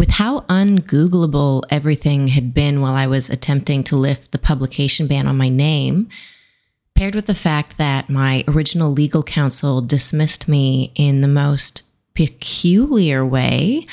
With 0.00 0.12
how 0.12 0.40
ungoogleable 0.48 1.64
everything 1.68 2.28
had 2.28 2.54
been 2.54 2.80
while 2.80 2.94
I 2.94 3.06
was 3.06 3.28
attempting 3.28 3.84
to 3.84 3.96
lift 3.96 4.32
the 4.32 4.38
publication 4.38 5.06
ban 5.06 5.26
on 5.26 5.36
my 5.36 5.50
name, 5.50 6.08
paired 6.94 7.14
with 7.14 7.26
the 7.26 7.34
fact 7.34 7.76
that 7.76 8.08
my 8.08 8.42
original 8.48 8.90
legal 8.90 9.22
counsel 9.22 9.82
dismissed 9.82 10.48
me 10.48 10.90
in 10.94 11.20
the 11.20 11.28
most 11.28 11.82
peculiar 12.14 13.26
way, 13.26 13.86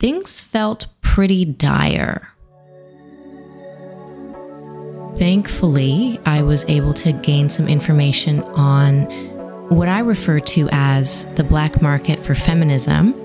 things 0.00 0.42
felt 0.42 0.86
pretty 1.02 1.44
dire. 1.44 2.30
Thankfully, 5.18 6.20
I 6.24 6.42
was 6.42 6.64
able 6.70 6.94
to 6.94 7.12
gain 7.12 7.50
some 7.50 7.68
information 7.68 8.42
on 8.54 9.02
what 9.68 9.88
I 9.88 9.98
refer 9.98 10.40
to 10.40 10.70
as 10.72 11.26
the 11.34 11.44
black 11.44 11.82
market 11.82 12.24
for 12.24 12.34
feminism 12.34 13.21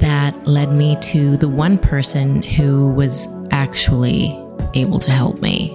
that 0.00 0.46
led 0.46 0.72
me 0.72 0.96
to 1.00 1.36
the 1.36 1.48
one 1.48 1.78
person 1.78 2.42
who 2.42 2.92
was 2.92 3.28
actually 3.50 4.30
able 4.74 4.98
to 5.00 5.10
help 5.10 5.40
me. 5.40 5.70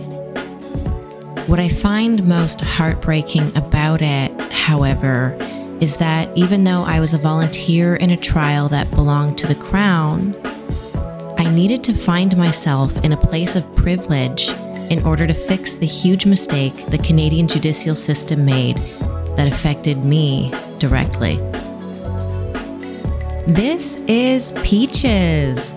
What 1.47 1.59
I 1.59 1.69
find 1.69 2.27
most 2.27 2.61
heartbreaking 2.61 3.55
about 3.57 4.01
it, 4.01 4.31
however, 4.51 5.35
is 5.81 5.97
that 5.97 6.29
even 6.37 6.63
though 6.63 6.83
I 6.83 6.99
was 6.99 7.13
a 7.13 7.17
volunteer 7.17 7.95
in 7.95 8.11
a 8.11 8.17
trial 8.17 8.69
that 8.69 8.89
belonged 8.91 9.39
to 9.39 9.47
the 9.47 9.55
Crown, 9.55 10.35
I 11.39 11.51
needed 11.51 11.83
to 11.85 11.93
find 11.93 12.37
myself 12.37 13.03
in 13.03 13.11
a 13.11 13.17
place 13.17 13.55
of 13.55 13.75
privilege 13.75 14.49
in 14.91 15.03
order 15.03 15.25
to 15.25 15.33
fix 15.33 15.77
the 15.77 15.87
huge 15.87 16.25
mistake 16.27 16.85
the 16.87 16.99
Canadian 16.99 17.47
judicial 17.47 17.95
system 17.95 18.45
made 18.45 18.77
that 19.35 19.47
affected 19.47 20.05
me 20.05 20.51
directly. 20.77 21.37
This 23.47 23.97
is 24.07 24.51
Peaches, 24.63 25.71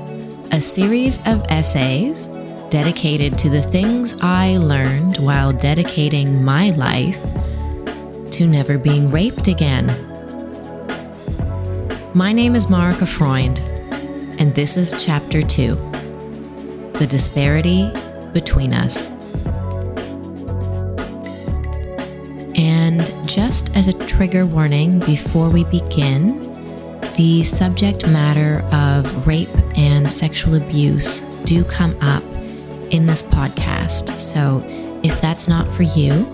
a 0.53 0.61
series 0.61 1.19
of 1.27 1.43
essays 1.49 2.29
dedicated 2.69 3.39
to 3.39 3.49
the 3.49 3.63
things 3.63 4.15
I 4.21 4.59
learned 4.59 5.17
while 5.17 5.51
dedicating 5.51 6.45
my 6.45 6.69
life 6.69 7.19
to 8.33 8.47
never 8.47 8.77
being 8.77 9.11
raped 9.11 9.49
again. 9.49 9.87
My 12.15 12.33
name 12.33 12.55
is 12.55 12.67
Marika 12.67 13.09
Freund, 13.09 13.61
and 14.39 14.55
this 14.55 14.77
is 14.77 14.95
Chapter 15.03 15.41
2 15.41 15.75
The 16.99 17.07
Disparity 17.09 17.91
Between 18.35 18.75
Us. 18.75 19.09
And 22.59 23.11
just 23.27 23.75
as 23.75 23.89
a 23.89 24.07
trigger 24.07 24.45
warning 24.45 24.99
before 24.99 25.49
we 25.49 25.65
begin, 25.65 26.44
the 27.17 27.45
subject 27.45 28.07
matter 28.09 28.65
of 28.73 29.27
rape 29.27 29.49
and 29.77 30.13
sexual 30.13 30.57
abuse 30.57 31.21
do 31.45 31.65
come 31.65 31.97
up 32.01 32.23
in 32.91 33.07
this 33.07 33.23
podcast. 33.23 34.19
So 34.19 34.63
if 35.03 35.21
that's 35.21 35.49
not 35.49 35.67
for 35.75 35.83
you, 35.83 36.27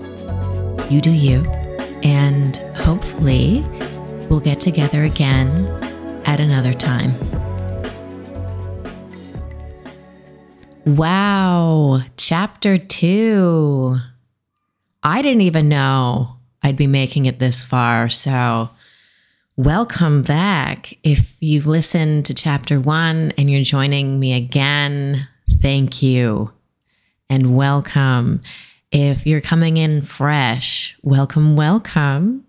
you 0.89 1.01
do 1.01 1.11
you. 1.11 1.43
And 2.03 2.57
hopefully, 2.75 3.63
we'll 4.29 4.39
get 4.39 4.59
together 4.59 5.03
again 5.03 5.67
at 6.25 6.39
another 6.39 6.73
time. 6.73 7.11
Wow, 10.85 12.01
chapter 12.17 12.77
two. 12.77 13.97
I 15.03 15.21
didn't 15.21 15.41
even 15.41 15.69
know 15.69 16.37
I'd 16.63 16.77
be 16.77 16.87
making 16.87 17.25
it 17.25 17.39
this 17.39 17.61
far. 17.61 18.09
So, 18.09 18.69
Welcome 19.63 20.23
back. 20.23 20.91
If 21.03 21.37
you've 21.39 21.67
listened 21.67 22.25
to 22.25 22.33
chapter 22.33 22.79
one 22.79 23.31
and 23.37 23.47
you're 23.47 23.61
joining 23.61 24.19
me 24.19 24.33
again, 24.33 25.27
thank 25.61 26.01
you 26.01 26.51
and 27.29 27.55
welcome. 27.55 28.41
If 28.91 29.27
you're 29.27 29.39
coming 29.39 29.77
in 29.77 30.01
fresh, 30.01 30.97
welcome, 31.03 31.55
welcome. 31.55 32.43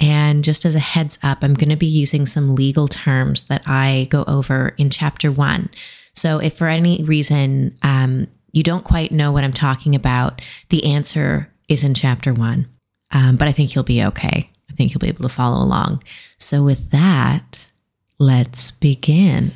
And 0.00 0.42
just 0.42 0.64
as 0.64 0.74
a 0.74 0.78
heads 0.78 1.18
up, 1.22 1.44
I'm 1.44 1.52
going 1.52 1.68
to 1.68 1.76
be 1.76 1.84
using 1.84 2.24
some 2.24 2.54
legal 2.54 2.88
terms 2.88 3.48
that 3.48 3.62
I 3.66 4.06
go 4.08 4.24
over 4.26 4.72
in 4.78 4.88
chapter 4.88 5.30
one. 5.30 5.68
So 6.14 6.38
if 6.38 6.56
for 6.56 6.68
any 6.68 7.04
reason 7.04 7.74
um, 7.82 8.28
you 8.52 8.62
don't 8.62 8.82
quite 8.82 9.12
know 9.12 9.30
what 9.30 9.44
I'm 9.44 9.52
talking 9.52 9.94
about, 9.94 10.40
the 10.70 10.86
answer 10.86 11.52
is 11.68 11.84
in 11.84 11.92
chapter 11.92 12.32
one. 12.32 12.66
Um, 13.12 13.36
but 13.36 13.46
I 13.46 13.52
think 13.52 13.74
you'll 13.74 13.84
be 13.84 14.02
okay 14.04 14.50
think 14.72 14.92
you'll 14.92 15.00
be 15.00 15.08
able 15.08 15.28
to 15.28 15.34
follow 15.34 15.62
along. 15.62 16.02
So, 16.38 16.64
with 16.64 16.90
that, 16.90 17.70
let's 18.18 18.70
begin. 18.70 19.52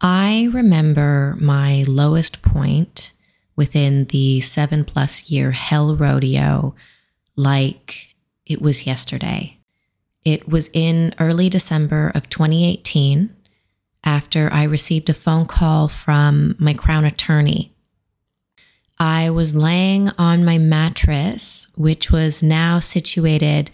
I 0.00 0.48
remember 0.52 1.36
my 1.40 1.84
lowest 1.88 2.42
point 2.42 3.12
within 3.56 4.04
the 4.06 4.40
seven 4.40 4.84
plus 4.84 5.28
year 5.28 5.50
hell 5.50 5.96
rodeo 5.96 6.74
like 7.34 8.14
it 8.46 8.62
was 8.62 8.86
yesterday. 8.86 9.58
It 10.24 10.48
was 10.48 10.70
in 10.72 11.14
early 11.18 11.48
December 11.48 12.12
of 12.14 12.28
2018 12.28 13.34
after 14.04 14.48
I 14.52 14.62
received 14.64 15.10
a 15.10 15.14
phone 15.14 15.46
call 15.46 15.88
from 15.88 16.54
my 16.58 16.74
crown 16.74 17.04
attorney 17.04 17.72
I 19.00 19.30
was 19.30 19.54
laying 19.54 20.10
on 20.18 20.44
my 20.44 20.58
mattress, 20.58 21.68
which 21.76 22.10
was 22.10 22.42
now 22.42 22.80
situated 22.80 23.70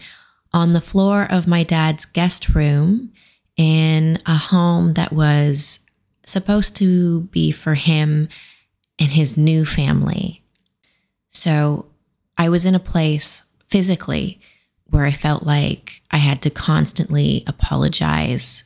on 0.53 0.73
the 0.73 0.81
floor 0.81 1.27
of 1.29 1.47
my 1.47 1.63
dad's 1.63 2.05
guest 2.05 2.49
room 2.49 3.11
in 3.57 4.19
a 4.25 4.35
home 4.35 4.93
that 4.93 5.11
was 5.11 5.79
supposed 6.25 6.75
to 6.77 7.21
be 7.21 7.51
for 7.51 7.73
him 7.73 8.29
and 8.99 9.09
his 9.09 9.37
new 9.37 9.65
family. 9.65 10.43
So 11.29 11.87
I 12.37 12.49
was 12.49 12.65
in 12.65 12.75
a 12.75 12.79
place 12.79 13.43
physically 13.67 14.39
where 14.85 15.05
I 15.05 15.11
felt 15.11 15.43
like 15.43 16.01
I 16.11 16.17
had 16.17 16.41
to 16.43 16.49
constantly 16.49 17.43
apologize 17.47 18.63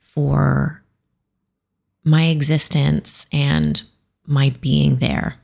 for 0.00 0.82
my 2.04 2.26
existence 2.26 3.26
and 3.32 3.82
my 4.26 4.54
being 4.60 4.96
there. 4.96 5.34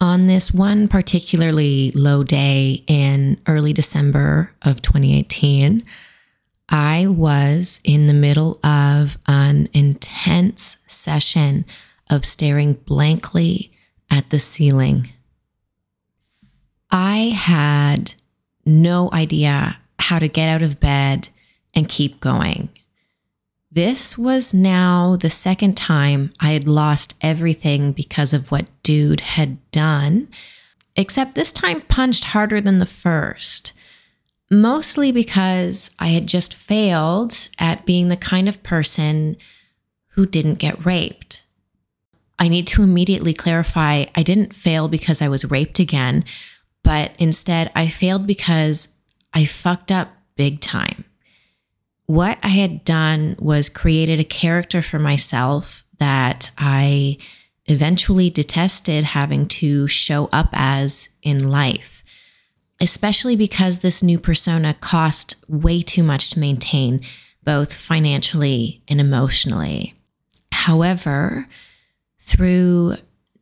On 0.00 0.26
this 0.26 0.52
one 0.52 0.88
particularly 0.88 1.90
low 1.92 2.24
day 2.24 2.84
in 2.86 3.38
early 3.46 3.72
December 3.72 4.52
of 4.62 4.82
2018, 4.82 5.84
I 6.68 7.06
was 7.06 7.80
in 7.84 8.06
the 8.06 8.14
middle 8.14 8.58
of 8.64 9.18
an 9.26 9.68
intense 9.72 10.78
session 10.86 11.64
of 12.10 12.24
staring 12.24 12.74
blankly 12.74 13.72
at 14.10 14.30
the 14.30 14.38
ceiling. 14.38 15.10
I 16.90 17.32
had 17.34 18.14
no 18.66 19.10
idea 19.12 19.78
how 19.98 20.18
to 20.18 20.28
get 20.28 20.48
out 20.48 20.62
of 20.62 20.80
bed 20.80 21.28
and 21.74 21.88
keep 21.88 22.20
going. 22.20 22.68
This 23.74 24.16
was 24.16 24.54
now 24.54 25.16
the 25.16 25.30
second 25.30 25.76
time 25.76 26.32
I 26.38 26.52
had 26.52 26.64
lost 26.64 27.16
everything 27.20 27.90
because 27.90 28.32
of 28.32 28.52
what 28.52 28.70
dude 28.84 29.20
had 29.20 29.58
done, 29.72 30.28
except 30.94 31.34
this 31.34 31.50
time 31.50 31.80
punched 31.80 32.26
harder 32.26 32.60
than 32.60 32.78
the 32.78 32.86
first. 32.86 33.72
Mostly 34.48 35.10
because 35.10 35.90
I 35.98 36.08
had 36.08 36.28
just 36.28 36.54
failed 36.54 37.48
at 37.58 37.84
being 37.84 38.06
the 38.06 38.16
kind 38.16 38.48
of 38.48 38.62
person 38.62 39.36
who 40.10 40.24
didn't 40.24 40.60
get 40.60 40.86
raped. 40.86 41.42
I 42.38 42.46
need 42.46 42.68
to 42.68 42.84
immediately 42.84 43.34
clarify 43.34 44.04
I 44.14 44.22
didn't 44.22 44.54
fail 44.54 44.86
because 44.86 45.20
I 45.20 45.26
was 45.26 45.50
raped 45.50 45.80
again, 45.80 46.24
but 46.84 47.10
instead 47.18 47.72
I 47.74 47.88
failed 47.88 48.24
because 48.24 48.96
I 49.32 49.46
fucked 49.46 49.90
up 49.90 50.12
big 50.36 50.60
time 50.60 51.06
what 52.06 52.38
I 52.42 52.48
had 52.48 52.84
done 52.84 53.36
was 53.38 53.68
created 53.68 54.20
a 54.20 54.24
character 54.24 54.82
for 54.82 54.98
myself 54.98 55.84
that 55.98 56.50
I 56.58 57.18
eventually 57.66 58.28
detested 58.28 59.04
having 59.04 59.46
to 59.46 59.88
show 59.88 60.28
up 60.32 60.50
as 60.52 61.10
in 61.22 61.38
life, 61.38 62.02
especially 62.80 63.36
because 63.36 63.80
this 63.80 64.02
new 64.02 64.18
persona 64.18 64.74
cost 64.74 65.44
way 65.48 65.80
too 65.80 66.02
much 66.02 66.30
to 66.30 66.40
maintain, 66.40 67.00
both 67.42 67.72
financially 67.72 68.82
and 68.86 69.00
emotionally. 69.00 69.94
However, 70.52 71.48
through 72.20 72.96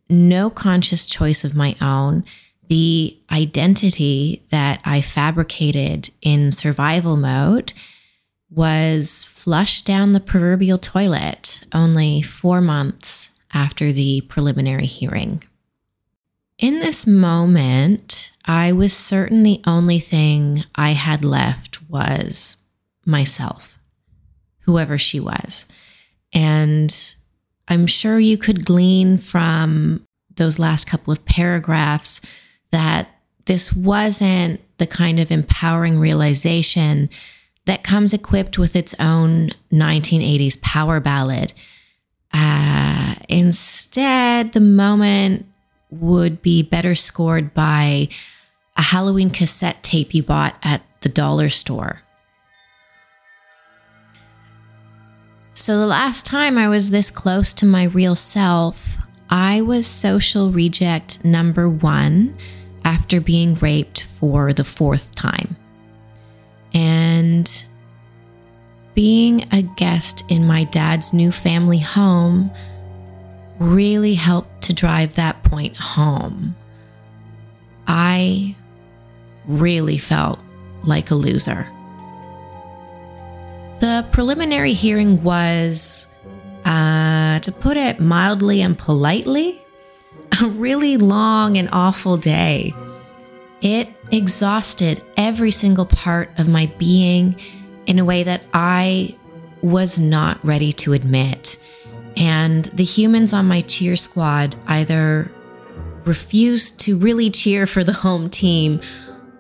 no 0.08 0.50
conscious 0.50 1.06
choice 1.06 1.42
of 1.42 1.56
my 1.56 1.74
own, 1.80 2.24
the 2.68 3.18
identity 3.30 4.42
that 4.50 4.80
I 4.84 5.00
fabricated 5.00 6.10
in 6.20 6.52
survival 6.52 7.16
mode 7.16 7.72
was 8.54 9.24
flushed 9.24 9.86
down 9.86 10.10
the 10.10 10.20
proverbial 10.20 10.78
toilet 10.78 11.64
only 11.72 12.22
four 12.22 12.60
months 12.60 13.38
after 13.54 13.92
the 13.92 14.20
preliminary 14.22 14.86
hearing. 14.86 15.42
In 16.58 16.78
this 16.78 17.06
moment, 17.06 18.32
I 18.44 18.72
was 18.72 18.96
certain 18.96 19.42
the 19.42 19.60
only 19.66 19.98
thing 19.98 20.64
I 20.76 20.90
had 20.90 21.24
left 21.24 21.88
was 21.90 22.58
myself, 23.04 23.78
whoever 24.60 24.98
she 24.98 25.18
was. 25.18 25.66
And 26.32 27.14
I'm 27.68 27.86
sure 27.86 28.18
you 28.18 28.38
could 28.38 28.64
glean 28.64 29.18
from 29.18 30.04
those 30.36 30.58
last 30.58 30.86
couple 30.86 31.12
of 31.12 31.24
paragraphs 31.24 32.20
that 32.70 33.08
this 33.46 33.72
wasn't 33.72 34.60
the 34.78 34.86
kind 34.86 35.18
of 35.18 35.30
empowering 35.30 35.98
realization 35.98 37.10
that 37.66 37.84
comes 37.84 38.12
equipped 38.12 38.58
with 38.58 38.74
its 38.74 38.94
own 38.98 39.50
1980s 39.72 40.60
power 40.62 41.00
ballad. 41.00 41.52
Uh, 42.32 43.14
instead, 43.28 44.52
the 44.52 44.60
moment 44.60 45.46
would 45.90 46.42
be 46.42 46.62
better 46.62 46.94
scored 46.94 47.52
by 47.54 48.08
a 48.76 48.82
Halloween 48.82 49.30
cassette 49.30 49.82
tape 49.82 50.14
you 50.14 50.22
bought 50.22 50.56
at 50.62 50.82
the 51.02 51.08
dollar 51.08 51.48
store. 51.48 52.02
So, 55.54 55.78
the 55.78 55.86
last 55.86 56.24
time 56.24 56.56
I 56.56 56.68
was 56.68 56.90
this 56.90 57.10
close 57.10 57.52
to 57.54 57.66
my 57.66 57.84
real 57.84 58.14
self, 58.14 58.96
I 59.28 59.60
was 59.60 59.86
social 59.86 60.50
reject 60.50 61.24
number 61.24 61.68
one 61.68 62.34
after 62.84 63.20
being 63.20 63.56
raped 63.56 64.04
for 64.04 64.54
the 64.54 64.64
fourth 64.64 65.14
time. 65.14 65.56
And 66.74 67.64
being 68.94 69.46
a 69.52 69.62
guest 69.62 70.24
in 70.30 70.46
my 70.46 70.64
dad's 70.64 71.12
new 71.12 71.32
family 71.32 71.78
home 71.78 72.50
really 73.58 74.14
helped 74.14 74.62
to 74.62 74.72
drive 74.72 75.14
that 75.14 75.42
point 75.44 75.76
home. 75.76 76.54
I 77.86 78.56
really 79.46 79.98
felt 79.98 80.38
like 80.84 81.10
a 81.10 81.14
loser. 81.14 81.66
The 83.80 84.06
preliminary 84.12 84.74
hearing 84.74 85.22
was, 85.22 86.06
uh, 86.64 87.40
to 87.40 87.52
put 87.52 87.76
it 87.76 88.00
mildly 88.00 88.62
and 88.62 88.78
politely, 88.78 89.60
a 90.40 90.46
really 90.48 90.96
long 90.96 91.56
and 91.56 91.68
awful 91.72 92.16
day. 92.16 92.74
It 93.62 93.88
exhausted 94.10 95.02
every 95.16 95.52
single 95.52 95.86
part 95.86 96.36
of 96.38 96.48
my 96.48 96.66
being 96.78 97.36
in 97.86 97.98
a 97.98 98.04
way 98.04 98.24
that 98.24 98.42
I 98.52 99.16
was 99.62 100.00
not 100.00 100.44
ready 100.44 100.72
to 100.72 100.92
admit. 100.92 101.58
And 102.16 102.64
the 102.66 102.84
humans 102.84 103.32
on 103.32 103.46
my 103.46 103.62
cheer 103.62 103.96
squad 103.96 104.56
either 104.66 105.30
refused 106.04 106.80
to 106.80 106.98
really 106.98 107.30
cheer 107.30 107.66
for 107.66 107.84
the 107.84 107.92
home 107.92 108.28
team 108.28 108.80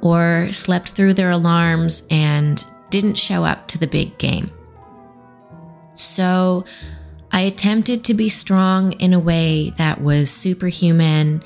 or 0.00 0.48
slept 0.52 0.90
through 0.90 1.14
their 1.14 1.30
alarms 1.30 2.06
and 2.10 2.64
didn't 2.90 3.18
show 3.18 3.44
up 3.44 3.68
to 3.68 3.78
the 3.78 3.86
big 3.86 4.16
game. 4.18 4.50
So 5.94 6.64
I 7.32 7.42
attempted 7.42 8.04
to 8.04 8.14
be 8.14 8.28
strong 8.28 8.92
in 8.92 9.12
a 9.12 9.18
way 9.18 9.70
that 9.78 10.00
was 10.00 10.30
superhuman, 10.30 11.42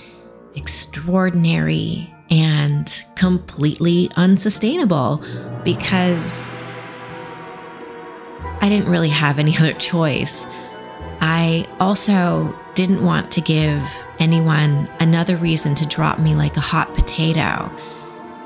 extraordinary, 0.55 2.13
and 2.31 3.05
completely 3.15 4.11
unsustainable 4.17 5.23
because 5.65 6.51
I 8.61 8.69
didn't 8.69 8.91
really 8.91 9.11
have 9.11 9.39
any 9.39 9.57
other 9.59 9.75
choice. 9.75 10.47
I 11.21 11.67
also 11.81 12.59
didn't 12.75 13.03
want 13.03 13.31
to 13.33 13.41
give 13.41 13.83
anyone 14.19 14.89
another 15.01 15.37
reason 15.37 15.75
to 15.77 15.87
drop 15.87 16.19
me 16.19 16.35
like 16.35 16.57
a 16.57 16.61
hot 16.61 16.95
potato. 16.95 17.71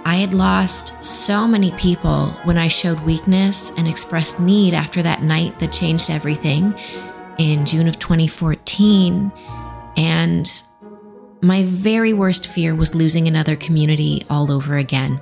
I 0.04 0.16
had 0.16 0.34
lost 0.34 1.04
so 1.04 1.46
many 1.46 1.72
people 1.72 2.28
when 2.44 2.56
I 2.56 2.68
showed 2.68 3.00
weakness 3.00 3.70
and 3.76 3.86
expressed 3.86 4.40
need 4.40 4.72
after 4.72 5.02
that 5.02 5.22
night 5.22 5.58
that 5.58 5.72
changed 5.72 6.10
everything 6.10 6.74
in 7.38 7.66
June 7.66 7.86
of 7.86 7.98
2014. 7.98 9.32
And 9.96 10.62
my 11.42 11.64
very 11.64 12.12
worst 12.12 12.46
fear 12.46 12.75
was 12.75 12.94
losing 12.94 13.26
another 13.26 13.56
community 13.56 14.22
all 14.28 14.52
over 14.52 14.76
again. 14.76 15.20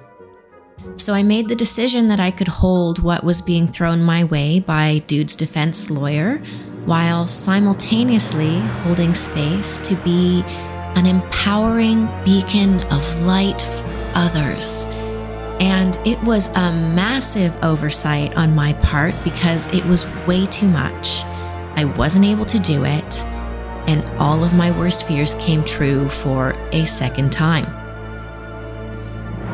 So 0.97 1.15
I 1.15 1.23
made 1.23 1.49
the 1.49 1.55
decision 1.55 2.09
that 2.09 2.20
I 2.20 2.31
could 2.31 2.49
hold 2.49 3.03
what 3.03 3.25
was 3.25 3.41
being 3.41 3.67
thrown 3.67 4.03
my 4.03 4.25
way 4.25 4.61
by 4.61 4.99
Dude's 5.06 5.37
defense 5.37 5.91
lawyer 5.91 6.38
while 6.87 7.26
simultaneously 7.26 8.61
holding 8.82 9.15
space 9.15 9.81
to 9.81 9.94
be 9.97 10.43
an 10.97 11.06
empowering 11.06 12.09
beacon 12.25 12.81
of 12.87 13.20
light 13.23 13.62
for 13.62 13.85
others. 14.15 14.87
And 15.61 15.97
it 16.05 16.23
was 16.23 16.49
a 16.49 16.73
massive 16.73 17.56
oversight 17.62 18.37
on 18.37 18.55
my 18.55 18.73
part 18.75 19.15
because 19.25 19.67
it 19.69 19.85
was 19.85 20.06
way 20.26 20.47
too 20.47 20.69
much. 20.69 21.25
I 21.76 21.85
wasn't 21.97 22.25
able 22.25 22.47
to 22.47 22.59
do 22.59 22.85
it, 22.85 23.25
and 23.88 24.06
all 24.20 24.44
of 24.44 24.55
my 24.55 24.70
worst 24.79 25.08
fears 25.08 25.35
came 25.37 25.64
true 25.64 26.08
for 26.11 26.52
a 26.73 26.85
second 26.85 27.32
time. 27.32 27.67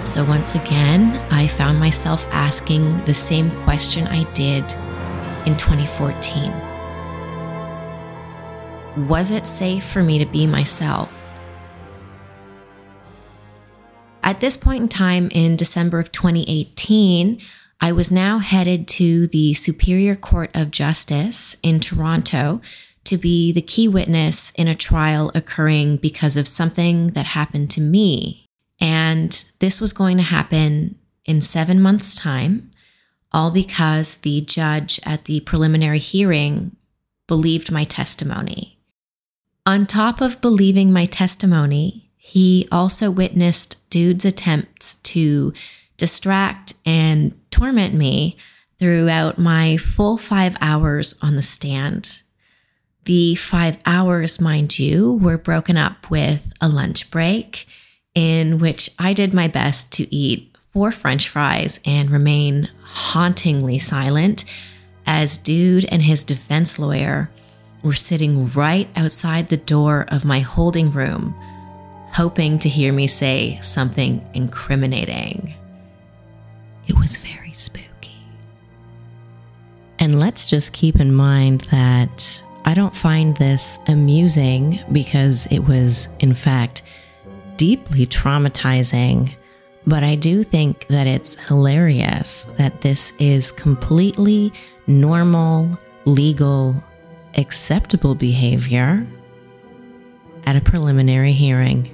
So, 0.04 0.24
once 0.24 0.56
again, 0.56 1.16
I 1.30 1.46
found 1.46 1.78
myself 1.78 2.26
asking 2.30 3.02
the 3.04 3.14
same 3.14 3.50
question 3.62 4.08
I 4.08 4.24
did 4.32 4.64
in 5.46 5.56
2014 5.56 6.52
Was 9.08 9.30
it 9.30 9.46
safe 9.46 9.86
for 9.88 10.02
me 10.02 10.18
to 10.18 10.26
be 10.26 10.46
myself? 10.46 11.32
At 14.24 14.40
this 14.40 14.56
point 14.56 14.82
in 14.82 14.88
time, 14.88 15.28
in 15.32 15.54
December 15.54 16.00
of 16.00 16.10
2018, 16.10 17.40
I 17.80 17.92
was 17.92 18.10
now 18.10 18.38
headed 18.38 18.88
to 18.88 19.26
the 19.28 19.54
Superior 19.54 20.16
Court 20.16 20.50
of 20.54 20.70
Justice 20.70 21.56
in 21.62 21.78
Toronto 21.78 22.60
to 23.04 23.16
be 23.18 23.52
the 23.52 23.62
key 23.62 23.88
witness 23.88 24.50
in 24.52 24.68
a 24.68 24.74
trial 24.74 25.30
occurring 25.34 25.96
because 25.98 26.36
of 26.36 26.48
something 26.48 27.08
that 27.08 27.26
happened 27.26 27.70
to 27.70 27.80
me 27.80 28.44
and 28.80 29.50
this 29.60 29.80
was 29.80 29.92
going 29.92 30.16
to 30.16 30.22
happen 30.22 30.98
in 31.24 31.40
seven 31.40 31.80
months' 31.80 32.16
time, 32.16 32.70
all 33.32 33.50
because 33.50 34.18
the 34.18 34.40
judge 34.42 35.00
at 35.04 35.24
the 35.24 35.40
preliminary 35.40 35.98
hearing 35.98 36.76
believed 37.26 37.72
my 37.72 37.84
testimony. 37.84 38.78
On 39.66 39.86
top 39.86 40.20
of 40.20 40.40
believing 40.40 40.92
my 40.92 41.06
testimony, 41.06 42.10
he 42.16 42.68
also 42.70 43.10
witnessed 43.10 43.88
Dude's 43.90 44.24
attempts 44.24 44.96
to 44.96 45.54
distract 45.96 46.74
and 46.84 47.34
torment 47.50 47.94
me 47.94 48.36
throughout 48.78 49.38
my 49.38 49.78
full 49.78 50.18
five 50.18 50.56
hours 50.60 51.18
on 51.22 51.36
the 51.36 51.42
stand. 51.42 52.22
The 53.04 53.34
five 53.34 53.78
hours, 53.84 54.40
mind 54.40 54.78
you, 54.78 55.14
were 55.14 55.36
broken 55.36 55.76
up 55.76 56.10
with 56.10 56.52
a 56.60 56.68
lunch 56.68 57.10
break 57.10 57.66
in 58.14 58.58
which 58.58 58.90
I 58.98 59.12
did 59.12 59.34
my 59.34 59.46
best 59.46 59.92
to 59.94 60.14
eat 60.14 60.56
four 60.72 60.90
french 60.90 61.28
fries 61.28 61.80
and 61.84 62.10
remain 62.10 62.70
hauntingly 62.82 63.78
silent 63.78 64.44
as 65.06 65.36
Dude 65.36 65.84
and 65.86 66.00
his 66.00 66.24
defense 66.24 66.78
lawyer 66.78 67.28
were 67.82 67.92
sitting 67.92 68.48
right 68.50 68.88
outside 68.96 69.48
the 69.48 69.58
door 69.58 70.06
of 70.08 70.24
my 70.24 70.38
holding 70.38 70.90
room, 70.90 71.34
hoping 72.12 72.58
to 72.60 72.68
hear 72.70 72.92
me 72.92 73.06
say 73.06 73.58
something 73.60 74.26
incriminating. 74.32 75.52
It 76.88 76.96
was 76.96 77.18
very 77.18 77.52
spooky. 77.52 78.16
And 79.98 80.18
let's 80.18 80.46
just 80.46 80.72
keep 80.72 80.98
in 80.98 81.12
mind 81.12 81.62
that 81.70 82.42
I 82.66 82.72
don't 82.74 82.94
find 82.94 83.36
this 83.36 83.78
amusing 83.88 84.80
because 84.90 85.46
it 85.46 85.60
was, 85.60 86.08
in 86.20 86.34
fact, 86.34 86.82
deeply 87.56 88.06
traumatizing, 88.06 89.34
but 89.86 90.02
I 90.02 90.14
do 90.14 90.42
think 90.42 90.86
that 90.86 91.06
it's 91.06 91.36
hilarious 91.46 92.44
that 92.56 92.80
this 92.80 93.12
is 93.18 93.52
completely 93.52 94.52
normal, 94.86 95.78
legal, 96.06 96.82
acceptable 97.36 98.14
behavior 98.14 99.06
at 100.46 100.56
a 100.56 100.60
preliminary 100.60 101.32
hearing. 101.32 101.90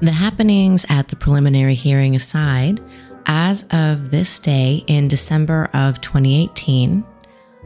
The 0.00 0.12
happenings 0.12 0.84
at 0.88 1.08
the 1.08 1.16
preliminary 1.16 1.74
hearing 1.74 2.14
aside, 2.14 2.80
as 3.26 3.64
of 3.70 4.10
this 4.10 4.38
day 4.38 4.84
in 4.86 5.08
December 5.08 5.68
of 5.74 6.00
2018, 6.00 7.04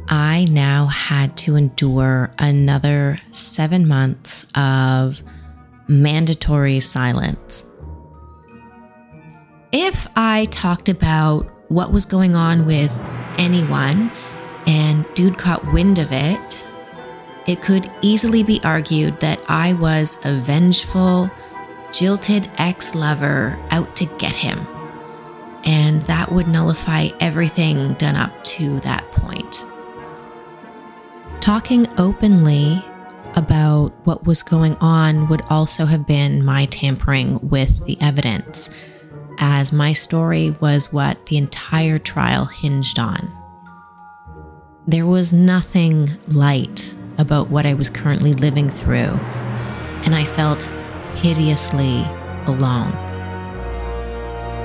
I 0.09 0.47
now 0.51 0.87
had 0.87 1.37
to 1.39 1.57
endure 1.57 2.33
another 2.39 3.21
seven 3.31 3.87
months 3.87 4.47
of 4.55 5.23
mandatory 5.87 6.81
silence. 6.81 7.67
If 9.73 10.09
I 10.17 10.47
talked 10.47 10.89
about 10.89 11.49
what 11.71 11.93
was 11.93 12.05
going 12.05 12.35
on 12.35 12.67
with 12.67 12.99
anyone 13.39 14.11
and 14.67 15.07
dude 15.15 15.39
caught 15.39 15.73
wind 15.73 15.99
of 15.99 16.09
it, 16.11 16.67
it 17.47 17.63
could 17.63 17.91
easily 18.03 18.43
be 18.43 18.61
argued 18.65 19.21
that 19.21 19.45
I 19.49 19.75
was 19.75 20.19
a 20.25 20.35
vengeful, 20.41 21.31
jilted 21.93 22.51
ex 22.59 22.95
lover 22.95 23.59
out 23.71 23.95
to 23.97 24.07
get 24.19 24.35
him. 24.35 24.59
And 25.65 26.03
that 26.03 26.33
would 26.33 26.49
nullify 26.49 27.09
everything 27.21 27.95
done 27.95 28.17
up 28.17 28.43
to 28.45 28.81
that 28.81 29.11
point. 29.13 29.67
Talking 31.41 31.87
openly 31.99 32.85
about 33.37 33.93
what 34.05 34.27
was 34.27 34.43
going 34.43 34.77
on 34.81 35.29
would 35.29 35.43
also 35.49 35.87
have 35.87 36.07
been 36.07 36.45
my 36.45 36.67
tampering 36.67 37.39
with 37.49 37.85
the 37.87 38.01
evidence, 38.01 38.71
as 39.39 39.73
my 39.73 39.93
story 39.93 40.51
was 40.61 40.93
what 40.93 41.27
the 41.27 41.37
entire 41.37 41.99
trial 41.99 42.47
hinged 42.47 42.99
on. 42.99 43.29
There 44.87 45.07
was 45.07 45.33
nothing 45.33 46.11
light 46.29 46.95
about 47.19 47.51
what 47.51 47.67
I 47.67 47.75
was 47.75 47.91
currently 47.91 48.35
living 48.35 48.69
through, 48.69 49.19
and 50.05 50.15
I 50.15 50.25
felt 50.25 50.65
hideously 51.15 52.05
alone. 52.47 53.10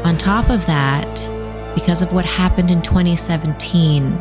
On 0.05 0.15
top 0.15 0.51
of 0.51 0.63
that, 0.67 1.27
because 1.73 2.03
of 2.03 2.13
what 2.13 2.25
happened 2.25 2.69
in 2.69 2.79
2017, 2.79 4.13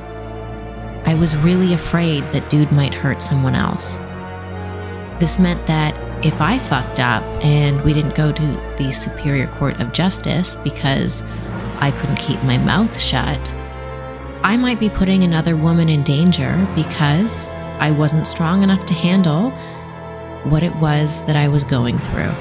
I 1.05 1.15
was 1.15 1.37
really 1.37 1.75
afraid 1.75 2.25
that 2.31 2.49
dude 2.49 2.73
might 2.73 2.95
hurt 2.95 3.21
someone 3.21 3.55
else. 3.55 3.99
This 5.21 5.39
meant 5.39 5.67
that 5.67 5.95
if 6.25 6.41
I 6.41 6.59
fucked 6.59 7.01
up 7.01 7.23
and 7.45 7.85
we 7.85 7.93
didn't 7.93 8.15
go 8.15 8.33
to 8.33 8.47
the 8.79 8.93
Superior 8.93 9.47
Court 9.47 9.79
of 9.83 9.93
Justice 9.93 10.57
because 10.57 11.23
I 11.81 11.91
couldn't 11.91 12.17
keep 12.17 12.43
my 12.45 12.57
mouth 12.57 12.99
shut, 12.99 13.55
I 14.43 14.57
might 14.57 14.81
be 14.81 14.89
putting 14.89 15.23
another 15.23 15.55
woman 15.55 15.91
in 15.91 16.03
danger 16.03 16.67
because 16.75 17.51
I 17.79 17.91
wasn't 17.91 18.27
strong 18.27 18.63
enough 18.63 18.87
to 18.87 18.95
handle 18.95 19.51
what 20.45 20.63
it 20.63 20.75
was 20.77 21.27
that 21.27 21.37
I 21.37 21.47
was 21.47 21.63
going 21.63 21.99
through. 21.99 22.33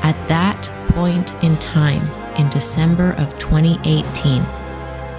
At 0.00 0.16
that 0.28 0.72
point 0.94 1.34
in 1.44 1.58
time, 1.58 2.08
in 2.38 2.48
December 2.48 3.12
of 3.12 3.38
2018, 3.38 4.42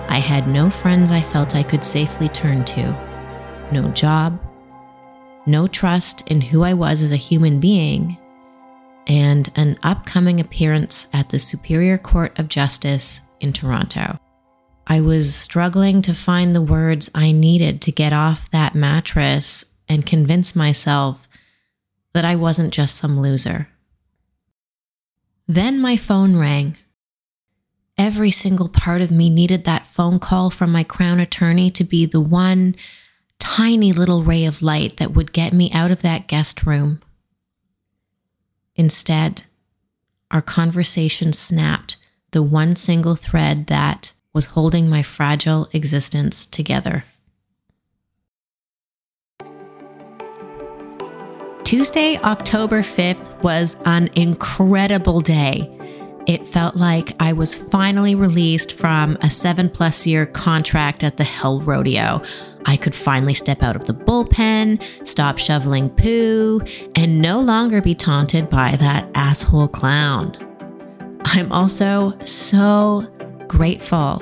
I 0.07 0.19
had 0.19 0.47
no 0.47 0.69
friends 0.69 1.11
I 1.11 1.21
felt 1.21 1.55
I 1.55 1.63
could 1.63 1.83
safely 1.83 2.29
turn 2.29 2.63
to, 2.65 2.91
no 3.71 3.89
job, 3.89 4.39
no 5.45 5.67
trust 5.67 6.29
in 6.29 6.41
who 6.41 6.63
I 6.63 6.73
was 6.73 7.01
as 7.01 7.11
a 7.11 7.17
human 7.17 7.59
being, 7.59 8.17
and 9.07 9.51
an 9.55 9.77
upcoming 9.83 10.39
appearance 10.39 11.07
at 11.13 11.29
the 11.29 11.39
Superior 11.39 11.97
Court 11.97 12.37
of 12.39 12.47
Justice 12.47 13.21
in 13.39 13.53
Toronto. 13.53 14.19
I 14.87 15.01
was 15.01 15.33
struggling 15.33 16.01
to 16.03 16.13
find 16.13 16.55
the 16.55 16.61
words 16.61 17.09
I 17.15 17.31
needed 17.31 17.81
to 17.83 17.91
get 17.91 18.13
off 18.13 18.49
that 18.51 18.75
mattress 18.75 19.65
and 19.87 20.05
convince 20.05 20.55
myself 20.55 21.27
that 22.13 22.25
I 22.25 22.35
wasn't 22.35 22.73
just 22.73 22.95
some 22.95 23.19
loser. 23.19 23.67
Then 25.47 25.79
my 25.79 25.97
phone 25.97 26.37
rang. 26.37 26.77
Every 27.97 28.31
single 28.31 28.67
part 28.67 29.01
of 29.01 29.11
me 29.11 29.29
needed 29.29 29.63
that 29.63 29.85
phone 29.85 30.19
call 30.19 30.49
from 30.49 30.71
my 30.71 30.83
crown 30.83 31.19
attorney 31.19 31.69
to 31.71 31.83
be 31.83 32.05
the 32.05 32.19
one 32.19 32.75
tiny 33.39 33.93
little 33.93 34.23
ray 34.23 34.45
of 34.45 34.61
light 34.61 34.97
that 34.97 35.13
would 35.13 35.31
get 35.31 35.53
me 35.53 35.71
out 35.71 35.91
of 35.91 36.01
that 36.01 36.27
guest 36.27 36.65
room. 36.65 37.01
Instead, 38.75 39.43
our 40.29 40.41
conversation 40.41 41.31
snapped 41.31 41.95
the 42.31 42.43
one 42.43 42.75
single 42.75 43.15
thread 43.15 43.67
that 43.67 44.13
was 44.33 44.47
holding 44.47 44.89
my 44.89 45.01
fragile 45.01 45.69
existence 45.71 46.45
together. 46.45 47.05
Tuesday, 51.63 52.17
October 52.17 52.81
5th 52.81 53.41
was 53.41 53.77
an 53.85 54.09
incredible 54.15 55.21
day. 55.21 55.71
It 56.27 56.43
felt 56.43 56.75
like 56.75 57.15
I 57.19 57.33
was 57.33 57.53
finally 57.53 58.15
released 58.15 58.73
from 58.73 59.15
a 59.21 59.29
seven 59.29 59.69
plus 59.69 60.07
year 60.07 60.25
contract 60.25 61.03
at 61.03 61.17
the 61.17 61.23
Hell 61.23 61.61
Rodeo. 61.61 62.21
I 62.65 62.77
could 62.77 62.95
finally 62.95 63.35
step 63.35 63.61
out 63.61 63.75
of 63.75 63.85
the 63.85 63.93
bullpen, 63.93 64.81
stop 65.07 65.37
shoveling 65.37 65.89
poo, 65.89 66.61
and 66.95 67.21
no 67.21 67.39
longer 67.39 67.79
be 67.79 67.93
taunted 67.93 68.49
by 68.49 68.75
that 68.77 69.07
asshole 69.13 69.67
clown. 69.67 70.35
I'm 71.25 71.51
also 71.51 72.17
so 72.23 73.05
grateful 73.47 74.19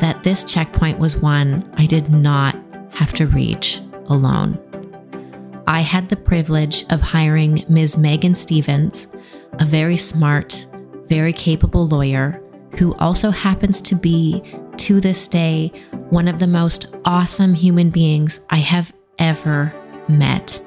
that 0.00 0.22
this 0.24 0.44
checkpoint 0.44 0.98
was 0.98 1.16
one 1.16 1.68
I 1.76 1.86
did 1.86 2.10
not 2.10 2.56
have 2.90 3.12
to 3.14 3.26
reach 3.28 3.80
alone. 4.06 4.58
I 5.68 5.80
had 5.82 6.08
the 6.08 6.16
privilege 6.16 6.84
of 6.90 7.00
hiring 7.00 7.64
Ms. 7.68 7.96
Megan 7.96 8.34
Stevens, 8.34 9.08
a 9.60 9.64
very 9.64 9.96
smart, 9.96 10.66
very 11.08 11.32
capable 11.32 11.86
lawyer 11.86 12.42
who 12.76 12.94
also 12.96 13.30
happens 13.30 13.80
to 13.82 13.94
be, 13.94 14.42
to 14.76 15.00
this 15.00 15.26
day, 15.26 15.72
one 16.10 16.28
of 16.28 16.38
the 16.38 16.46
most 16.46 16.94
awesome 17.04 17.54
human 17.54 17.90
beings 17.90 18.40
I 18.50 18.56
have 18.56 18.92
ever 19.18 19.74
met. 20.08 20.62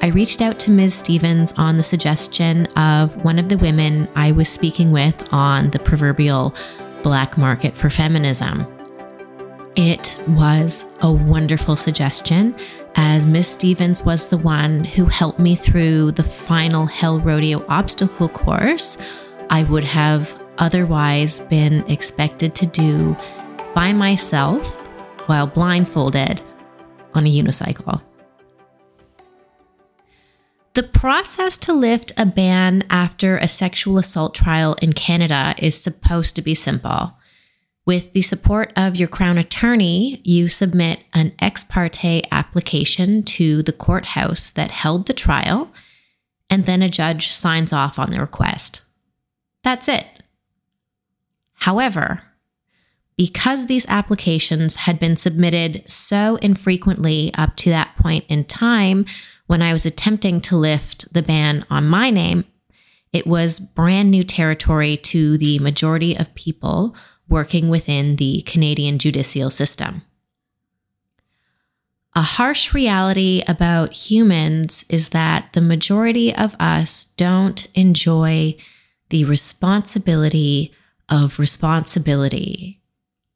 I 0.00 0.08
reached 0.08 0.42
out 0.42 0.58
to 0.60 0.70
Ms. 0.70 0.94
Stevens 0.94 1.52
on 1.52 1.76
the 1.76 1.82
suggestion 1.82 2.66
of 2.76 3.16
one 3.24 3.38
of 3.38 3.48
the 3.48 3.58
women 3.58 4.08
I 4.14 4.32
was 4.32 4.48
speaking 4.48 4.92
with 4.92 5.32
on 5.32 5.70
the 5.70 5.78
proverbial 5.78 6.54
black 7.02 7.36
market 7.36 7.76
for 7.76 7.90
feminism. 7.90 8.66
It 9.76 10.18
was 10.28 10.86
a 11.00 11.10
wonderful 11.12 11.76
suggestion, 11.76 12.54
as 12.96 13.26
Miss 13.26 13.48
Stevens 13.48 14.04
was 14.04 14.28
the 14.28 14.38
one 14.38 14.84
who 14.84 15.06
helped 15.06 15.38
me 15.38 15.54
through 15.54 16.12
the 16.12 16.22
final 16.22 16.86
Hell 16.86 17.20
Rodeo 17.20 17.64
obstacle 17.68 18.28
course 18.28 18.98
I 19.50 19.64
would 19.64 19.84
have 19.84 20.38
otherwise 20.58 21.40
been 21.40 21.84
expected 21.90 22.54
to 22.56 22.66
do 22.66 23.16
by 23.74 23.92
myself 23.92 24.88
while 25.26 25.46
blindfolded 25.46 26.42
on 27.14 27.26
a 27.26 27.32
unicycle. 27.32 28.00
The 30.74 30.82
process 30.82 31.56
to 31.58 31.72
lift 31.72 32.12
a 32.16 32.26
ban 32.26 32.82
after 32.90 33.36
a 33.36 33.46
sexual 33.46 33.98
assault 33.98 34.34
trial 34.34 34.76
in 34.82 34.92
Canada 34.92 35.54
is 35.58 35.80
supposed 35.80 36.34
to 36.36 36.42
be 36.42 36.54
simple. 36.54 37.12
With 37.86 38.14
the 38.14 38.22
support 38.22 38.72
of 38.76 38.96
your 38.96 39.08
Crown 39.08 39.36
attorney, 39.36 40.20
you 40.24 40.48
submit 40.48 41.04
an 41.12 41.32
ex 41.38 41.62
parte 41.62 42.22
application 42.32 43.22
to 43.24 43.62
the 43.62 43.72
courthouse 43.72 44.50
that 44.52 44.70
held 44.70 45.06
the 45.06 45.12
trial, 45.12 45.70
and 46.48 46.64
then 46.64 46.80
a 46.80 46.88
judge 46.88 47.28
signs 47.28 47.72
off 47.72 47.98
on 47.98 48.10
the 48.10 48.20
request. 48.20 48.82
That's 49.62 49.88
it. 49.88 50.06
However, 51.54 52.20
because 53.16 53.66
these 53.66 53.88
applications 53.88 54.76
had 54.76 54.98
been 54.98 55.16
submitted 55.16 55.88
so 55.88 56.36
infrequently 56.36 57.32
up 57.36 57.56
to 57.56 57.70
that 57.70 57.94
point 57.96 58.24
in 58.28 58.44
time, 58.44 59.04
when 59.46 59.62
I 59.62 59.72
was 59.72 59.86
attempting 59.86 60.40
to 60.42 60.56
lift 60.56 61.12
the 61.12 61.22
ban 61.22 61.64
on 61.70 61.86
my 61.86 62.10
name, 62.10 62.44
it 63.12 63.26
was 63.26 63.60
brand 63.60 64.10
new 64.10 64.24
territory 64.24 64.96
to 64.96 65.38
the 65.38 65.58
majority 65.60 66.16
of 66.16 66.34
people 66.34 66.96
working 67.34 67.68
within 67.68 68.14
the 68.14 68.42
Canadian 68.42 68.96
judicial 68.96 69.50
system. 69.50 70.02
A 72.14 72.22
harsh 72.22 72.72
reality 72.72 73.42
about 73.48 73.92
humans 73.92 74.84
is 74.88 75.08
that 75.08 75.52
the 75.52 75.60
majority 75.60 76.32
of 76.32 76.54
us 76.60 77.06
don't 77.16 77.66
enjoy 77.74 78.54
the 79.10 79.24
responsibility 79.24 80.72
of 81.08 81.40
responsibility, 81.40 82.80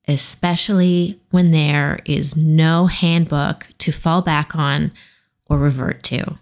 especially 0.06 1.20
when 1.32 1.50
there 1.50 1.98
is 2.04 2.36
no 2.36 2.86
handbook 2.86 3.66
to 3.78 3.90
fall 3.90 4.22
back 4.22 4.54
on 4.54 4.92
or 5.46 5.58
revert 5.58 6.04
to. 6.04 6.38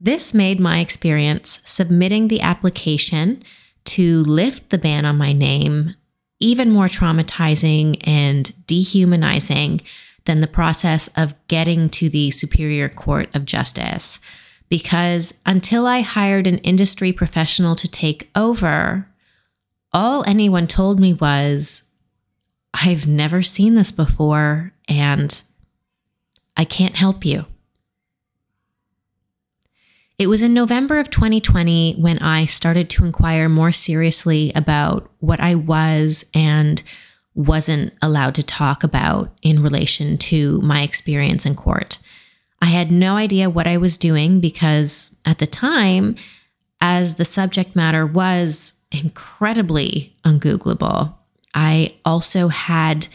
This 0.00 0.32
made 0.32 0.60
my 0.60 0.78
experience 0.78 1.60
submitting 1.64 2.28
the 2.28 2.40
application 2.40 3.42
to 3.88 4.22
lift 4.22 4.70
the 4.70 4.78
ban 4.78 5.04
on 5.04 5.18
my 5.18 5.32
name 5.32 5.94
even 6.40 6.70
more 6.70 6.86
traumatizing 6.86 8.00
and 8.06 8.66
dehumanizing 8.66 9.80
than 10.24 10.40
the 10.40 10.46
process 10.46 11.08
of 11.16 11.34
getting 11.48 11.88
to 11.88 12.08
the 12.08 12.30
Superior 12.30 12.88
Court 12.88 13.28
of 13.34 13.44
Justice. 13.44 14.20
Because 14.68 15.40
until 15.46 15.86
I 15.86 16.00
hired 16.00 16.46
an 16.46 16.58
industry 16.58 17.12
professional 17.12 17.74
to 17.76 17.88
take 17.88 18.30
over, 18.36 19.08
all 19.92 20.22
anyone 20.24 20.66
told 20.66 21.00
me 21.00 21.14
was, 21.14 21.84
I've 22.74 23.06
never 23.06 23.42
seen 23.42 23.74
this 23.74 23.90
before 23.90 24.72
and 24.86 25.42
I 26.56 26.64
can't 26.64 26.96
help 26.96 27.24
you. 27.24 27.46
It 30.18 30.26
was 30.26 30.42
in 30.42 30.52
November 30.52 30.98
of 30.98 31.10
2020 31.10 31.94
when 31.94 32.18
I 32.18 32.44
started 32.44 32.90
to 32.90 33.04
inquire 33.04 33.48
more 33.48 33.70
seriously 33.70 34.50
about 34.56 35.08
what 35.20 35.38
I 35.38 35.54
was 35.54 36.24
and 36.34 36.82
wasn't 37.36 37.94
allowed 38.02 38.34
to 38.34 38.42
talk 38.42 38.82
about 38.82 39.32
in 39.42 39.62
relation 39.62 40.18
to 40.18 40.60
my 40.60 40.82
experience 40.82 41.46
in 41.46 41.54
court. 41.54 42.00
I 42.60 42.66
had 42.66 42.90
no 42.90 43.16
idea 43.16 43.48
what 43.48 43.68
I 43.68 43.76
was 43.76 43.96
doing 43.96 44.40
because 44.40 45.20
at 45.24 45.38
the 45.38 45.46
time, 45.46 46.16
as 46.80 47.14
the 47.14 47.24
subject 47.24 47.76
matter 47.76 48.04
was 48.04 48.74
incredibly 48.90 50.16
ungoogleable, 50.24 51.14
I 51.54 51.94
also 52.04 52.48
had 52.48 53.06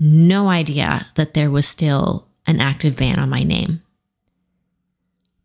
no 0.00 0.48
idea 0.48 1.06
that 1.14 1.34
there 1.34 1.52
was 1.52 1.68
still 1.68 2.26
an 2.44 2.58
active 2.58 2.96
ban 2.96 3.20
on 3.20 3.30
my 3.30 3.44
name. 3.44 3.83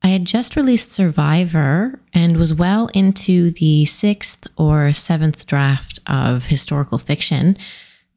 I 0.02 0.08
had 0.08 0.26
just 0.26 0.56
released 0.56 0.92
Survivor 0.92 2.00
and 2.14 2.38
was 2.38 2.54
well 2.54 2.88
into 2.94 3.52
the 3.52 3.86
sixth 3.86 4.48
or 4.58 4.94
seventh 4.94 5.46
draft 5.46 6.00
of 6.08 6.46
historical 6.46 6.98
fiction, 6.98 7.58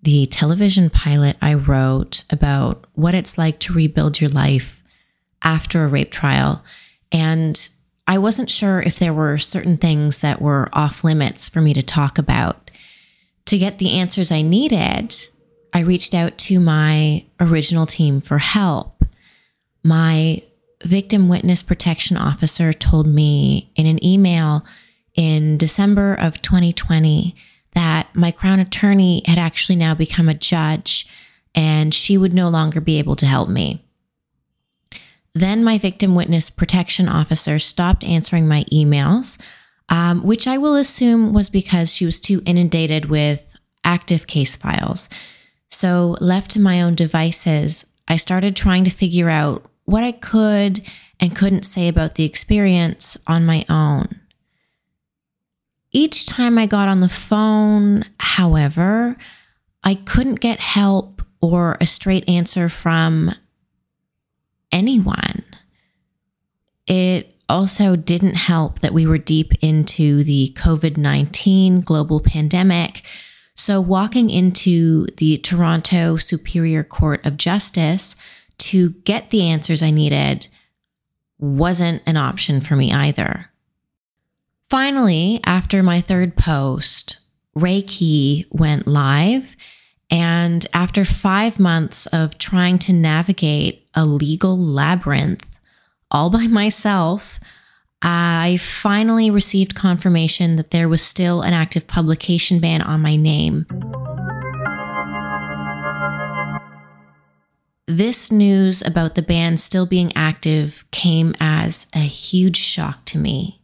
the 0.02 0.26
television 0.26 0.90
pilot 0.90 1.36
I 1.42 1.54
wrote 1.54 2.24
about 2.30 2.86
what 2.94 3.14
it's 3.14 3.36
like 3.36 3.58
to 3.60 3.72
rebuild 3.72 4.20
your 4.20 4.30
life 4.30 4.82
after 5.42 5.84
a 5.84 5.88
rape 5.88 6.12
trial. 6.12 6.64
And 7.10 7.70
I 8.06 8.18
wasn't 8.18 8.50
sure 8.50 8.80
if 8.80 8.98
there 8.98 9.14
were 9.14 9.38
certain 9.38 9.76
things 9.76 10.20
that 10.20 10.40
were 10.40 10.68
off 10.72 11.04
limits 11.04 11.48
for 11.48 11.60
me 11.60 11.74
to 11.74 11.82
talk 11.82 12.18
about. 12.18 12.70
To 13.46 13.58
get 13.58 13.78
the 13.78 13.98
answers 13.98 14.30
I 14.30 14.42
needed, 14.42 15.14
I 15.72 15.80
reached 15.80 16.14
out 16.14 16.38
to 16.38 16.60
my 16.60 17.26
original 17.40 17.86
team 17.86 18.20
for 18.20 18.38
help. 18.38 19.04
My 19.84 20.42
victim 20.84 21.28
witness 21.28 21.62
protection 21.62 22.16
officer 22.16 22.72
told 22.72 23.06
me 23.06 23.70
in 23.74 23.86
an 23.86 24.04
email 24.04 24.64
in 25.14 25.56
December 25.56 26.14
of 26.14 26.42
2020 26.42 27.34
that 27.74 28.14
my 28.14 28.30
crown 28.30 28.60
attorney 28.60 29.22
had 29.26 29.38
actually 29.38 29.76
now 29.76 29.94
become 29.94 30.28
a 30.28 30.34
judge 30.34 31.06
and 31.54 31.94
she 31.94 32.16
would 32.16 32.32
no 32.32 32.48
longer 32.48 32.80
be 32.80 32.98
able 32.98 33.16
to 33.16 33.26
help 33.26 33.48
me. 33.48 33.82
Then 35.34 35.64
my 35.64 35.78
victim 35.78 36.14
witness 36.14 36.50
protection 36.50 37.08
officer 37.08 37.58
stopped 37.58 38.04
answering 38.04 38.46
my 38.46 38.64
emails, 38.64 39.40
um, 39.88 40.22
which 40.22 40.46
I 40.46 40.58
will 40.58 40.76
assume 40.76 41.32
was 41.32 41.48
because 41.48 41.92
she 41.92 42.04
was 42.04 42.20
too 42.20 42.42
inundated 42.44 43.06
with 43.06 43.56
active 43.84 44.26
case 44.26 44.56
files. 44.56 45.08
So, 45.68 46.16
left 46.20 46.50
to 46.52 46.60
my 46.60 46.82
own 46.82 46.94
devices, 46.94 47.86
I 48.06 48.16
started 48.16 48.54
trying 48.54 48.84
to 48.84 48.90
figure 48.90 49.30
out 49.30 49.66
what 49.84 50.02
I 50.02 50.12
could 50.12 50.80
and 51.20 51.36
couldn't 51.36 51.64
say 51.64 51.88
about 51.88 52.14
the 52.16 52.24
experience 52.24 53.16
on 53.26 53.46
my 53.46 53.64
own. 53.68 54.20
Each 55.92 56.26
time 56.26 56.58
I 56.58 56.66
got 56.66 56.88
on 56.88 57.00
the 57.00 57.08
phone, 57.08 58.04
however, 58.18 59.16
I 59.84 59.94
couldn't 59.94 60.40
get 60.40 60.58
help 60.60 61.22
or 61.40 61.76
a 61.80 61.86
straight 61.86 62.28
answer 62.28 62.68
from 62.68 63.32
anyone. 64.70 65.44
It 66.86 67.34
also 67.48 67.94
didn't 67.96 68.34
help 68.34 68.78
that 68.78 68.94
we 68.94 69.06
were 69.06 69.18
deep 69.18 69.52
into 69.60 70.24
the 70.24 70.54
COVID 70.56 70.96
19 70.96 71.80
global 71.80 72.20
pandemic. 72.20 73.02
So, 73.54 73.80
walking 73.80 74.30
into 74.30 75.06
the 75.18 75.36
Toronto 75.38 76.16
Superior 76.16 76.82
Court 76.82 77.24
of 77.26 77.36
Justice 77.36 78.16
to 78.62 78.90
get 79.04 79.31
the 79.31 79.49
answers 79.49 79.83
I 79.83 79.90
needed 79.90 80.49
wasn't 81.38 82.02
an 82.07 82.16
option 82.16 82.61
for 82.61 82.76
me 82.76 82.92
either. 82.92 83.47
Finally, 84.71 85.40
after 85.45 85.83
my 85.83 86.00
third 86.00 86.37
post, 86.37 87.21
Reiki 87.57 88.47
went 88.50 88.87
live. 88.87 89.57
And 90.11 90.64
after 90.75 91.04
five 91.04 91.59
months 91.59 92.07
of 92.07 92.38
trying 92.38 92.78
to 92.81 92.92
navigate 92.92 93.87
a 93.95 94.04
legal 94.04 94.57
labyrinth 94.57 95.47
all 96.11 96.31
by 96.31 96.47
myself, 96.49 97.40
I 98.02 98.59
finally 98.61 99.31
received 99.31 99.75
confirmation 99.75 100.57
that 100.57 100.71
there 100.71 100.88
was 100.88 101.02
still 101.02 101.42
an 101.42 101.52
active 101.52 101.87
publication 101.87 102.59
ban 102.59 102.83
on 102.83 103.00
my 103.00 103.16
name. 103.16 103.66
This 107.88 108.31
news 108.31 108.81
about 108.83 109.16
the 109.16 109.23
band 109.23 109.59
still 109.59 109.87
being 109.87 110.12
active 110.14 110.85
came 110.92 111.35
as 111.40 111.88
a 111.95 111.99
huge 111.99 112.57
shock 112.57 113.05
to 113.07 113.18
me. 113.18 113.61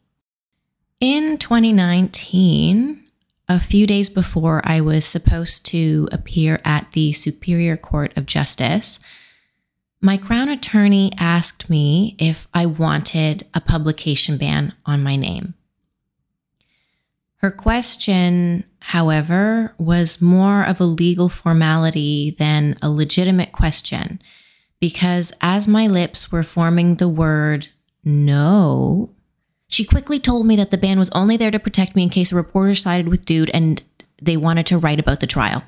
In 1.00 1.38
2019, 1.38 3.04
a 3.48 3.60
few 3.60 3.86
days 3.86 4.10
before 4.10 4.60
I 4.64 4.80
was 4.80 5.04
supposed 5.04 5.64
to 5.66 6.08
appear 6.10 6.60
at 6.64 6.90
the 6.92 7.12
Superior 7.12 7.76
Court 7.76 8.16
of 8.18 8.26
Justice, 8.26 8.98
my 10.00 10.16
Crown 10.16 10.48
attorney 10.48 11.12
asked 11.16 11.70
me 11.70 12.16
if 12.18 12.48
I 12.52 12.66
wanted 12.66 13.44
a 13.54 13.60
publication 13.60 14.36
ban 14.36 14.74
on 14.84 15.02
my 15.02 15.14
name. 15.14 15.54
Her 17.38 17.50
question, 17.52 18.64
however, 18.80 19.74
was 19.78 20.20
more 20.20 20.64
of 20.64 20.80
a 20.80 20.84
legal 20.84 21.28
formality 21.28 22.34
than 22.38 22.76
a 22.82 22.90
legitimate 22.90 23.52
question, 23.52 24.20
because 24.80 25.32
as 25.40 25.68
my 25.68 25.86
lips 25.86 26.32
were 26.32 26.42
forming 26.42 26.96
the 26.96 27.08
word 27.08 27.68
no, 28.04 29.10
she 29.68 29.84
quickly 29.84 30.18
told 30.18 30.46
me 30.46 30.56
that 30.56 30.70
the 30.70 30.78
ban 30.78 30.98
was 30.98 31.10
only 31.10 31.36
there 31.36 31.50
to 31.50 31.58
protect 31.58 31.94
me 31.94 32.02
in 32.02 32.08
case 32.08 32.32
a 32.32 32.36
reporter 32.36 32.74
sided 32.74 33.08
with 33.08 33.24
Dude 33.24 33.50
and 33.50 33.82
they 34.20 34.36
wanted 34.36 34.66
to 34.66 34.78
write 34.78 34.98
about 34.98 35.20
the 35.20 35.26
trial. 35.26 35.62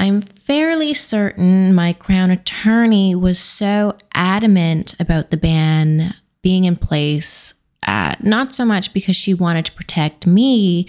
I'm 0.00 0.22
fairly 0.22 0.94
certain 0.94 1.74
my 1.74 1.92
Crown 1.92 2.30
attorney 2.30 3.14
was 3.14 3.38
so 3.38 3.96
adamant 4.14 4.94
about 4.98 5.30
the 5.30 5.36
ban 5.36 6.14
being 6.42 6.64
in 6.64 6.76
place 6.76 7.54
uh, 7.88 8.14
not 8.20 8.54
so 8.54 8.66
much 8.66 8.92
because 8.92 9.16
she 9.16 9.32
wanted 9.32 9.64
to 9.64 9.72
protect 9.72 10.26
me, 10.26 10.86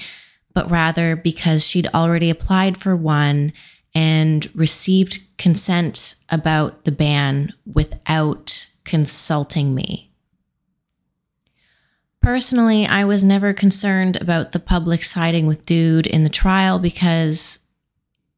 but 0.53 0.69
rather 0.69 1.15
because 1.15 1.65
she'd 1.65 1.87
already 1.93 2.29
applied 2.29 2.75
for 2.75 2.93
one 2.93 3.53
and 3.95 4.53
received 4.53 5.21
consent 5.37 6.15
about 6.27 6.83
the 6.83 6.91
ban 6.91 7.53
without 7.65 8.67
consulting 8.83 9.73
me. 9.73 10.11
Personally, 12.21 12.85
I 12.85 13.05
was 13.05 13.23
never 13.23 13.53
concerned 13.53 14.21
about 14.21 14.51
the 14.51 14.59
public 14.59 15.05
siding 15.05 15.47
with 15.47 15.65
Dude 15.65 16.05
in 16.05 16.23
the 16.23 16.29
trial 16.29 16.79
because 16.79 17.59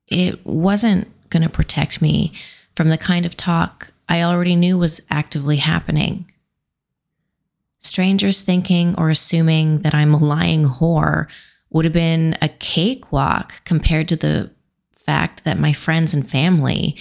it 0.05 0.45
wasn't 0.45 1.07
going 1.31 1.41
to 1.41 1.49
protect 1.49 1.99
me 1.99 2.31
from 2.75 2.89
the 2.89 2.97
kind 2.99 3.25
of 3.25 3.35
talk 3.35 3.91
I 4.07 4.21
already 4.21 4.55
knew 4.55 4.77
was 4.77 5.01
actively 5.09 5.55
happening. 5.55 6.30
Strangers 7.81 8.43
thinking 8.43 8.95
or 8.97 9.09
assuming 9.09 9.79
that 9.79 9.95
I'm 9.95 10.13
a 10.13 10.17
lying 10.17 10.63
whore 10.63 11.27
would 11.71 11.83
have 11.83 11.93
been 11.93 12.37
a 12.41 12.47
cakewalk 12.47 13.63
compared 13.65 14.07
to 14.09 14.15
the 14.15 14.51
fact 14.93 15.43
that 15.43 15.59
my 15.59 15.73
friends 15.73 16.13
and 16.13 16.27
family 16.27 16.95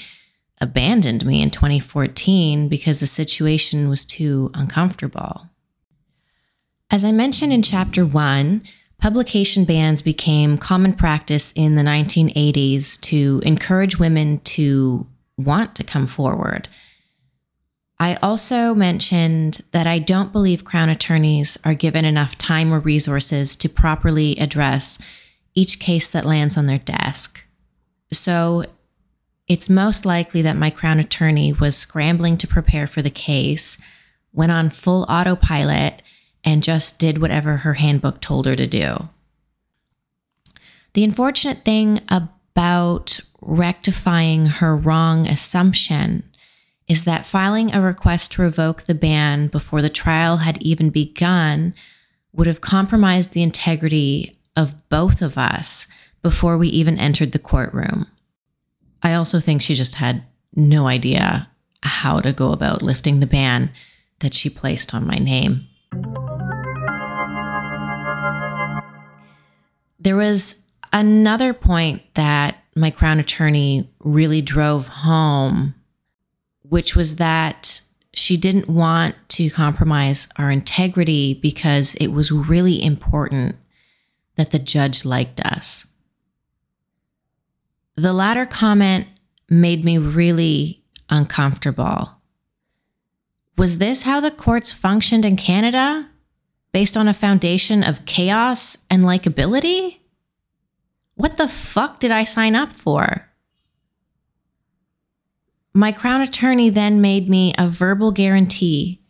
abandoned 0.59 1.25
me 1.27 1.43
in 1.43 1.51
2014 1.51 2.69
because 2.69 3.01
the 3.01 3.07
situation 3.07 3.91
was 3.91 4.07
too 4.07 4.51
uncomfortable. 4.55 5.49
As 6.91 7.05
I 7.05 7.13
mentioned 7.13 7.53
in 7.53 7.63
chapter 7.63 8.05
one, 8.07 8.63
publication 8.99 9.65
bans 9.67 10.01
became 10.01 10.57
common 10.57 10.95
practice 10.95 11.53
in 11.53 11.75
the 11.75 11.83
1980s 11.83 12.99
to 13.03 13.43
encourage 13.45 13.99
women 13.99 14.41
to 14.41 15.07
want 15.37 15.75
to 15.77 15.85
come 15.85 16.07
forward 16.07 16.69
I 18.01 18.15
also 18.23 18.75
mentioned 18.75 19.61
that 19.73 19.87
I 19.87 19.99
don't 19.99 20.33
believe 20.33 20.65
Crown 20.65 20.89
attorneys 20.89 21.59
are 21.67 21.75
given 21.75 22.07
enough 22.07 22.39
time 22.39 22.73
or 22.73 22.81
resources 22.81 23.55
to 23.57 23.69
properly 23.69 24.39
address 24.39 24.99
each 25.55 25.79
case 25.79 26.11
that 26.11 26.25
lands 26.25 26.57
on 26.57 26.65
their 26.65 26.79
desk. 26.79 27.47
So 28.11 28.65
it's 29.49 29.69
most 29.69 30.07
likely 30.07 30.41
that 30.41 30.57
my 30.57 30.71
Crown 30.71 30.99
attorney 30.99 31.53
was 31.53 31.77
scrambling 31.77 32.39
to 32.39 32.49
prepare 32.49 32.87
for 32.87 33.03
the 33.03 33.11
case, 33.11 33.77
went 34.33 34.51
on 34.51 34.71
full 34.71 35.03
autopilot, 35.03 36.03
and 36.43 36.63
just 36.63 36.99
did 36.99 37.21
whatever 37.21 37.59
her 37.59 37.75
handbook 37.75 38.23
told 38.23 38.47
her 38.47 38.57
to 38.57 38.67
do. 38.67 39.11
The 40.95 41.05
unfortunate 41.05 41.67
thing 41.67 42.01
about 42.09 43.21
rectifying 43.43 44.47
her 44.47 44.75
wrong 44.75 45.27
assumption 45.27 46.25
is 46.91 47.05
that 47.05 47.25
filing 47.25 47.73
a 47.73 47.81
request 47.81 48.33
to 48.33 48.43
revoke 48.43 48.83
the 48.83 48.95
ban 48.97 49.47
before 49.47 49.81
the 49.81 49.89
trial 49.89 50.39
had 50.39 50.61
even 50.61 50.91
begun 50.91 51.73
would 52.33 52.49
have 52.49 52.61
compromised 52.61 53.33
the 53.33 53.45
integrity 53.45 54.35
of 54.57 54.75
both 54.89 55.23
of 55.23 55.39
us 55.39 55.87
before 56.21 56.59
we 56.59 56.67
even 56.67 56.99
entered 56.99 57.31
the 57.31 57.39
courtroom. 57.39 58.09
I 59.05 59.15
also 59.15 59.39
think 59.39 59.63
she 59.63 59.77
just 59.77 59.95
had 59.95 60.25
no 60.57 60.89
idea 60.89 61.49
how 61.85 62.19
to 62.19 62.33
go 62.33 62.51
about 62.51 62.83
lifting 62.83 63.21
the 63.21 63.27
ban 63.27 63.71
that 64.19 64.35
she 64.35 64.51
placed 64.51 64.93
on 64.93 65.07
my 65.07 65.15
name. 65.15 65.69
There 70.01 70.17
was 70.17 70.67
another 70.93 71.55
point 71.55 72.03
that 72.15 72.65
my 72.75 72.91
crown 72.91 73.21
attorney 73.21 73.89
really 74.01 74.43
drove 74.43 74.89
home 74.89 75.77
which 76.71 76.97
was 76.97 77.17
that 77.17 77.83
she 78.15 78.37
didn't 78.37 78.69
want 78.69 79.15
to 79.29 79.51
compromise 79.51 80.29
our 80.37 80.51
integrity 80.51 81.35
because 81.35 81.95
it 81.97 82.09
was 82.09 82.33
really 82.33 82.83
important 82.83 83.57
that 84.37 84.53
the 84.53 84.59
judge 84.59 85.05
liked 85.05 85.41
us. 85.41 85.93
The 87.97 88.13
latter 88.13 88.47
comment 88.47 89.07
made 89.49 89.85
me 89.85 89.99
really 89.99 90.83
uncomfortable. 91.11 92.21
Was 93.59 93.79
this 93.79 94.05
how 94.05 94.21
the 94.21 94.31
courts 94.31 94.73
functioned 94.73 95.25
in 95.25 95.37
Canada? 95.37 96.09
Based 96.73 96.97
on 96.97 97.09
a 97.09 97.15
foundation 97.15 97.83
of 97.83 98.05
chaos 98.07 98.87
and 98.89 99.03
likability? 99.03 99.99
What 101.17 101.37
the 101.37 101.49
fuck 101.49 101.99
did 101.99 102.13
I 102.13 102.23
sign 102.23 102.55
up 102.55 102.73
for? 102.73 103.30
My 105.73 105.93
Crown 105.93 106.21
attorney 106.21 106.69
then 106.69 107.01
made 107.01 107.29
me 107.29 107.55
a 107.57 107.69
verbal 107.69 108.11
guarantee 108.11 109.01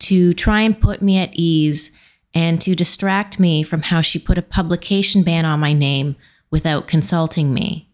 to 0.00 0.34
try 0.34 0.62
and 0.62 0.80
put 0.80 1.00
me 1.00 1.18
at 1.18 1.30
ease 1.32 1.96
and 2.34 2.60
to 2.60 2.74
distract 2.74 3.38
me 3.38 3.62
from 3.62 3.82
how 3.82 4.00
she 4.00 4.18
put 4.18 4.38
a 4.38 4.42
publication 4.42 5.22
ban 5.22 5.44
on 5.44 5.60
my 5.60 5.72
name 5.72 6.16
without 6.50 6.88
consulting 6.88 7.54
me. 7.54 7.90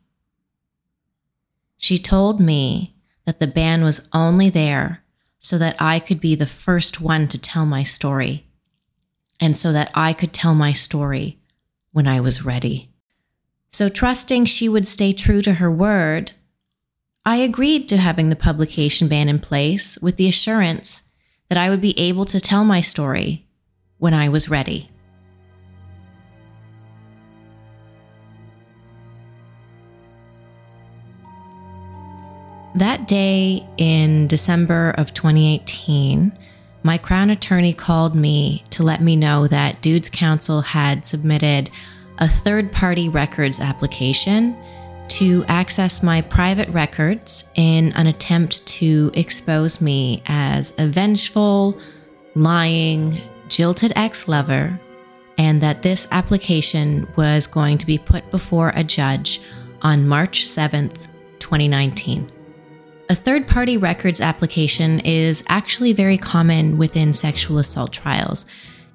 She 1.76 1.98
told 1.98 2.40
me 2.40 2.94
that 3.26 3.40
the 3.40 3.46
ban 3.46 3.84
was 3.84 4.08
only 4.12 4.48
there 4.48 5.04
so 5.38 5.58
that 5.58 5.76
I 5.78 5.98
could 5.98 6.20
be 6.20 6.34
the 6.34 6.46
first 6.46 7.00
one 7.00 7.28
to 7.28 7.38
tell 7.38 7.66
my 7.66 7.82
story, 7.82 8.46
and 9.38 9.54
so 9.54 9.72
that 9.72 9.90
I 9.94 10.14
could 10.14 10.32
tell 10.32 10.54
my 10.54 10.72
story 10.72 11.38
when 11.92 12.06
I 12.06 12.20
was 12.20 12.44
ready. 12.44 12.90
So, 13.68 13.90
trusting 13.90 14.46
she 14.46 14.68
would 14.68 14.86
stay 14.86 15.12
true 15.12 15.42
to 15.42 15.54
her 15.54 15.70
word, 15.70 16.32
I 17.26 17.36
agreed 17.36 17.88
to 17.88 17.96
having 17.96 18.28
the 18.28 18.36
publication 18.36 19.08
ban 19.08 19.30
in 19.30 19.38
place 19.38 19.98
with 20.02 20.16
the 20.16 20.28
assurance 20.28 21.08
that 21.48 21.56
I 21.56 21.70
would 21.70 21.80
be 21.80 21.98
able 21.98 22.26
to 22.26 22.38
tell 22.38 22.64
my 22.64 22.82
story 22.82 23.46
when 23.96 24.12
I 24.12 24.28
was 24.28 24.50
ready. 24.50 24.90
That 32.74 33.08
day 33.08 33.66
in 33.78 34.26
December 34.26 34.94
of 34.98 35.14
2018, 35.14 36.30
my 36.82 36.98
Crown 36.98 37.30
attorney 37.30 37.72
called 37.72 38.14
me 38.14 38.64
to 38.68 38.82
let 38.82 39.00
me 39.00 39.16
know 39.16 39.46
that 39.46 39.80
Dudes 39.80 40.10
Counsel 40.10 40.60
had 40.60 41.06
submitted 41.06 41.70
a 42.18 42.28
third 42.28 42.70
party 42.70 43.08
records 43.08 43.60
application 43.60 44.60
to 45.08 45.44
access 45.48 46.02
my 46.02 46.20
private 46.20 46.68
records 46.70 47.44
in 47.54 47.92
an 47.92 48.06
attempt 48.06 48.66
to 48.66 49.10
expose 49.14 49.80
me 49.80 50.22
as 50.26 50.74
a 50.78 50.86
vengeful, 50.86 51.78
lying, 52.34 53.18
jilted 53.48 53.92
ex 53.96 54.28
lover, 54.28 54.78
and 55.38 55.60
that 55.60 55.82
this 55.82 56.08
application 56.10 57.06
was 57.16 57.46
going 57.46 57.78
to 57.78 57.86
be 57.86 57.98
put 57.98 58.28
before 58.30 58.72
a 58.74 58.84
judge 58.84 59.40
on 59.82 60.08
March 60.08 60.44
7th, 60.44 61.08
2019. 61.38 62.30
A 63.10 63.14
third 63.14 63.46
party 63.46 63.76
records 63.76 64.20
application 64.20 65.00
is 65.00 65.44
actually 65.48 65.92
very 65.92 66.16
common 66.16 66.78
within 66.78 67.12
sexual 67.12 67.58
assault 67.58 67.92
trials 67.92 68.46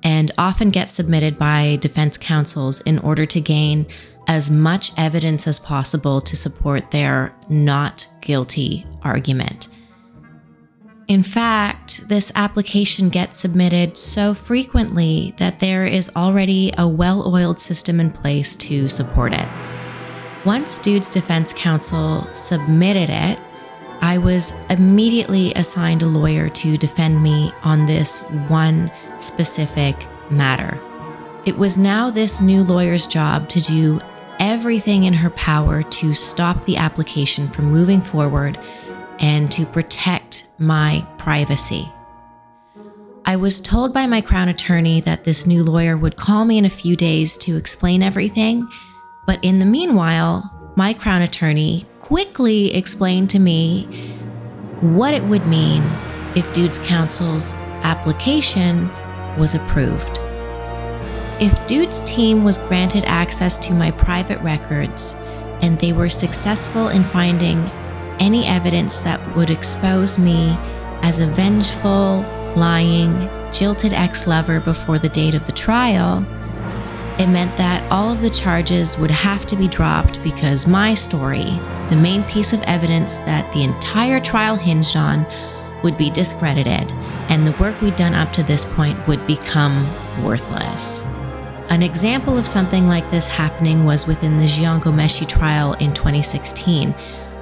and 0.01 0.31
often 0.37 0.69
gets 0.69 0.91
submitted 0.91 1.37
by 1.37 1.77
defense 1.81 2.17
counsels 2.17 2.81
in 2.81 2.97
order 2.99 3.25
to 3.25 3.39
gain 3.39 3.85
as 4.29 4.51
much 4.51 4.91
evidence 4.95 5.47
as 5.47 5.57
possible 5.57 6.21
to 6.21 6.35
support 6.35 6.91
their 6.91 7.33
not 7.49 8.07
guilty 8.21 8.85
argument. 9.01 9.69
In 11.07 11.23
fact, 11.23 12.07
this 12.07 12.31
application 12.35 13.09
gets 13.09 13.39
submitted 13.39 13.97
so 13.97 14.35
frequently 14.35 15.33
that 15.37 15.59
there 15.59 15.83
is 15.83 16.11
already 16.15 16.71
a 16.77 16.87
well 16.87 17.27
oiled 17.27 17.57
system 17.57 17.99
in 17.99 18.11
place 18.11 18.55
to 18.57 18.87
support 18.87 19.33
it. 19.33 19.47
Once 20.45 20.77
Dude's 20.77 21.09
Defense 21.09 21.51
Counsel 21.51 22.31
submitted 22.31 23.09
it, 23.09 23.39
I 24.01 24.19
was 24.19 24.53
immediately 24.69 25.51
assigned 25.55 26.03
a 26.03 26.07
lawyer 26.07 26.49
to 26.49 26.77
defend 26.77 27.21
me 27.21 27.51
on 27.63 27.87
this 27.87 28.21
one 28.47 28.91
specific 29.17 30.05
matter. 30.29 30.79
It 31.47 31.57
was 31.57 31.79
now 31.79 32.11
this 32.11 32.41
new 32.41 32.63
lawyer's 32.63 33.07
job 33.07 33.49
to 33.49 33.59
do 33.59 33.99
everything 34.39 35.03
in 35.03 35.13
her 35.13 35.29
power 35.31 35.83
to 35.83 36.13
stop 36.13 36.65
the 36.65 36.77
application 36.77 37.49
from 37.49 37.65
moving 37.65 38.01
forward 38.01 38.59
and 39.19 39.51
to 39.51 39.65
protect 39.65 40.47
my 40.57 41.05
privacy. 41.17 41.91
I 43.25 43.35
was 43.35 43.61
told 43.61 43.93
by 43.93 44.07
my 44.07 44.21
Crown 44.21 44.49
attorney 44.49 45.01
that 45.01 45.23
this 45.23 45.45
new 45.45 45.63
lawyer 45.63 45.95
would 45.97 46.15
call 46.15 46.45
me 46.45 46.57
in 46.57 46.65
a 46.65 46.69
few 46.69 46.95
days 46.95 47.37
to 47.39 47.57
explain 47.57 48.01
everything, 48.01 48.67
but 49.27 49.43
in 49.43 49.59
the 49.59 49.65
meanwhile, 49.65 50.71
my 50.75 50.93
Crown 50.93 51.21
attorney 51.21 51.85
quickly 51.99 52.73
explained 52.73 53.29
to 53.29 53.39
me 53.39 53.85
what 54.81 55.13
it 55.13 55.23
would 55.23 55.45
mean 55.45 55.83
if 56.35 56.51
Dude's 56.53 56.79
Counsel's 56.79 57.53
application 57.83 58.89
was 59.37 59.53
approved. 59.53 60.19
If 61.41 61.67
Dude's 61.67 62.01
team 62.01 62.43
was 62.43 62.57
granted 62.57 63.05
access 63.05 63.57
to 63.59 63.73
my 63.73 63.91
private 63.91 64.41
records 64.41 65.15
and 65.61 65.79
they 65.79 65.93
were 65.93 66.09
successful 66.09 66.89
in 66.89 67.05
finding 67.05 67.59
any 68.19 68.45
evidence 68.45 69.03
that 69.03 69.35
would 69.37 69.49
expose 69.49 70.19
me 70.19 70.57
as 71.01 71.21
a 71.21 71.27
vengeful, 71.27 72.25
lying, 72.57 73.29
jilted 73.53 73.93
ex 73.93 74.27
lover 74.27 74.59
before 74.59 74.99
the 74.99 75.07
date 75.07 75.33
of 75.33 75.45
the 75.45 75.53
trial, 75.53 76.25
it 77.19 77.27
meant 77.27 77.55
that 77.55 77.89
all 77.89 78.11
of 78.11 78.19
the 78.19 78.29
charges 78.29 78.97
would 78.97 79.11
have 79.11 79.45
to 79.45 79.55
be 79.55 79.69
dropped 79.69 80.21
because 80.21 80.67
my 80.67 80.93
story, 80.93 81.57
the 81.87 81.99
main 82.01 82.21
piece 82.23 82.51
of 82.51 82.61
evidence 82.63 83.21
that 83.21 83.49
the 83.53 83.63
entire 83.63 84.19
trial 84.19 84.57
hinged 84.57 84.97
on, 84.97 85.25
would 85.83 85.97
be 85.97 86.09
discredited, 86.09 86.91
and 87.29 87.47
the 87.47 87.57
work 87.61 87.79
we'd 87.79 87.95
done 87.95 88.13
up 88.13 88.33
to 88.33 88.43
this 88.43 88.65
point 88.65 89.07
would 89.07 89.25
become 89.25 89.87
worthless. 90.21 91.01
An 91.69 91.83
example 91.83 92.35
of 92.35 92.47
something 92.47 92.87
like 92.87 93.07
this 93.11 93.27
happening 93.27 93.85
was 93.85 94.07
within 94.07 94.37
the 94.37 94.45
Jian 94.45 94.81
Ghomeshi 94.81 95.29
trial 95.29 95.73
in 95.73 95.93
2016, 95.93 96.93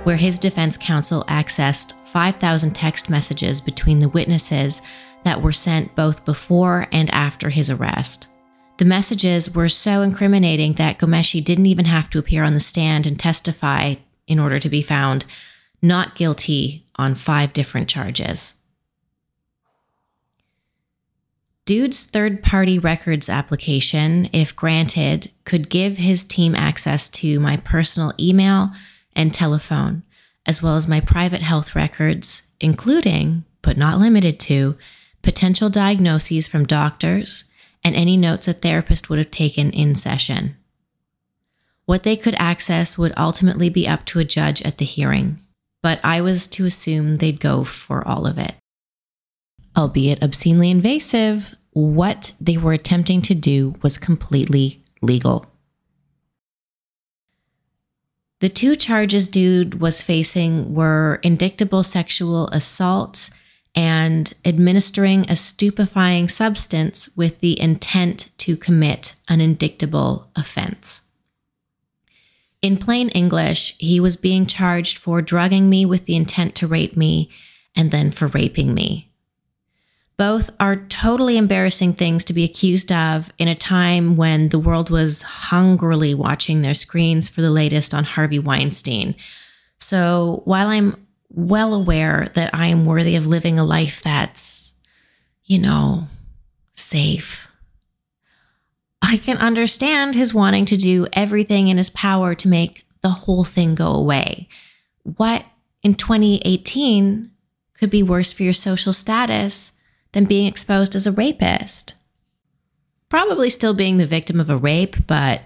where 0.04 0.18
his 0.18 0.38
defense 0.38 0.76
counsel 0.76 1.24
accessed 1.30 1.94
5,000 2.08 2.74
text 2.76 3.10
messages 3.10 3.62
between 3.62 4.00
the 4.00 4.10
witnesses 4.10 4.82
that 5.24 5.42
were 5.42 5.54
sent 5.54 5.96
both 5.96 6.26
before 6.26 6.88
and 6.92 7.10
after 7.12 7.48
his 7.48 7.70
arrest. 7.70 8.28
The 8.80 8.86
messages 8.86 9.56
were 9.56 9.70
so 9.70 10.02
incriminating 10.02 10.74
that 10.74 11.00
Ghomeshi 11.00 11.42
didn't 11.42 11.68
even 11.68 11.86
have 11.86 12.10
to 12.10 12.20
appear 12.20 12.44
on 12.44 12.54
the 12.54 12.60
stand 12.60 13.08
and 13.08 13.18
testify 13.18 13.96
in 14.28 14.40
order 14.40 14.60
to 14.60 14.70
be 14.70 14.82
found 14.82 15.24
not 15.82 16.16
guilty 16.16 16.84
on 16.98 17.16
five 17.16 17.54
different 17.54 17.88
charges. 17.88 18.62
Dude's 21.68 22.06
third 22.06 22.42
party 22.42 22.80
records 22.80 23.28
application, 23.28 24.30
if 24.32 24.56
granted, 24.56 25.30
could 25.44 25.70
give 25.70 25.98
his 25.98 26.24
team 26.24 26.56
access 26.56 27.10
to 27.10 27.42
my 27.42 27.58
personal 27.58 28.14
email 28.18 28.72
and 29.14 29.34
telephone, 29.34 30.04
as 30.46 30.64
well 30.64 30.78
as 30.78 30.88
my 30.88 31.02
private 31.02 31.42
health 31.42 31.76
records, 31.76 32.48
including, 32.62 33.44
but 33.62 33.76
not 33.76 34.00
limited 34.00 34.40
to, 34.40 34.78
potential 35.22 35.68
diagnoses 35.68 36.48
from 36.48 36.66
doctors 36.66 37.52
and 37.84 37.98
any 37.98 38.16
notes 38.16 38.48
a 38.48 38.54
therapist 38.54 39.10
would 39.10 39.20
have 39.20 39.30
taken 39.30 39.70
in 39.72 39.94
session. 39.94 40.56
What 41.84 42.04
they 42.04 42.16
could 42.16 42.36
access 42.40 42.98
would 42.98 43.14
ultimately 43.18 43.70
be 43.70 43.90
up 43.90 44.06
to 44.06 44.20
a 44.20 44.24
judge 44.24 44.62
at 44.62 44.78
the 44.78 44.86
hearing, 44.86 45.42
but 45.84 46.00
I 46.02 46.22
was 46.22 46.48
to 46.48 46.66
assume 46.66 47.18
they'd 47.18 47.42
go 47.42 47.66
for 47.66 48.08
all 48.08 48.26
of 48.26 48.38
it. 48.38 48.56
Albeit 49.78 50.24
obscenely 50.24 50.72
invasive, 50.72 51.54
what 51.78 52.34
they 52.42 52.58
were 52.58 52.74
attempting 52.74 53.22
to 53.22 53.36
do 53.36 53.76
was 53.84 54.00
completely 54.00 54.82
legal. 55.04 55.46
The 58.40 58.50
two 58.50 58.76
charges 58.76 59.28
Dude 59.28 59.80
was 59.80 60.02
facing 60.02 60.74
were 60.74 61.20
indictable 61.22 61.84
sexual 61.84 62.48
assault 62.48 63.30
and 63.76 64.34
administering 64.44 65.30
a 65.30 65.36
stupefying 65.36 66.28
substance 66.28 67.16
with 67.16 67.42
the 67.42 67.60
intent 67.62 68.32
to 68.40 68.58
commit 68.58 69.16
an 69.28 69.40
indictable 69.40 70.32
offense. 70.36 71.04
In 72.64 72.78
plain 72.78 73.10
English, 73.10 73.78
he 73.78 74.00
was 74.00 74.18
being 74.18 74.48
charged 74.48 74.98
for 74.98 75.22
drugging 75.22 75.70
me 75.70 75.86
with 75.86 76.06
the 76.06 76.16
intent 76.16 76.56
to 76.56 76.66
rape 76.66 76.98
me 76.98 77.30
and 77.76 77.92
then 77.92 78.10
for 78.10 78.28
raping 78.30 78.74
me. 78.74 79.07
Both 80.18 80.50
are 80.60 80.76
totally 80.76 81.38
embarrassing 81.38 81.94
things 81.94 82.24
to 82.26 82.34
be 82.34 82.44
accused 82.44 82.92
of 82.92 83.32
in 83.38 83.48
a 83.48 83.54
time 83.54 84.18
when 84.18 84.50
the 84.50 84.60
world 84.60 84.90
was 84.90 85.22
hungrily 85.22 86.16
watching 86.16 86.62
their 86.62 86.74
screens 86.74 87.30
for 87.30 87.42
the 87.42 87.52
latest 87.52 87.94
on 87.94 88.04
Harvey 88.04 88.40
Weinstein. 88.40 89.16
So 89.78 90.42
while 90.46 90.70
I'm 90.70 91.08
well 91.30 91.74
aware 91.74 92.28
that 92.34 92.50
I 92.54 92.68
am 92.68 92.86
worthy 92.86 93.16
of 93.16 93.28
living 93.28 93.60
a 93.60 93.64
life 93.64 94.02
that's, 94.02 94.76
you 95.46 95.60
know, 95.60 96.06
safe. 96.72 97.48
I 99.02 99.18
can 99.18 99.38
understand 99.38 100.16
his 100.16 100.34
wanting 100.34 100.66
to 100.66 100.78
do 100.78 101.08
everything 101.14 101.68
in 101.68 101.78
his 101.78 101.90
power 101.90 102.34
to 102.36 102.48
make 102.48 102.86
the 103.02 103.10
whole 103.10 103.44
thing 103.44 103.76
go 103.76 103.94
away. 103.94 104.48
What 105.04 105.46
in 105.84 105.94
2018 105.94 107.32
could 107.74 107.90
be 107.90 108.04
worse 108.04 108.34
for 108.34 108.44
your 108.44 108.54
social 108.54 108.94
status 108.94 109.74
than 110.12 110.26
being 110.26 110.48
exposed 110.48 110.96
as 110.96 111.08
a 111.08 111.12
rapist? 111.12 111.96
Probably 113.10 113.50
still 113.50 113.74
being 113.74 113.98
the 113.98 114.06
victim 114.06 114.40
of 114.40 114.50
a 114.50 114.58
rape, 114.58 115.08
but 115.08 115.42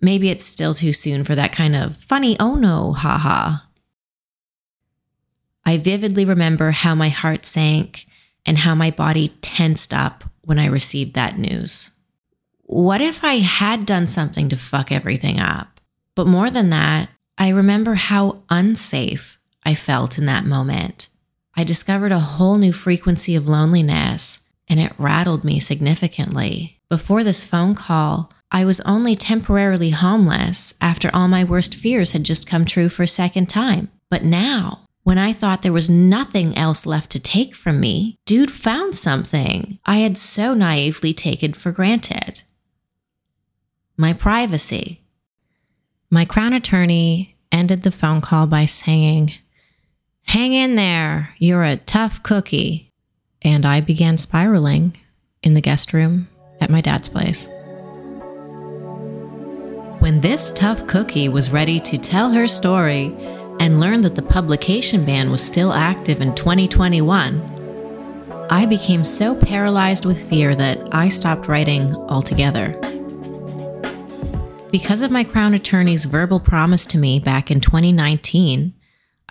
maybe 0.00 0.30
it's 0.30 0.44
still 0.44 0.74
too 0.74 0.92
soon 0.92 1.24
for 1.24 1.34
that 1.34 1.52
kind 1.52 1.76
of 1.76 1.96
funny, 1.96 2.36
oh 2.40 2.54
no, 2.54 2.92
haha. 2.92 3.58
I 5.64 5.78
vividly 5.78 6.24
remember 6.24 6.70
how 6.70 6.94
my 6.94 7.08
heart 7.08 7.46
sank 7.46 8.06
and 8.44 8.58
how 8.58 8.74
my 8.74 8.90
body 8.90 9.28
tensed 9.40 9.94
up 9.94 10.24
when 10.42 10.58
I 10.58 10.66
received 10.66 11.14
that 11.14 11.38
news. 11.38 11.92
What 12.62 13.00
if 13.00 13.22
I 13.22 13.34
had 13.34 13.86
done 13.86 14.06
something 14.06 14.48
to 14.48 14.56
fuck 14.56 14.90
everything 14.90 15.38
up? 15.38 15.80
But 16.14 16.26
more 16.26 16.50
than 16.50 16.70
that, 16.70 17.10
I 17.38 17.50
remember 17.50 17.94
how 17.94 18.42
unsafe 18.50 19.38
I 19.64 19.74
felt 19.74 20.18
in 20.18 20.26
that 20.26 20.44
moment. 20.44 21.08
I 21.56 21.64
discovered 21.64 22.12
a 22.12 22.18
whole 22.18 22.56
new 22.56 22.72
frequency 22.72 23.34
of 23.34 23.48
loneliness, 23.48 24.48
and 24.68 24.80
it 24.80 24.92
rattled 24.98 25.44
me 25.44 25.60
significantly. 25.60 26.80
Before 26.88 27.22
this 27.22 27.44
phone 27.44 27.74
call, 27.74 28.32
I 28.50 28.64
was 28.64 28.80
only 28.82 29.14
temporarily 29.14 29.90
homeless 29.90 30.74
after 30.80 31.10
all 31.14 31.28
my 31.28 31.44
worst 31.44 31.74
fears 31.74 32.12
had 32.12 32.24
just 32.24 32.48
come 32.48 32.64
true 32.64 32.88
for 32.88 33.02
a 33.02 33.08
second 33.08 33.48
time. 33.48 33.90
But 34.10 34.24
now, 34.24 34.86
when 35.02 35.18
I 35.18 35.32
thought 35.32 35.62
there 35.62 35.72
was 35.72 35.90
nothing 35.90 36.56
else 36.56 36.86
left 36.86 37.10
to 37.12 37.20
take 37.20 37.54
from 37.54 37.80
me, 37.80 38.16
dude 38.26 38.50
found 38.50 38.94
something 38.94 39.78
I 39.84 39.98
had 39.98 40.16
so 40.16 40.54
naively 40.54 41.12
taken 41.12 41.52
for 41.52 41.72
granted 41.72 42.42
my 43.96 44.12
privacy. 44.12 45.04
My 46.10 46.24
crown 46.24 46.52
attorney 46.52 47.36
ended 47.50 47.82
the 47.82 47.92
phone 47.92 48.20
call 48.20 48.46
by 48.46 48.64
saying, 48.64 49.32
Hang 50.26 50.52
in 50.52 50.76
there, 50.76 51.34
you're 51.38 51.64
a 51.64 51.76
tough 51.76 52.22
cookie. 52.22 52.88
And 53.42 53.66
I 53.66 53.80
began 53.80 54.16
spiraling 54.18 54.96
in 55.42 55.54
the 55.54 55.60
guest 55.60 55.92
room 55.92 56.28
at 56.60 56.70
my 56.70 56.80
dad's 56.80 57.08
place. 57.08 57.48
When 59.98 60.20
this 60.20 60.50
tough 60.52 60.86
cookie 60.86 61.28
was 61.28 61.52
ready 61.52 61.78
to 61.80 61.98
tell 61.98 62.30
her 62.32 62.46
story 62.46 63.14
and 63.60 63.80
learned 63.80 64.04
that 64.04 64.14
the 64.14 64.22
publication 64.22 65.04
ban 65.04 65.30
was 65.30 65.42
still 65.42 65.72
active 65.72 66.20
in 66.20 66.34
2021, 66.34 67.40
I 68.50 68.66
became 68.66 69.04
so 69.04 69.34
paralyzed 69.34 70.04
with 70.04 70.28
fear 70.28 70.54
that 70.56 70.94
I 70.94 71.08
stopped 71.08 71.46
writing 71.48 71.94
altogether. 71.94 72.78
Because 74.70 75.02
of 75.02 75.10
my 75.10 75.22
Crown 75.22 75.54
Attorney's 75.54 76.06
verbal 76.06 76.40
promise 76.40 76.86
to 76.86 76.98
me 76.98 77.18
back 77.20 77.50
in 77.50 77.60
2019, 77.60 78.74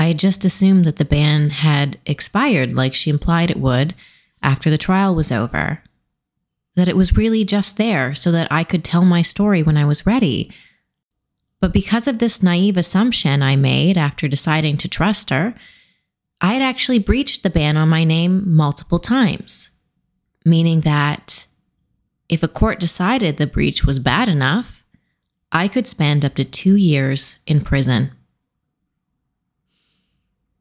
I 0.01 0.05
had 0.05 0.17
just 0.17 0.43
assumed 0.43 0.85
that 0.85 0.95
the 0.95 1.05
ban 1.05 1.51
had 1.51 1.99
expired 2.07 2.73
like 2.73 2.95
she 2.95 3.11
implied 3.11 3.51
it 3.51 3.59
would 3.59 3.93
after 4.41 4.71
the 4.71 4.77
trial 4.79 5.13
was 5.13 5.31
over. 5.31 5.83
That 6.75 6.87
it 6.87 6.97
was 6.97 7.15
really 7.15 7.45
just 7.45 7.77
there 7.77 8.15
so 8.15 8.31
that 8.31 8.51
I 8.51 8.63
could 8.63 8.83
tell 8.83 9.05
my 9.05 9.21
story 9.21 9.61
when 9.61 9.77
I 9.77 9.85
was 9.85 10.07
ready. 10.07 10.51
But 11.59 11.71
because 11.71 12.07
of 12.07 12.17
this 12.17 12.41
naive 12.41 12.77
assumption 12.77 13.43
I 13.43 13.55
made 13.55 13.95
after 13.95 14.27
deciding 14.27 14.77
to 14.77 14.89
trust 14.89 15.29
her, 15.29 15.53
I 16.41 16.53
had 16.53 16.63
actually 16.63 16.97
breached 16.97 17.43
the 17.43 17.51
ban 17.51 17.77
on 17.77 17.87
my 17.87 18.03
name 18.03 18.55
multiple 18.55 18.97
times, 18.97 19.69
meaning 20.43 20.81
that 20.81 21.45
if 22.27 22.41
a 22.41 22.47
court 22.47 22.79
decided 22.79 23.37
the 23.37 23.45
breach 23.45 23.85
was 23.85 23.99
bad 23.99 24.29
enough, 24.29 24.83
I 25.51 25.67
could 25.67 25.85
spend 25.85 26.25
up 26.25 26.33
to 26.35 26.43
two 26.43 26.75
years 26.75 27.37
in 27.45 27.61
prison. 27.61 28.13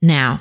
Now, 0.02 0.40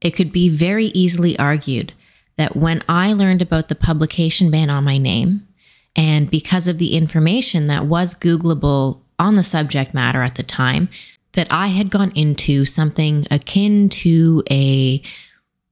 it 0.00 0.12
could 0.12 0.32
be 0.32 0.48
very 0.48 0.86
easily 0.86 1.38
argued 1.38 1.92
that 2.36 2.56
when 2.56 2.82
I 2.88 3.12
learned 3.12 3.42
about 3.42 3.68
the 3.68 3.74
publication 3.74 4.50
ban 4.50 4.70
on 4.70 4.84
my 4.84 4.98
name, 4.98 5.46
and 5.94 6.30
because 6.30 6.66
of 6.66 6.78
the 6.78 6.96
information 6.96 7.66
that 7.66 7.84
was 7.84 8.14
Googleable 8.14 9.00
on 9.18 9.36
the 9.36 9.42
subject 9.42 9.92
matter 9.92 10.22
at 10.22 10.36
the 10.36 10.42
time, 10.42 10.88
that 11.32 11.48
I 11.50 11.68
had 11.68 11.90
gone 11.90 12.12
into 12.14 12.64
something 12.64 13.26
akin 13.30 13.88
to 13.90 14.42
a 14.50 15.02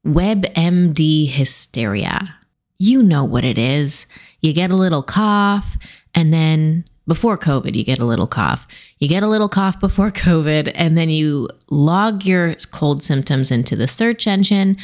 WebMD 0.06 1.28
hysteria. 1.28 2.34
You 2.78 3.02
know 3.02 3.24
what 3.24 3.44
it 3.44 3.58
is. 3.58 4.06
You 4.40 4.52
get 4.52 4.70
a 4.70 4.76
little 4.76 5.02
cough, 5.02 5.76
and 6.14 6.32
then 6.32 6.84
before 7.10 7.36
COVID, 7.36 7.74
you 7.74 7.82
get 7.82 7.98
a 7.98 8.06
little 8.06 8.28
cough. 8.28 8.68
You 8.98 9.08
get 9.08 9.24
a 9.24 9.26
little 9.26 9.48
cough 9.48 9.80
before 9.80 10.10
COVID, 10.28 10.70
and 10.76 10.96
then 10.96 11.10
you 11.10 11.48
log 11.68 12.24
your 12.24 12.54
cold 12.70 13.02
symptoms 13.02 13.50
into 13.50 13.74
the 13.74 13.88
search 13.88 14.28
engine, 14.28 14.76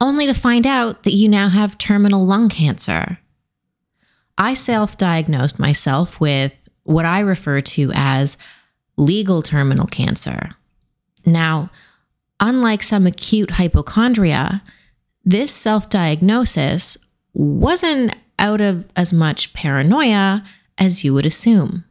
only 0.00 0.24
to 0.26 0.34
find 0.34 0.68
out 0.68 1.02
that 1.02 1.14
you 1.14 1.28
now 1.28 1.48
have 1.48 1.76
terminal 1.76 2.24
lung 2.24 2.48
cancer. 2.48 3.18
I 4.38 4.54
self 4.54 4.96
diagnosed 4.96 5.58
myself 5.58 6.20
with 6.20 6.52
what 6.84 7.06
I 7.06 7.18
refer 7.18 7.60
to 7.60 7.90
as 7.92 8.38
legal 8.96 9.42
terminal 9.42 9.88
cancer. 9.88 10.50
Now, 11.26 11.70
unlike 12.38 12.84
some 12.84 13.04
acute 13.04 13.50
hypochondria, 13.50 14.62
this 15.24 15.50
self 15.50 15.90
diagnosis 15.90 16.96
wasn't 17.32 18.14
out 18.38 18.60
of 18.60 18.86
as 18.94 19.12
much 19.12 19.52
paranoia 19.54 20.44
as 20.78 21.04
you 21.04 21.14
would 21.14 21.26
assume. 21.26 21.84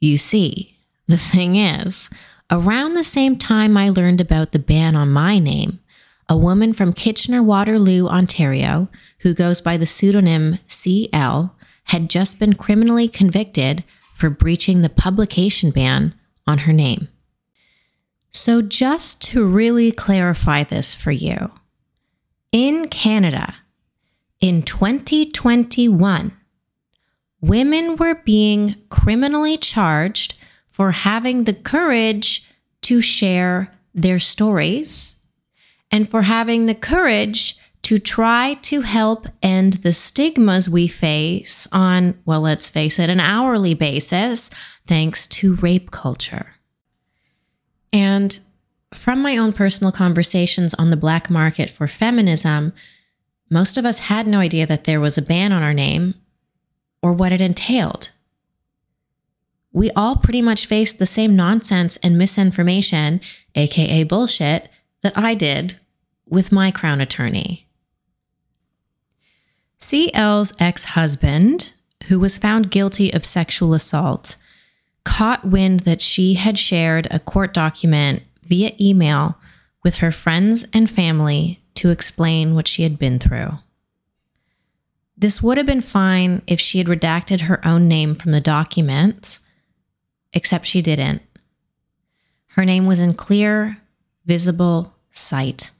You 0.00 0.18
see, 0.18 0.78
the 1.06 1.16
thing 1.16 1.56
is, 1.56 2.10
around 2.50 2.94
the 2.94 3.04
same 3.04 3.36
time 3.36 3.76
I 3.76 3.88
learned 3.88 4.20
about 4.20 4.52
the 4.52 4.58
ban 4.58 4.96
on 4.96 5.10
my 5.10 5.38
name, 5.38 5.80
a 6.28 6.36
woman 6.36 6.72
from 6.72 6.92
Kitchener 6.92 7.42
Waterloo, 7.42 8.08
Ontario, 8.08 8.88
who 9.20 9.34
goes 9.34 9.60
by 9.60 9.76
the 9.76 9.86
pseudonym 9.86 10.58
CL, 10.66 11.54
had 11.84 12.10
just 12.10 12.40
been 12.40 12.54
criminally 12.54 13.08
convicted 13.08 13.84
for 14.14 14.30
breaching 14.30 14.82
the 14.82 14.88
publication 14.88 15.70
ban 15.70 16.14
on 16.46 16.58
her 16.58 16.72
name. 16.72 17.08
So, 18.30 18.60
just 18.60 19.22
to 19.30 19.46
really 19.46 19.92
clarify 19.92 20.64
this 20.64 20.94
for 20.94 21.12
you, 21.12 21.52
in 22.52 22.88
Canada, 22.88 23.56
in 24.40 24.62
2021, 24.62 26.32
women 27.40 27.96
were 27.96 28.16
being 28.24 28.76
criminally 28.88 29.56
charged 29.56 30.34
for 30.70 30.90
having 30.90 31.44
the 31.44 31.54
courage 31.54 32.48
to 32.82 33.00
share 33.00 33.70
their 33.94 34.20
stories 34.20 35.16
and 35.90 36.10
for 36.10 36.22
having 36.22 36.66
the 36.66 36.74
courage 36.74 37.56
to 37.82 37.98
try 37.98 38.54
to 38.62 38.80
help 38.80 39.28
end 39.42 39.74
the 39.74 39.92
stigmas 39.92 40.68
we 40.68 40.88
face 40.88 41.68
on, 41.70 42.18
well, 42.24 42.40
let's 42.40 42.68
face 42.68 42.98
it, 42.98 43.08
an 43.08 43.20
hourly 43.20 43.74
basis, 43.74 44.50
thanks 44.86 45.26
to 45.28 45.54
rape 45.56 45.90
culture. 45.92 46.52
And 47.92 48.38
from 48.92 49.22
my 49.22 49.36
own 49.36 49.52
personal 49.52 49.92
conversations 49.92 50.74
on 50.74 50.90
the 50.90 50.96
black 50.96 51.30
market 51.30 51.70
for 51.70 51.86
feminism, 51.86 52.72
most 53.50 53.78
of 53.78 53.84
us 53.84 54.00
had 54.00 54.26
no 54.26 54.40
idea 54.40 54.66
that 54.66 54.84
there 54.84 55.00
was 55.00 55.16
a 55.16 55.22
ban 55.22 55.52
on 55.52 55.62
our 55.62 55.74
name 55.74 56.14
or 57.06 57.12
what 57.12 57.30
it 57.30 57.40
entailed. 57.40 58.10
We 59.72 59.92
all 59.92 60.16
pretty 60.16 60.42
much 60.42 60.66
faced 60.66 60.98
the 60.98 61.06
same 61.06 61.36
nonsense 61.36 61.96
and 61.98 62.18
misinformation, 62.18 63.20
aka 63.54 64.02
bullshit, 64.02 64.68
that 65.02 65.16
I 65.16 65.34
did 65.34 65.78
with 66.28 66.50
my 66.50 66.72
crown 66.72 67.00
attorney. 67.00 67.68
CL's 69.78 70.52
ex 70.58 70.82
husband, 70.82 71.74
who 72.08 72.18
was 72.18 72.38
found 72.38 72.72
guilty 72.72 73.12
of 73.12 73.24
sexual 73.24 73.72
assault, 73.72 74.36
caught 75.04 75.44
wind 75.44 75.80
that 75.80 76.00
she 76.00 76.34
had 76.34 76.58
shared 76.58 77.06
a 77.12 77.20
court 77.20 77.54
document 77.54 78.24
via 78.42 78.72
email 78.80 79.38
with 79.84 79.96
her 79.96 80.10
friends 80.10 80.66
and 80.72 80.90
family 80.90 81.62
to 81.74 81.90
explain 81.90 82.56
what 82.56 82.66
she 82.66 82.82
had 82.82 82.98
been 82.98 83.20
through. 83.20 83.52
This 85.16 85.42
would 85.42 85.56
have 85.56 85.66
been 85.66 85.80
fine 85.80 86.42
if 86.46 86.60
she 86.60 86.78
had 86.78 86.88
redacted 86.88 87.42
her 87.42 87.66
own 87.66 87.88
name 87.88 88.14
from 88.14 88.32
the 88.32 88.40
documents, 88.40 89.40
except 90.32 90.66
she 90.66 90.82
didn't. 90.82 91.22
Her 92.48 92.64
name 92.64 92.86
was 92.86 93.00
in 93.00 93.14
clear, 93.14 93.78
visible 94.26 94.94
sight. 95.08 95.70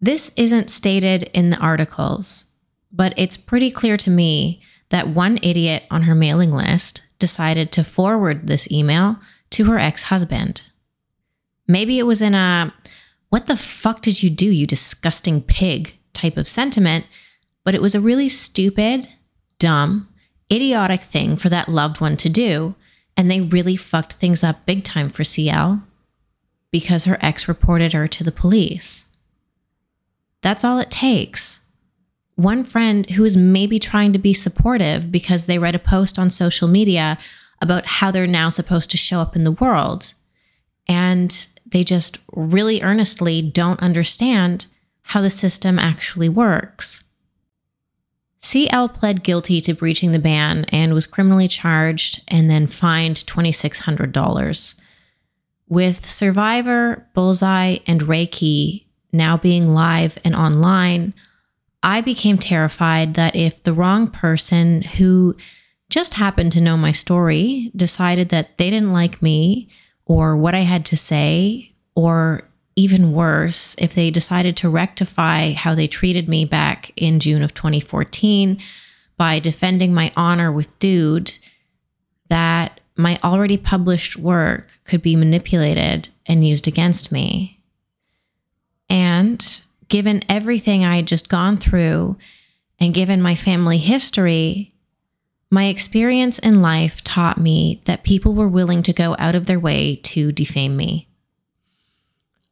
This 0.00 0.32
isn't 0.36 0.70
stated 0.70 1.24
in 1.34 1.50
the 1.50 1.58
articles, 1.58 2.46
but 2.90 3.12
it's 3.18 3.36
pretty 3.36 3.70
clear 3.70 3.96
to 3.98 4.10
me 4.10 4.62
that 4.88 5.08
one 5.08 5.38
idiot 5.42 5.84
on 5.90 6.02
her 6.02 6.14
mailing 6.14 6.50
list 6.50 7.06
decided 7.18 7.70
to 7.72 7.84
forward 7.84 8.46
this 8.46 8.70
email 8.70 9.18
to 9.50 9.66
her 9.66 9.78
ex 9.78 10.04
husband. 10.04 10.70
Maybe 11.66 11.98
it 11.98 12.04
was 12.04 12.22
in 12.22 12.34
a, 12.34 12.72
what 13.28 13.46
the 13.46 13.56
fuck 13.56 14.00
did 14.00 14.22
you 14.22 14.30
do, 14.30 14.46
you 14.46 14.66
disgusting 14.66 15.42
pig 15.42 15.97
type 16.18 16.36
of 16.36 16.48
sentiment, 16.48 17.06
but 17.64 17.74
it 17.74 17.82
was 17.82 17.94
a 17.94 18.00
really 18.00 18.28
stupid, 18.28 19.08
dumb, 19.58 20.08
idiotic 20.50 21.02
thing 21.02 21.36
for 21.36 21.48
that 21.48 21.68
loved 21.68 22.00
one 22.00 22.16
to 22.16 22.28
do. 22.28 22.74
And 23.16 23.30
they 23.30 23.40
really 23.40 23.76
fucked 23.76 24.12
things 24.12 24.44
up 24.44 24.64
big 24.64 24.84
time 24.84 25.10
for 25.10 25.24
CL 25.24 25.82
because 26.70 27.04
her 27.04 27.18
ex 27.20 27.48
reported 27.48 27.92
her 27.92 28.06
to 28.06 28.24
the 28.24 28.32
police. 28.32 29.06
That's 30.42 30.64
all 30.64 30.78
it 30.78 30.90
takes. 30.90 31.60
One 32.36 32.62
friend 32.62 33.08
who 33.10 33.24
is 33.24 33.36
maybe 33.36 33.78
trying 33.78 34.12
to 34.12 34.18
be 34.18 34.32
supportive 34.32 35.10
because 35.10 35.46
they 35.46 35.58
read 35.58 35.74
a 35.74 35.80
post 35.80 36.18
on 36.18 36.30
social 36.30 36.68
media 36.68 37.18
about 37.60 37.86
how 37.86 38.10
they're 38.12 38.26
now 38.26 38.48
supposed 38.48 38.90
to 38.92 38.96
show 38.96 39.18
up 39.18 39.34
in 39.34 39.42
the 39.42 39.52
world. 39.52 40.14
And 40.86 41.48
they 41.66 41.82
just 41.82 42.18
really 42.32 42.80
earnestly 42.82 43.42
don't 43.42 43.80
understand 43.80 44.66
how 45.08 45.22
the 45.22 45.30
system 45.30 45.78
actually 45.78 46.28
works. 46.28 47.04
CL 48.38 48.90
pled 48.90 49.24
guilty 49.24 49.60
to 49.62 49.74
breaching 49.74 50.12
the 50.12 50.18
ban 50.18 50.64
and 50.70 50.94
was 50.94 51.06
criminally 51.06 51.48
charged 51.48 52.22
and 52.28 52.48
then 52.50 52.66
fined 52.66 53.16
$2,600. 53.16 54.80
With 55.68 56.08
Survivor, 56.08 57.08
Bullseye, 57.14 57.78
and 57.86 58.02
Reiki 58.02 58.86
now 59.12 59.36
being 59.36 59.68
live 59.68 60.18
and 60.24 60.36
online, 60.36 61.14
I 61.82 62.00
became 62.00 62.38
terrified 62.38 63.14
that 63.14 63.34
if 63.34 63.62
the 63.62 63.72
wrong 63.72 64.08
person 64.08 64.82
who 64.82 65.36
just 65.88 66.14
happened 66.14 66.52
to 66.52 66.60
know 66.60 66.76
my 66.76 66.92
story 66.92 67.72
decided 67.74 68.28
that 68.28 68.58
they 68.58 68.68
didn't 68.68 68.92
like 68.92 69.22
me 69.22 69.70
or 70.04 70.36
what 70.36 70.54
I 70.54 70.60
had 70.60 70.84
to 70.86 70.96
say, 70.96 71.74
or 71.94 72.47
even 72.78 73.12
worse, 73.12 73.74
if 73.80 73.92
they 73.92 74.08
decided 74.08 74.56
to 74.56 74.70
rectify 74.70 75.50
how 75.50 75.74
they 75.74 75.88
treated 75.88 76.28
me 76.28 76.44
back 76.44 76.92
in 76.94 77.18
June 77.18 77.42
of 77.42 77.52
2014 77.52 78.56
by 79.16 79.40
defending 79.40 79.92
my 79.92 80.12
honor 80.16 80.52
with 80.52 80.78
Dude, 80.78 81.36
that 82.28 82.80
my 82.96 83.18
already 83.24 83.56
published 83.56 84.16
work 84.16 84.78
could 84.84 85.02
be 85.02 85.16
manipulated 85.16 86.08
and 86.26 86.46
used 86.46 86.68
against 86.68 87.10
me. 87.10 87.60
And 88.88 89.60
given 89.88 90.22
everything 90.28 90.84
I 90.84 90.96
had 90.96 91.08
just 91.08 91.28
gone 91.28 91.56
through, 91.56 92.16
and 92.78 92.94
given 92.94 93.20
my 93.20 93.34
family 93.34 93.78
history, 93.78 94.72
my 95.50 95.64
experience 95.64 96.38
in 96.38 96.62
life 96.62 97.02
taught 97.02 97.38
me 97.38 97.80
that 97.86 98.04
people 98.04 98.34
were 98.34 98.46
willing 98.46 98.84
to 98.84 98.92
go 98.92 99.16
out 99.18 99.34
of 99.34 99.46
their 99.46 99.58
way 99.58 99.96
to 99.96 100.30
defame 100.30 100.76
me. 100.76 101.07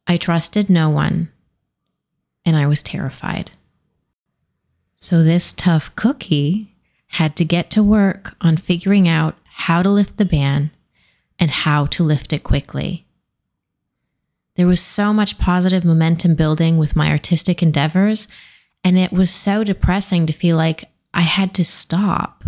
I 0.07 0.17
trusted 0.17 0.69
no 0.69 0.89
one, 0.89 1.29
and 2.45 2.55
I 2.55 2.65
was 2.65 2.81
terrified. 2.81 3.51
So, 4.95 5.21
this 5.21 5.53
tough 5.53 5.95
cookie 5.95 6.75
had 7.09 7.35
to 7.35 7.45
get 7.45 7.69
to 7.71 7.83
work 7.83 8.35
on 8.41 8.57
figuring 8.57 9.07
out 9.07 9.35
how 9.43 9.83
to 9.83 9.89
lift 9.89 10.17
the 10.17 10.25
ban 10.25 10.71
and 11.37 11.51
how 11.51 11.85
to 11.87 12.03
lift 12.03 12.33
it 12.33 12.43
quickly. 12.43 13.05
There 14.55 14.67
was 14.67 14.81
so 14.81 15.13
much 15.13 15.37
positive 15.37 15.85
momentum 15.85 16.35
building 16.35 16.77
with 16.77 16.95
my 16.95 17.11
artistic 17.11 17.61
endeavors, 17.61 18.27
and 18.83 18.97
it 18.97 19.11
was 19.11 19.29
so 19.29 19.63
depressing 19.63 20.25
to 20.25 20.33
feel 20.33 20.57
like 20.57 20.85
I 21.13 21.21
had 21.21 21.53
to 21.55 21.65
stop. 21.65 22.43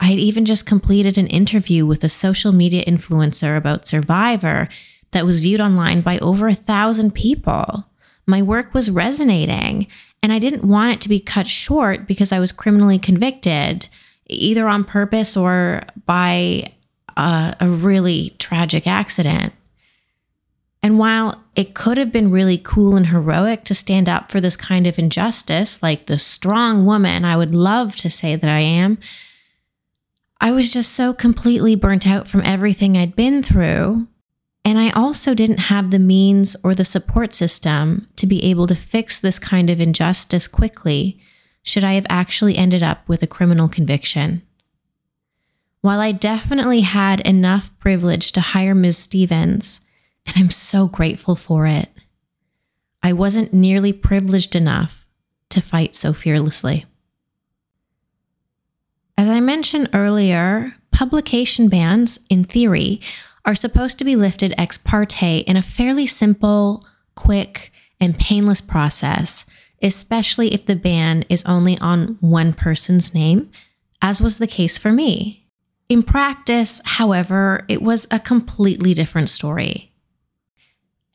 I 0.00 0.06
had 0.06 0.18
even 0.18 0.44
just 0.44 0.64
completed 0.64 1.18
an 1.18 1.26
interview 1.26 1.84
with 1.84 2.04
a 2.04 2.08
social 2.08 2.52
media 2.52 2.84
influencer 2.84 3.56
about 3.56 3.86
Survivor 3.86 4.68
that 5.12 5.26
was 5.26 5.40
viewed 5.40 5.60
online 5.60 6.00
by 6.00 6.18
over 6.18 6.48
a 6.48 6.54
thousand 6.54 7.14
people. 7.14 7.86
My 8.26 8.42
work 8.42 8.74
was 8.74 8.90
resonating, 8.90 9.86
and 10.22 10.32
I 10.32 10.38
didn't 10.38 10.68
want 10.68 10.92
it 10.92 11.00
to 11.02 11.08
be 11.08 11.20
cut 11.20 11.46
short 11.46 12.06
because 12.06 12.32
I 12.32 12.40
was 12.40 12.52
criminally 12.52 12.98
convicted, 12.98 13.88
either 14.26 14.68
on 14.68 14.84
purpose 14.84 15.36
or 15.36 15.82
by 16.06 16.72
a, 17.16 17.56
a 17.60 17.68
really 17.68 18.34
tragic 18.38 18.86
accident. 18.86 19.52
And 20.82 20.98
while 20.98 21.42
it 21.56 21.74
could 21.74 21.98
have 21.98 22.12
been 22.12 22.30
really 22.30 22.58
cool 22.58 22.96
and 22.96 23.08
heroic 23.08 23.62
to 23.64 23.74
stand 23.74 24.08
up 24.08 24.30
for 24.30 24.40
this 24.40 24.56
kind 24.56 24.86
of 24.86 24.98
injustice, 24.98 25.82
like 25.82 26.06
the 26.06 26.18
strong 26.18 26.86
woman 26.86 27.24
I 27.24 27.36
would 27.36 27.54
love 27.54 27.96
to 27.96 28.08
say 28.08 28.36
that 28.36 28.48
I 28.48 28.60
am, 28.60 28.98
I 30.40 30.52
was 30.52 30.72
just 30.72 30.92
so 30.92 31.12
completely 31.12 31.74
burnt 31.74 32.06
out 32.06 32.28
from 32.28 32.42
everything 32.44 32.96
I'd 32.96 33.16
been 33.16 33.42
through. 33.42 34.06
And 34.68 34.78
I 34.78 34.90
also 34.90 35.32
didn't 35.32 35.70
have 35.72 35.90
the 35.90 35.98
means 35.98 36.54
or 36.62 36.74
the 36.74 36.84
support 36.84 37.32
system 37.32 38.04
to 38.16 38.26
be 38.26 38.44
able 38.44 38.66
to 38.66 38.74
fix 38.74 39.18
this 39.18 39.38
kind 39.38 39.70
of 39.70 39.80
injustice 39.80 40.46
quickly, 40.46 41.18
should 41.62 41.84
I 41.84 41.94
have 41.94 42.04
actually 42.10 42.58
ended 42.58 42.82
up 42.82 43.08
with 43.08 43.22
a 43.22 43.26
criminal 43.26 43.68
conviction. 43.68 44.42
While 45.80 46.00
I 46.00 46.12
definitely 46.12 46.82
had 46.82 47.20
enough 47.20 47.70
privilege 47.78 48.30
to 48.32 48.42
hire 48.42 48.74
Ms. 48.74 48.98
Stevens, 48.98 49.80
and 50.26 50.36
I'm 50.36 50.50
so 50.50 50.86
grateful 50.86 51.34
for 51.34 51.66
it, 51.66 51.88
I 53.02 53.14
wasn't 53.14 53.54
nearly 53.54 53.94
privileged 53.94 54.54
enough 54.54 55.06
to 55.48 55.62
fight 55.62 55.94
so 55.94 56.12
fearlessly. 56.12 56.84
As 59.16 59.30
I 59.30 59.40
mentioned 59.40 59.88
earlier, 59.94 60.74
publication 60.90 61.70
bans, 61.70 62.18
in 62.28 62.44
theory, 62.44 63.00
are 63.48 63.54
supposed 63.54 63.98
to 63.98 64.04
be 64.04 64.14
lifted 64.14 64.52
ex 64.58 64.76
parte 64.76 65.38
in 65.38 65.56
a 65.56 65.62
fairly 65.62 66.06
simple, 66.06 66.86
quick, 67.14 67.72
and 67.98 68.18
painless 68.18 68.60
process, 68.60 69.46
especially 69.82 70.52
if 70.52 70.66
the 70.66 70.76
ban 70.76 71.24
is 71.30 71.46
only 71.46 71.78
on 71.78 72.18
one 72.20 72.52
person's 72.52 73.14
name, 73.14 73.50
as 74.02 74.20
was 74.20 74.36
the 74.36 74.46
case 74.46 74.76
for 74.76 74.92
me. 74.92 75.46
In 75.88 76.02
practice, 76.02 76.82
however, 76.84 77.64
it 77.68 77.80
was 77.80 78.06
a 78.10 78.20
completely 78.20 78.92
different 78.92 79.30
story. 79.30 79.94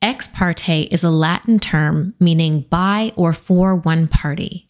Ex 0.02 0.28
parte 0.28 0.88
is 0.90 1.04
a 1.04 1.12
Latin 1.12 1.60
term 1.60 2.16
meaning 2.20 2.62
by 2.62 3.12
or 3.16 3.34
for 3.34 3.76
one 3.76 4.08
party. 4.08 4.68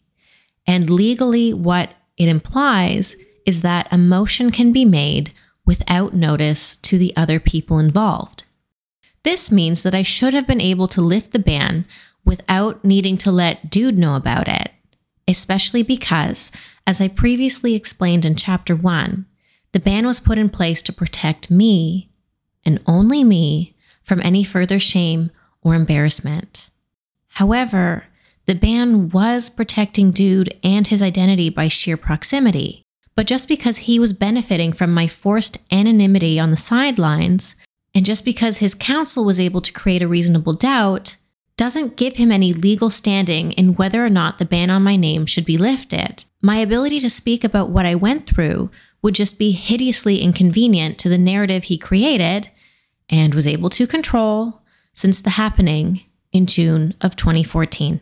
And 0.66 0.90
legally, 0.90 1.54
what 1.54 1.94
it 2.18 2.28
implies 2.28 3.16
is 3.46 3.62
that 3.62 3.88
a 3.90 3.96
motion 3.96 4.50
can 4.50 4.70
be 4.70 4.84
made 4.84 5.32
without 5.66 6.14
notice 6.14 6.76
to 6.76 6.98
the 6.98 7.14
other 7.16 7.40
people 7.40 7.78
involved. 7.78 8.44
This 9.22 9.50
means 9.50 9.82
that 9.82 9.94
I 9.94 10.02
should 10.02 10.34
have 10.34 10.46
been 10.46 10.60
able 10.60 10.88
to 10.88 11.00
lift 11.00 11.32
the 11.32 11.38
ban 11.38 11.86
without 12.24 12.84
needing 12.84 13.16
to 13.18 13.32
let 13.32 13.70
Dude 13.70 13.98
know 13.98 14.16
about 14.16 14.48
it, 14.48 14.72
especially 15.26 15.82
because, 15.82 16.52
as 16.86 17.00
I 17.00 17.08
previously 17.08 17.74
explained 17.74 18.24
in 18.24 18.36
Chapter 18.36 18.76
1, 18.76 19.26
the 19.72 19.80
ban 19.80 20.06
was 20.06 20.20
put 20.20 20.38
in 20.38 20.50
place 20.50 20.82
to 20.82 20.92
protect 20.92 21.50
me, 21.50 22.10
and 22.64 22.82
only 22.86 23.24
me, 23.24 23.74
from 24.02 24.20
any 24.22 24.44
further 24.44 24.78
shame 24.78 25.30
or 25.62 25.74
embarrassment. 25.74 26.70
However, 27.28 28.04
the 28.46 28.54
ban 28.54 29.08
was 29.08 29.48
protecting 29.48 30.10
Dude 30.10 30.54
and 30.62 30.86
his 30.86 31.02
identity 31.02 31.48
by 31.48 31.68
sheer 31.68 31.96
proximity. 31.96 32.83
But 33.14 33.26
just 33.26 33.48
because 33.48 33.78
he 33.78 33.98
was 33.98 34.12
benefiting 34.12 34.72
from 34.72 34.92
my 34.92 35.06
forced 35.06 35.58
anonymity 35.72 36.38
on 36.38 36.50
the 36.50 36.56
sidelines, 36.56 37.56
and 37.94 38.04
just 38.04 38.24
because 38.24 38.58
his 38.58 38.74
counsel 38.74 39.24
was 39.24 39.38
able 39.38 39.60
to 39.60 39.72
create 39.72 40.02
a 40.02 40.08
reasonable 40.08 40.54
doubt, 40.54 41.16
doesn't 41.56 41.96
give 41.96 42.16
him 42.16 42.32
any 42.32 42.52
legal 42.52 42.90
standing 42.90 43.52
in 43.52 43.74
whether 43.74 44.04
or 44.04 44.10
not 44.10 44.38
the 44.38 44.44
ban 44.44 44.70
on 44.70 44.82
my 44.82 44.96
name 44.96 45.24
should 45.26 45.44
be 45.44 45.56
lifted. 45.56 46.24
My 46.42 46.56
ability 46.56 46.98
to 47.00 47.10
speak 47.10 47.44
about 47.44 47.70
what 47.70 47.86
I 47.86 47.94
went 47.94 48.26
through 48.26 48.70
would 49.02 49.14
just 49.14 49.38
be 49.38 49.52
hideously 49.52 50.18
inconvenient 50.18 50.98
to 50.98 51.08
the 51.08 51.18
narrative 51.18 51.64
he 51.64 51.78
created 51.78 52.48
and 53.08 53.34
was 53.34 53.46
able 53.46 53.70
to 53.70 53.86
control 53.86 54.62
since 54.92 55.22
the 55.22 55.30
happening 55.30 56.02
in 56.32 56.46
June 56.46 56.94
of 57.00 57.14
2014. 57.14 58.00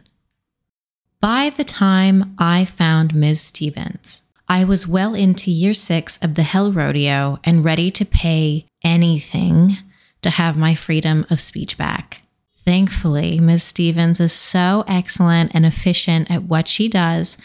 By 1.21 1.51
the 1.51 1.65
time 1.65 2.35
I 2.39 2.65
found 2.65 3.15
Ms. 3.15 3.41
Stevens, 3.41 4.23
I 4.53 4.65
was 4.65 4.87
well 4.87 5.15
into 5.15 5.51
year 5.51 5.73
six 5.73 6.19
of 6.19 6.35
the 6.35 6.43
Hell 6.43 6.73
Rodeo 6.73 7.41
and 7.43 7.65
ready 7.65 7.91
to 7.93 8.05
pay 8.05 8.67
anything 8.85 9.79
to 10.21 10.29
have 10.29 10.59
my 10.59 10.75
freedom 10.75 11.25
of 11.31 11.41
speech 11.41 11.79
back. 11.79 12.21
Thankfully, 12.63 13.41
Ms. 13.41 13.63
Stevens 13.63 14.21
is 14.21 14.35
so 14.35 14.85
excellent 14.87 15.53
and 15.55 15.65
efficient 15.65 16.31
at 16.31 16.43
what 16.43 16.69
she 16.69 16.87
does 16.91 17.39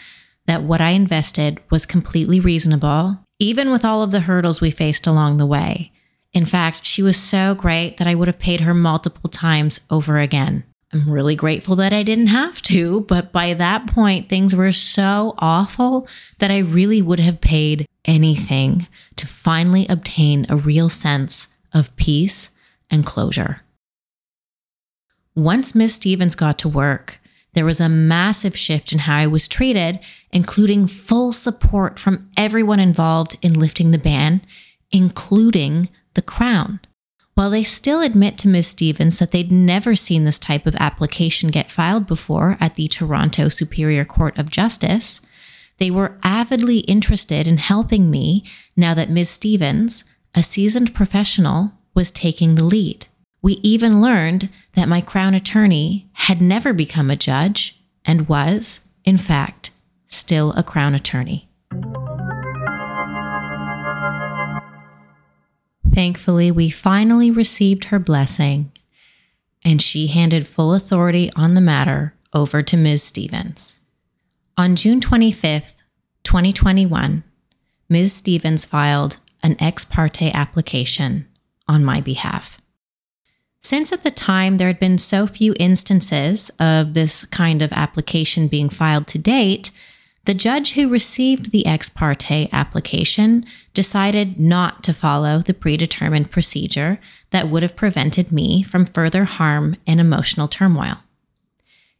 that 0.47 0.63
what 0.63 0.81
I 0.81 0.89
invested 0.89 1.61
was 1.71 1.85
completely 1.85 2.41
reasonable, 2.41 3.19
even 3.39 3.71
with 3.71 3.85
all 3.85 4.03
of 4.03 4.11
the 4.11 4.19
hurdles 4.19 4.59
we 4.59 4.69
faced 4.69 5.07
along 5.07 5.37
the 5.37 5.45
way. 5.45 5.93
In 6.33 6.43
fact, 6.43 6.85
she 6.85 7.01
was 7.01 7.15
so 7.15 7.55
great 7.55 7.95
that 7.95 8.07
I 8.07 8.15
would 8.15 8.27
have 8.27 8.37
paid 8.37 8.59
her 8.59 8.73
multiple 8.73 9.29
times 9.29 9.79
over 9.89 10.19
again. 10.19 10.65
I'm 10.93 11.11
really 11.11 11.35
grateful 11.35 11.75
that 11.77 11.91
I 11.91 12.03
didn't 12.03 12.27
have 12.27 12.61
to, 12.63 13.01
but 13.01 13.33
by 13.33 13.53
that 13.53 13.88
point, 13.88 14.29
things 14.29 14.55
were 14.55 14.71
so 14.71 15.35
awful 15.39 16.07
that 16.39 16.49
I 16.49 16.59
really 16.59 17.01
would 17.01 17.19
have 17.19 17.41
paid 17.41 17.85
anything 18.05 18.88
to 19.17 19.27
finally 19.27 19.85
obtain 19.89 20.45
a 20.47 20.55
real 20.55 20.88
sense 20.88 21.57
of 21.73 21.95
peace 21.97 22.51
and 22.89 23.05
closure. 23.05 23.61
Once 25.35 25.75
Ms. 25.75 25.95
Stevens 25.95 26.35
got 26.35 26.57
to 26.59 26.69
work, 26.69 27.19
there 27.53 27.65
was 27.65 27.81
a 27.81 27.89
massive 27.89 28.55
shift 28.57 28.93
in 28.93 28.99
how 28.99 29.17
I 29.17 29.27
was 29.27 29.47
treated, 29.47 29.99
including 30.31 30.88
full 30.88 31.33
support 31.33 31.99
from 31.99 32.29
everyone 32.38 32.79
involved 32.79 33.38
in 33.41 33.59
lifting 33.59 33.91
the 33.91 33.97
ban, 33.97 34.41
including 34.91 35.89
the 36.13 36.21
Crown. 36.21 36.79
While 37.38 37.51
they 37.51 37.61
still 37.61 38.01
admit 38.01 38.35
to 38.39 38.47
Ms. 38.47 38.65
Stevens 38.65 39.19
that 39.19 39.29
they'd 39.29 39.51
never 39.51 39.95
seen 39.95 40.23
this 40.23 40.39
type 40.39 40.65
of 40.65 40.75
application 40.77 41.51
get 41.51 41.69
filed 41.69 42.07
before 42.07 42.57
at 42.59 42.73
the 42.73 42.88
Toronto 42.88 43.47
Superior 43.47 44.05
Court 44.05 44.35
of 44.39 44.49
Justice, 44.49 45.21
they 45.77 45.91
were 45.91 46.17
avidly 46.23 46.79
interested 46.79 47.47
in 47.47 47.57
helping 47.57 48.09
me 48.09 48.43
now 48.75 48.95
that 48.95 49.11
Ms. 49.11 49.29
Stevens, 49.29 50.03
a 50.33 50.41
seasoned 50.41 50.95
professional, 50.95 51.73
was 51.93 52.09
taking 52.09 52.55
the 52.55 52.63
lead. 52.63 53.05
We 53.43 53.59
even 53.61 54.01
learned 54.01 54.49
that 54.73 54.89
my 54.89 54.99
Crown 54.99 55.35
attorney 55.35 56.07
had 56.13 56.41
never 56.41 56.73
become 56.73 57.11
a 57.11 57.15
judge 57.15 57.79
and 58.03 58.27
was, 58.27 58.81
in 59.05 59.19
fact, 59.19 59.69
still 60.07 60.53
a 60.53 60.63
Crown 60.63 60.95
attorney. 60.95 61.47
Thankfully, 65.97 66.51
we 66.51 66.69
finally 66.69 67.31
received 67.31 67.85
her 67.85 67.97
blessing, 67.97 68.71
and 69.65 69.81
she 69.81 70.05
handed 70.05 70.45
full 70.45 70.75
authority 70.75 71.31
on 71.35 71.55
the 71.55 71.59
matter 71.59 72.13
over 72.31 72.61
to 72.61 72.77
Ms. 72.77 73.01
Stevens. 73.01 73.81
On 74.59 74.75
June 74.75 74.99
25th, 74.99 75.73
2021, 76.21 77.23
Ms. 77.89 78.13
Stevens 78.13 78.63
filed 78.63 79.17
an 79.41 79.55
ex 79.59 79.85
parte 79.85 80.31
application 80.35 81.27
on 81.67 81.83
my 81.83 81.99
behalf. 81.99 82.61
Since 83.59 83.91
at 83.91 84.03
the 84.03 84.11
time 84.11 84.57
there 84.57 84.67
had 84.67 84.79
been 84.79 84.99
so 84.99 85.25
few 85.25 85.55
instances 85.59 86.51
of 86.59 86.93
this 86.93 87.25
kind 87.25 87.63
of 87.63 87.73
application 87.73 88.47
being 88.47 88.69
filed 88.69 89.07
to 89.07 89.17
date, 89.17 89.71
the 90.28 90.34
judge 90.34 90.73
who 90.73 90.89
received 90.89 91.51
the 91.51 91.65
ex 91.65 91.88
parte 91.88 92.49
application 92.51 93.45
decided 93.73 94.38
not 94.38 94.84
to 94.84 94.93
follow 94.93 95.39
the 95.39 95.53
predetermined 95.53 96.30
procedure 96.30 96.99
that 97.30 97.47
would 97.47 97.63
have 97.63 97.78
prevented 97.78 98.30
me 98.30 98.61
from 98.61 98.86
further 98.86 99.23
harm 99.23 99.78
and 99.88 100.01
emotional 100.01 100.49
turmoil. 100.49 100.97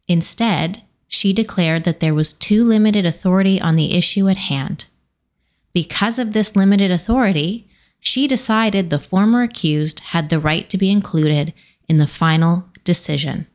Instead, 0.10 0.84
she 1.08 1.32
declared 1.32 1.86
that 1.86 2.02
there 2.02 2.14
was 2.14 2.34
too 2.34 2.66
limited 2.66 3.06
authority 3.06 3.62
on 3.62 3.78
the 3.78 3.96
issue 3.96 4.28
at 4.28 4.36
hand. 4.36 4.88
Because 5.72 6.20
of 6.20 6.34
this 6.34 6.54
limited 6.54 6.92
authority, 6.92 7.70
she 8.02 8.28
decided 8.28 8.90
the 8.90 9.00
former 9.00 9.42
accused 9.42 10.02
had 10.02 10.28
the 10.28 10.40
right 10.40 10.70
to 10.70 10.78
be 10.78 10.92
included 10.92 11.54
in 11.88 11.96
the 11.96 12.08
final 12.08 12.68
decision. 12.84 13.48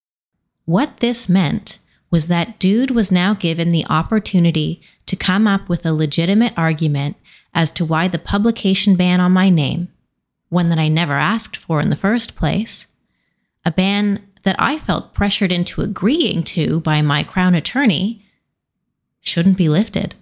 What 0.64 1.00
this 1.00 1.28
meant 1.28 1.78
was 2.12 2.28
that 2.28 2.60
Dude 2.60 2.92
was 2.92 3.10
now 3.10 3.34
given 3.34 3.72
the 3.72 3.86
opportunity 3.88 4.82
to 5.06 5.16
come 5.16 5.48
up 5.48 5.68
with 5.68 5.84
a 5.84 5.94
legitimate 5.94 6.52
argument 6.56 7.16
as 7.54 7.72
to 7.72 7.84
why 7.84 8.06
the 8.06 8.18
publication 8.18 8.94
ban 8.94 9.20
on 9.20 9.32
my 9.32 9.48
name, 9.48 9.88
one 10.50 10.68
that 10.68 10.78
I 10.78 10.88
never 10.88 11.14
asked 11.14 11.56
for 11.56 11.80
in 11.80 11.90
the 11.90 11.96
first 11.96 12.36
place, 12.36 12.94
a 13.64 13.72
ban 13.72 14.24
that 14.42 14.56
I 14.58 14.78
felt 14.78 15.14
pressured 15.14 15.50
into 15.50 15.80
agreeing 15.80 16.44
to 16.44 16.80
by 16.80 17.00
my 17.00 17.22
Crown 17.22 17.54
attorney, 17.54 18.22
shouldn't 19.20 19.56
be 19.56 19.68
lifted. 19.68 20.14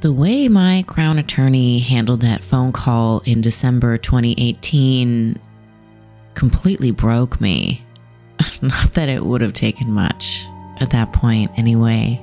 The 0.00 0.12
way 0.12 0.48
my 0.48 0.82
Crown 0.86 1.18
attorney 1.18 1.78
handled 1.78 2.22
that 2.22 2.42
phone 2.42 2.72
call 2.72 3.20
in 3.26 3.42
December 3.42 3.98
2018 3.98 5.38
completely 6.32 6.90
broke 6.90 7.38
me. 7.38 7.84
Not 8.62 8.94
that 8.94 9.10
it 9.10 9.22
would 9.22 9.42
have 9.42 9.52
taken 9.52 9.92
much 9.92 10.46
at 10.78 10.88
that 10.92 11.12
point, 11.12 11.50
anyway. 11.58 12.18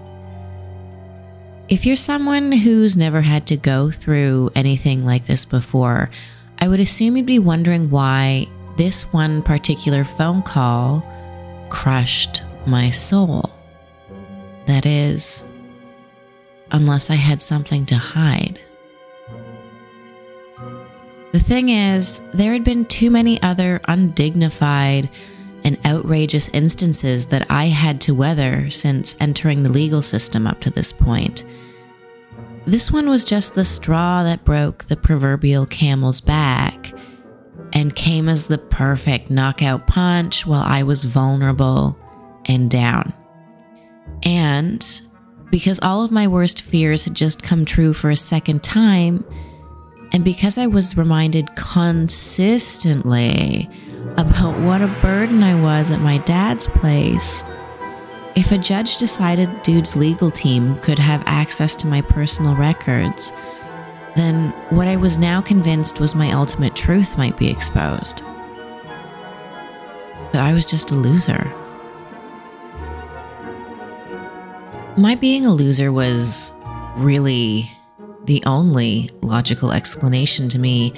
If 1.69 1.85
you're 1.85 1.95
someone 1.95 2.51
who's 2.51 2.97
never 2.97 3.21
had 3.21 3.45
to 3.47 3.57
go 3.57 3.91
through 3.91 4.49
anything 4.55 5.05
like 5.05 5.27
this 5.27 5.45
before, 5.45 6.09
I 6.57 6.67
would 6.67 6.79
assume 6.79 7.15
you'd 7.15 7.27
be 7.27 7.37
wondering 7.37 7.91
why 7.91 8.47
this 8.77 9.13
one 9.13 9.43
particular 9.43 10.03
phone 10.03 10.41
call 10.41 11.05
crushed 11.69 12.41
my 12.65 12.89
soul. 12.89 13.51
That 14.65 14.87
is, 14.87 15.45
unless 16.71 17.09
I 17.09 17.15
had 17.15 17.41
something 17.41 17.85
to 17.87 17.95
hide. 17.95 18.59
The 21.31 21.39
thing 21.39 21.69
is, 21.69 22.21
there 22.33 22.53
had 22.53 22.63
been 22.63 22.85
too 22.85 23.09
many 23.09 23.41
other 23.43 23.81
undignified 23.85 25.09
and 25.63 25.77
outrageous 25.85 26.49
instances 26.49 27.27
that 27.27 27.45
I 27.49 27.65
had 27.65 27.99
to 28.01 28.15
weather 28.15 28.69
since 28.69 29.17
entering 29.19 29.63
the 29.63 29.71
legal 29.71 30.01
system 30.01 30.47
up 30.47 30.61
to 30.61 30.69
this 30.69 30.91
point. 30.93 31.43
This 32.65 32.91
one 32.91 33.09
was 33.09 33.23
just 33.23 33.55
the 33.55 33.65
straw 33.65 34.23
that 34.23 34.43
broke 34.43 34.85
the 34.85 34.97
proverbial 34.97 35.65
camel's 35.65 36.21
back 36.21 36.91
and 37.73 37.95
came 37.95 38.29
as 38.29 38.47
the 38.47 38.57
perfect 38.57 39.29
knockout 39.29 39.87
punch 39.87 40.45
while 40.45 40.63
I 40.63 40.83
was 40.83 41.03
vulnerable 41.03 41.97
and 42.45 42.69
down. 42.69 43.13
And 44.23 45.01
because 45.49 45.79
all 45.81 46.03
of 46.03 46.11
my 46.11 46.27
worst 46.27 46.61
fears 46.61 47.05
had 47.05 47.13
just 47.13 47.43
come 47.43 47.65
true 47.65 47.93
for 47.93 48.09
a 48.09 48.15
second 48.15 48.63
time, 48.63 49.23
and 50.11 50.23
because 50.23 50.57
I 50.57 50.67
was 50.67 50.97
reminded 50.97 51.55
consistently 51.55 53.69
about 54.17 54.59
what 54.61 54.81
a 54.81 54.87
burden 55.01 55.43
I 55.43 55.61
was 55.61 55.91
at 55.91 56.01
my 56.01 56.17
dad's 56.19 56.67
place, 56.67 57.43
if 58.35 58.51
a 58.51 58.57
judge 58.57 58.97
decided 58.97 59.49
Dude's 59.63 59.95
legal 59.95 60.29
team 60.29 60.77
could 60.79 60.99
have 60.99 61.23
access 61.25 61.75
to 61.77 61.87
my 61.87 62.01
personal 62.01 62.55
records, 62.55 63.31
then 64.15 64.49
what 64.69 64.87
I 64.87 64.95
was 64.95 65.17
now 65.17 65.41
convinced 65.41 65.99
was 65.99 66.15
my 66.15 66.31
ultimate 66.31 66.75
truth 66.75 67.17
might 67.17 67.37
be 67.37 67.49
exposed. 67.49 68.23
That 70.33 70.43
I 70.43 70.53
was 70.53 70.65
just 70.65 70.91
a 70.91 70.95
loser. 70.95 71.51
My 74.97 75.13
being 75.13 75.45
a 75.45 75.53
loser 75.53 75.91
was 75.91 76.51
really 76.95 77.69
the 78.25 78.41
only 78.47 79.11
logical 79.21 79.71
explanation 79.71 80.49
to 80.49 80.57
me 80.57 80.91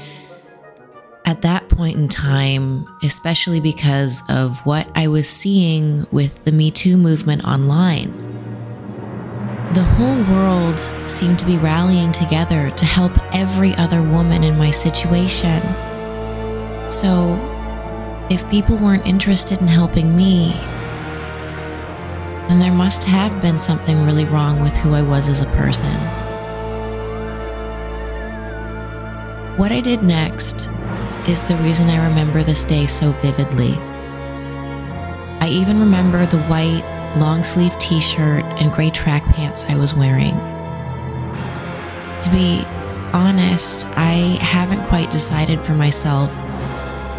at 1.25 1.41
that 1.41 1.67
point 1.67 1.97
in 1.97 2.07
time, 2.07 2.87
especially 3.03 3.59
because 3.59 4.23
of 4.29 4.57
what 4.59 4.89
I 4.95 5.09
was 5.09 5.27
seeing 5.27 6.07
with 6.13 6.45
the 6.45 6.53
Me 6.53 6.71
Too 6.71 6.95
movement 6.95 7.43
online. 7.43 8.13
The 9.73 9.83
whole 9.83 10.23
world 10.33 10.79
seemed 11.05 11.37
to 11.39 11.45
be 11.45 11.57
rallying 11.57 12.13
together 12.13 12.71
to 12.71 12.85
help 12.85 13.11
every 13.35 13.75
other 13.75 14.01
woman 14.01 14.45
in 14.45 14.57
my 14.57 14.71
situation. 14.71 15.61
So, 16.89 17.37
if 18.29 18.49
people 18.49 18.77
weren't 18.77 19.05
interested 19.05 19.59
in 19.59 19.67
helping 19.67 20.15
me, 20.15 20.55
then 22.49 22.57
there 22.57 22.71
must 22.71 23.03
have 23.03 23.39
been 23.43 23.59
something 23.59 24.03
really 24.05 24.25
wrong 24.25 24.59
with 24.59 24.75
who 24.77 24.93
I 24.93 25.03
was 25.03 25.29
as 25.29 25.41
a 25.41 25.45
person. 25.51 25.95
What 29.55 29.71
I 29.71 29.81
did 29.81 30.01
next 30.01 30.67
is 31.27 31.43
the 31.43 31.57
reason 31.57 31.89
I 31.89 32.07
remember 32.07 32.41
this 32.41 32.63
day 32.63 32.87
so 32.87 33.11
vividly. 33.11 33.75
I 35.41 35.47
even 35.51 35.79
remember 35.79 36.25
the 36.25 36.41
white, 36.43 36.83
long 37.17 37.43
sleeve 37.43 37.77
t 37.77 38.01
shirt 38.01 38.43
and 38.59 38.71
gray 38.71 38.89
track 38.89 39.23
pants 39.25 39.65
I 39.65 39.75
was 39.75 39.93
wearing. 39.93 40.35
To 42.21 42.29
be 42.31 42.65
honest, 43.13 43.85
I 43.91 44.39
haven't 44.41 44.83
quite 44.87 45.11
decided 45.11 45.63
for 45.63 45.73
myself 45.73 46.31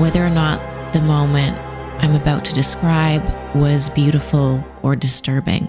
whether 0.01 0.27
or 0.27 0.31
not 0.31 0.61
the 0.93 1.01
moment 1.01 1.57
I'm 2.03 2.15
about 2.15 2.47
to 2.47 2.55
describe 2.55 3.23
was 3.55 3.91
beautiful 3.91 4.65
or 4.83 4.97
disturbing. 4.97 5.69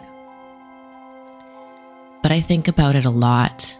But 2.23 2.31
I 2.31 2.39
think 2.39 2.69
about 2.69 2.95
it 2.95 3.03
a 3.03 3.09
lot. 3.09 3.77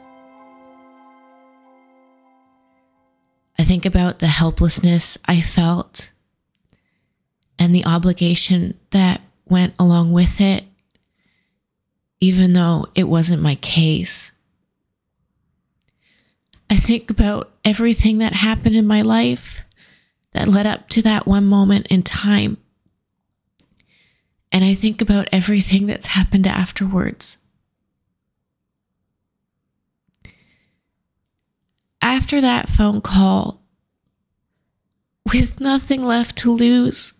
I 3.57 3.63
think 3.63 3.85
about 3.85 4.19
the 4.19 4.27
helplessness 4.27 5.17
I 5.25 5.39
felt 5.39 6.11
and 7.57 7.73
the 7.73 7.85
obligation 7.85 8.77
that 8.89 9.25
went 9.47 9.73
along 9.79 10.11
with 10.11 10.41
it, 10.41 10.65
even 12.19 12.51
though 12.51 12.85
it 12.95 13.05
wasn't 13.05 13.41
my 13.41 13.55
case. 13.55 14.33
I 16.69 16.75
think 16.75 17.09
about 17.09 17.49
everything 17.63 18.17
that 18.17 18.33
happened 18.33 18.75
in 18.75 18.85
my 18.85 19.03
life 19.03 19.63
that 20.33 20.47
led 20.47 20.65
up 20.65 20.89
to 20.89 21.01
that 21.03 21.27
one 21.27 21.45
moment 21.45 21.87
in 21.87 22.03
time. 22.03 22.57
And 24.51 24.63
I 24.63 24.73
think 24.73 25.01
about 25.01 25.29
everything 25.31 25.87
that's 25.87 26.07
happened 26.07 26.47
afterwards. 26.47 27.37
after 32.01 32.41
that 32.41 32.69
phone 32.69 32.99
call, 33.01 33.61
with 35.31 35.61
nothing 35.61 36.03
left 36.03 36.37
to 36.37 36.51
lose 36.51 37.13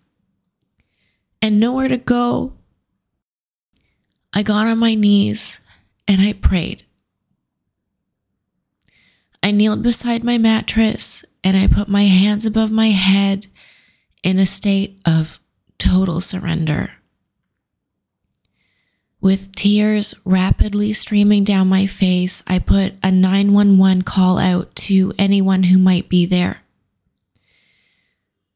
and 1.41 1.59
nowhere 1.59 1.87
to 1.87 1.97
go, 1.97 2.53
I 4.33 4.43
got 4.43 4.67
on 4.67 4.79
my 4.79 4.95
knees 4.95 5.61
and 6.07 6.21
I 6.21 6.33
prayed. 6.33 6.83
I 9.43 9.51
kneeled 9.51 9.83
beside 9.83 10.23
my 10.23 10.37
mattress 10.37 11.25
and 11.43 11.57
I 11.57 11.67
put 11.67 11.87
my 11.87 12.05
hands 12.05 12.45
above 12.45 12.71
my 12.71 12.89
head 12.89 13.47
in 14.23 14.37
a 14.37 14.45
state 14.45 14.99
of 15.05 15.39
total 15.77 16.21
surrender. 16.21 16.91
With 19.19 19.53
tears 19.55 20.15
rapidly 20.25 20.93
streaming 20.93 21.43
down 21.43 21.69
my 21.69 21.85
face, 21.85 22.43
I 22.47 22.59
put 22.59 22.93
a 23.03 23.11
911 23.11 24.01
call 24.03 24.39
out 24.39 24.73
to 24.75 25.13
anyone 25.17 25.63
who 25.63 25.77
might 25.77 26.09
be 26.09 26.25
there. 26.25 26.61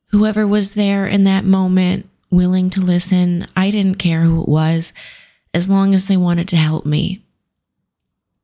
Whoever 0.08 0.48
was 0.48 0.74
there 0.74 1.06
in 1.06 1.24
that 1.26 1.46
moment, 1.46 2.10
willing 2.32 2.70
to 2.72 2.82
listen, 2.82 3.48
I 3.56 3.70
didn't 3.70 3.96
care 3.96 4.22
who 4.22 4.42
it 4.42 4.50
was, 4.50 4.92
as 5.54 5.70
long 5.70 5.94
as 5.94 6.08
they 6.08 6.18
wanted 6.18 6.48
to 6.50 6.56
help 6.56 6.86
me. 6.86 7.24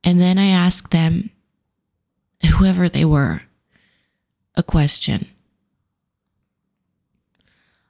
And 0.04 0.20
then 0.20 0.38
I 0.38 0.48
asked 0.48 0.92
them, 0.92 1.32
whoever 2.46 2.90
they 2.90 3.06
were, 3.06 3.44
a 4.56 4.64
question. 4.64 5.28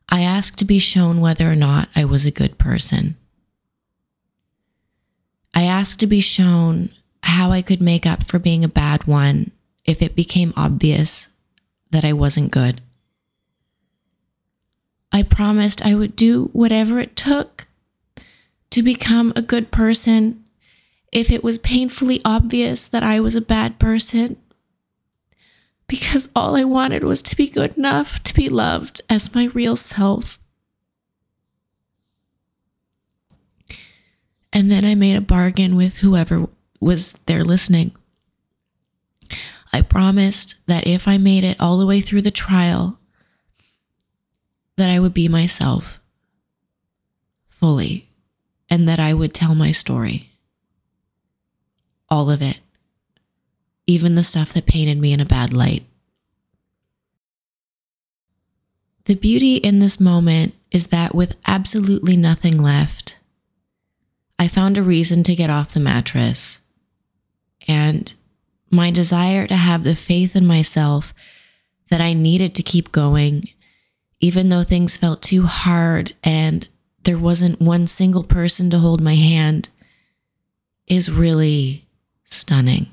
I 0.09 0.21
asked 0.21 0.59
to 0.59 0.65
be 0.65 0.79
shown 0.79 1.21
whether 1.21 1.49
or 1.49 1.55
not 1.55 1.87
I 1.95 2.05
was 2.05 2.25
a 2.25 2.31
good 2.31 2.57
person. 2.57 3.15
I 5.53 5.63
asked 5.63 5.99
to 6.01 6.07
be 6.07 6.21
shown 6.21 6.89
how 7.23 7.51
I 7.51 7.61
could 7.61 7.81
make 7.81 8.05
up 8.05 8.23
for 8.23 8.39
being 8.39 8.63
a 8.63 8.69
bad 8.69 9.07
one 9.07 9.51
if 9.85 10.01
it 10.01 10.15
became 10.15 10.53
obvious 10.57 11.29
that 11.91 12.03
I 12.03 12.13
wasn't 12.13 12.51
good. 12.51 12.81
I 15.11 15.23
promised 15.23 15.85
I 15.85 15.95
would 15.95 16.15
do 16.15 16.49
whatever 16.53 16.99
it 16.99 17.15
took 17.15 17.67
to 18.69 18.81
become 18.81 19.33
a 19.35 19.41
good 19.41 19.71
person 19.71 20.43
if 21.11 21.29
it 21.31 21.43
was 21.43 21.57
painfully 21.57 22.21
obvious 22.23 22.87
that 22.87 23.03
I 23.03 23.19
was 23.19 23.35
a 23.35 23.41
bad 23.41 23.79
person. 23.79 24.37
Because 25.87 26.29
all 26.35 26.55
I 26.55 26.63
wanted 26.63 27.03
was 27.03 27.21
to 27.23 27.35
be 27.35 27.49
good 27.49 27.77
enough 27.77 28.23
to 28.23 28.33
be 28.33 28.47
loved 28.47 29.01
as 29.09 29.35
my 29.35 29.45
real 29.47 29.75
self. 29.75 30.39
And 34.53 34.71
then 34.71 34.85
I 34.85 34.95
made 34.95 35.15
a 35.15 35.21
bargain 35.21 35.75
with 35.75 35.97
whoever 35.97 36.47
was 36.79 37.13
there 37.25 37.43
listening. 37.43 37.93
I 39.73 39.81
promised 39.81 40.65
that 40.67 40.87
if 40.87 41.07
I 41.07 41.17
made 41.17 41.43
it 41.43 41.59
all 41.59 41.77
the 41.77 41.85
way 41.85 42.01
through 42.01 42.21
the 42.21 42.31
trial, 42.31 42.99
that 44.75 44.89
I 44.89 44.99
would 44.99 45.13
be 45.13 45.27
myself 45.27 45.99
fully 47.49 48.07
and 48.69 48.87
that 48.87 48.99
I 48.99 49.13
would 49.13 49.33
tell 49.33 49.55
my 49.55 49.71
story. 49.71 50.30
All 52.11 52.29
of 52.29 52.43
it, 52.43 52.61
even 53.87 54.13
the 54.13 54.21
stuff 54.21 54.53
that 54.53 54.67
painted 54.67 54.99
me 54.99 55.13
in 55.13 55.19
a 55.19 55.25
bad 55.25 55.53
light. 55.53 55.85
The 59.05 59.15
beauty 59.15 59.55
in 59.55 59.79
this 59.79 59.99
moment 59.99 60.53
is 60.71 60.87
that 60.87 61.15
with 61.15 61.35
absolutely 61.47 62.15
nothing 62.15 62.57
left, 62.57 63.17
I 64.37 64.47
found 64.47 64.77
a 64.77 64.83
reason 64.83 65.23
to 65.23 65.35
get 65.35 65.49
off 65.49 65.73
the 65.73 65.79
mattress. 65.79 66.59
And 67.67 68.13
my 68.69 68.91
desire 68.91 69.47
to 69.47 69.55
have 69.55 69.83
the 69.83 69.95
faith 69.95 70.35
in 70.35 70.45
myself 70.45 71.13
that 71.89 72.01
I 72.01 72.13
needed 72.13 72.55
to 72.55 72.63
keep 72.63 72.91
going, 72.91 73.49
even 74.19 74.49
though 74.49 74.63
things 74.63 74.97
felt 74.97 75.21
too 75.21 75.43
hard 75.43 76.13
and 76.23 76.67
there 77.03 77.17
wasn't 77.17 77.61
one 77.61 77.87
single 77.87 78.23
person 78.23 78.69
to 78.69 78.79
hold 78.79 79.01
my 79.01 79.15
hand, 79.15 79.69
is 80.87 81.11
really 81.11 81.87
stunning. 82.33 82.87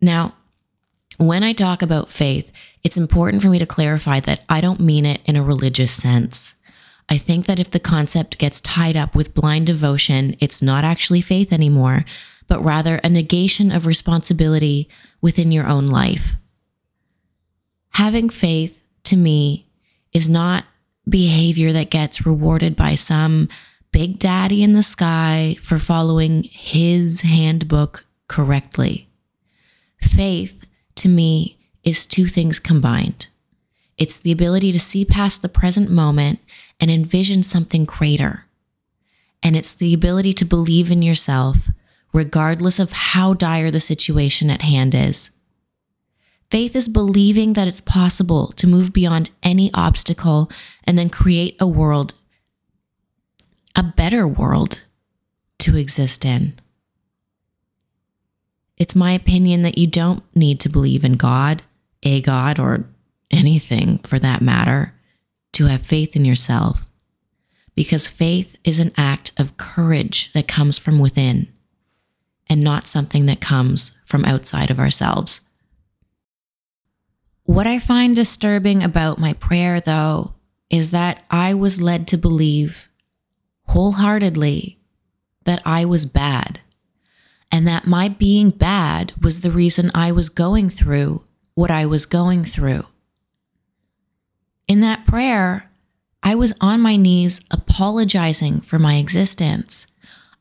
Now, 0.00 0.34
when 1.18 1.42
I 1.42 1.52
talk 1.52 1.82
about 1.82 2.10
faith, 2.10 2.50
it's 2.82 2.96
important 2.96 3.42
for 3.42 3.48
me 3.48 3.58
to 3.58 3.66
clarify 3.66 4.20
that 4.20 4.42
I 4.48 4.60
don't 4.60 4.80
mean 4.80 5.04
it 5.04 5.20
in 5.28 5.36
a 5.36 5.42
religious 5.42 5.92
sense. 5.92 6.54
I 7.10 7.18
think 7.18 7.46
that 7.46 7.58
if 7.58 7.70
the 7.70 7.80
concept 7.80 8.38
gets 8.38 8.60
tied 8.60 8.96
up 8.96 9.14
with 9.14 9.34
blind 9.34 9.66
devotion, 9.66 10.36
it's 10.40 10.62
not 10.62 10.84
actually 10.84 11.20
faith 11.20 11.52
anymore, 11.52 12.04
but 12.48 12.64
rather 12.64 12.96
a 12.96 13.08
negation 13.08 13.70
of 13.70 13.84
responsibility 13.84 14.88
within 15.20 15.52
your 15.52 15.66
own 15.66 15.86
life. 15.86 16.32
Having 17.90 18.30
faith, 18.30 18.82
to 19.04 19.16
me, 19.16 19.66
is 20.12 20.30
not 20.30 20.64
behavior 21.08 21.72
that 21.72 21.90
gets 21.90 22.24
rewarded 22.24 22.76
by 22.76 22.94
some 22.94 23.48
big 23.92 24.18
daddy 24.18 24.62
in 24.62 24.72
the 24.72 24.82
sky 24.82 25.56
for 25.62 25.78
following 25.78 26.44
his 26.44 27.22
handbook 27.22 28.06
correctly. 28.28 29.08
Faith, 30.00 30.66
to 30.96 31.08
me, 31.08 31.58
is 31.82 32.06
two 32.06 32.26
things 32.26 32.58
combined. 32.58 33.28
It's 33.98 34.18
the 34.18 34.32
ability 34.32 34.72
to 34.72 34.80
see 34.80 35.04
past 35.04 35.42
the 35.42 35.48
present 35.48 35.90
moment 35.90 36.40
and 36.78 36.90
envision 36.90 37.42
something 37.42 37.84
greater. 37.84 38.44
And 39.42 39.56
it's 39.56 39.74
the 39.74 39.92
ability 39.92 40.32
to 40.34 40.44
believe 40.44 40.90
in 40.90 41.02
yourself, 41.02 41.68
regardless 42.12 42.78
of 42.78 42.92
how 42.92 43.34
dire 43.34 43.70
the 43.70 43.80
situation 43.80 44.50
at 44.50 44.62
hand 44.62 44.94
is. 44.94 45.36
Faith 46.50 46.74
is 46.74 46.88
believing 46.88 47.52
that 47.52 47.68
it's 47.68 47.80
possible 47.80 48.48
to 48.48 48.66
move 48.66 48.92
beyond 48.92 49.30
any 49.42 49.70
obstacle 49.72 50.50
and 50.84 50.98
then 50.98 51.08
create 51.08 51.56
a 51.60 51.66
world, 51.66 52.14
a 53.74 53.82
better 53.82 54.26
world 54.26 54.82
to 55.58 55.76
exist 55.76 56.24
in. 56.24 56.54
It's 58.76 58.96
my 58.96 59.12
opinion 59.12 59.62
that 59.62 59.78
you 59.78 59.86
don't 59.86 60.22
need 60.34 60.60
to 60.60 60.68
believe 60.68 61.04
in 61.04 61.12
God, 61.12 61.62
a 62.02 62.22
God, 62.22 62.58
or 62.58 62.86
anything 63.30 63.98
for 63.98 64.18
that 64.18 64.40
matter, 64.40 64.94
to 65.52 65.66
have 65.66 65.82
faith 65.82 66.16
in 66.16 66.24
yourself. 66.24 66.86
Because 67.74 68.08
faith 68.08 68.56
is 68.64 68.80
an 68.80 68.92
act 68.96 69.32
of 69.38 69.56
courage 69.56 70.32
that 70.32 70.48
comes 70.48 70.78
from 70.78 70.98
within 70.98 71.48
and 72.48 72.64
not 72.64 72.86
something 72.86 73.26
that 73.26 73.40
comes 73.40 73.98
from 74.04 74.24
outside 74.24 74.70
of 74.70 74.78
ourselves. 74.78 75.42
What 77.44 77.66
I 77.66 77.78
find 77.78 78.16
disturbing 78.16 78.82
about 78.82 79.18
my 79.18 79.32
prayer, 79.34 79.80
though, 79.80 80.34
is 80.68 80.90
that 80.90 81.24
I 81.30 81.54
was 81.54 81.80
led 81.80 82.06
to 82.08 82.16
believe 82.16 82.89
wholeheartedly 83.70 84.78
that 85.44 85.62
I 85.64 85.84
was 85.84 86.04
bad 86.06 86.60
and 87.52 87.66
that 87.66 87.86
my 87.86 88.08
being 88.08 88.50
bad 88.50 89.12
was 89.22 89.40
the 89.40 89.50
reason 89.50 89.90
I 89.94 90.12
was 90.12 90.28
going 90.28 90.68
through 90.68 91.24
what 91.54 91.70
I 91.70 91.86
was 91.86 92.06
going 92.06 92.44
through. 92.44 92.84
In 94.68 94.80
that 94.80 95.04
prayer, 95.04 95.70
I 96.22 96.34
was 96.34 96.54
on 96.60 96.80
my 96.80 96.96
knees 96.96 97.42
apologizing 97.50 98.60
for 98.60 98.78
my 98.78 98.96
existence. 98.96 99.86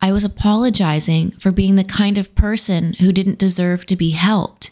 I 0.01 0.11
was 0.11 0.23
apologizing 0.23 1.31
for 1.31 1.51
being 1.51 1.75
the 1.75 1.83
kind 1.83 2.17
of 2.17 2.35
person 2.35 2.93
who 2.93 3.11
didn't 3.11 3.39
deserve 3.39 3.85
to 3.87 3.95
be 3.95 4.11
helped. 4.11 4.71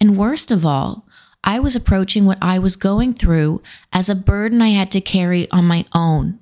And 0.00 0.16
worst 0.18 0.50
of 0.50 0.66
all, 0.66 1.06
I 1.44 1.58
was 1.60 1.76
approaching 1.76 2.26
what 2.26 2.38
I 2.42 2.58
was 2.58 2.76
going 2.76 3.14
through 3.14 3.62
as 3.92 4.08
a 4.08 4.14
burden 4.14 4.60
I 4.60 4.68
had 4.68 4.90
to 4.92 5.00
carry 5.00 5.50
on 5.50 5.64
my 5.64 5.84
own. 5.94 6.39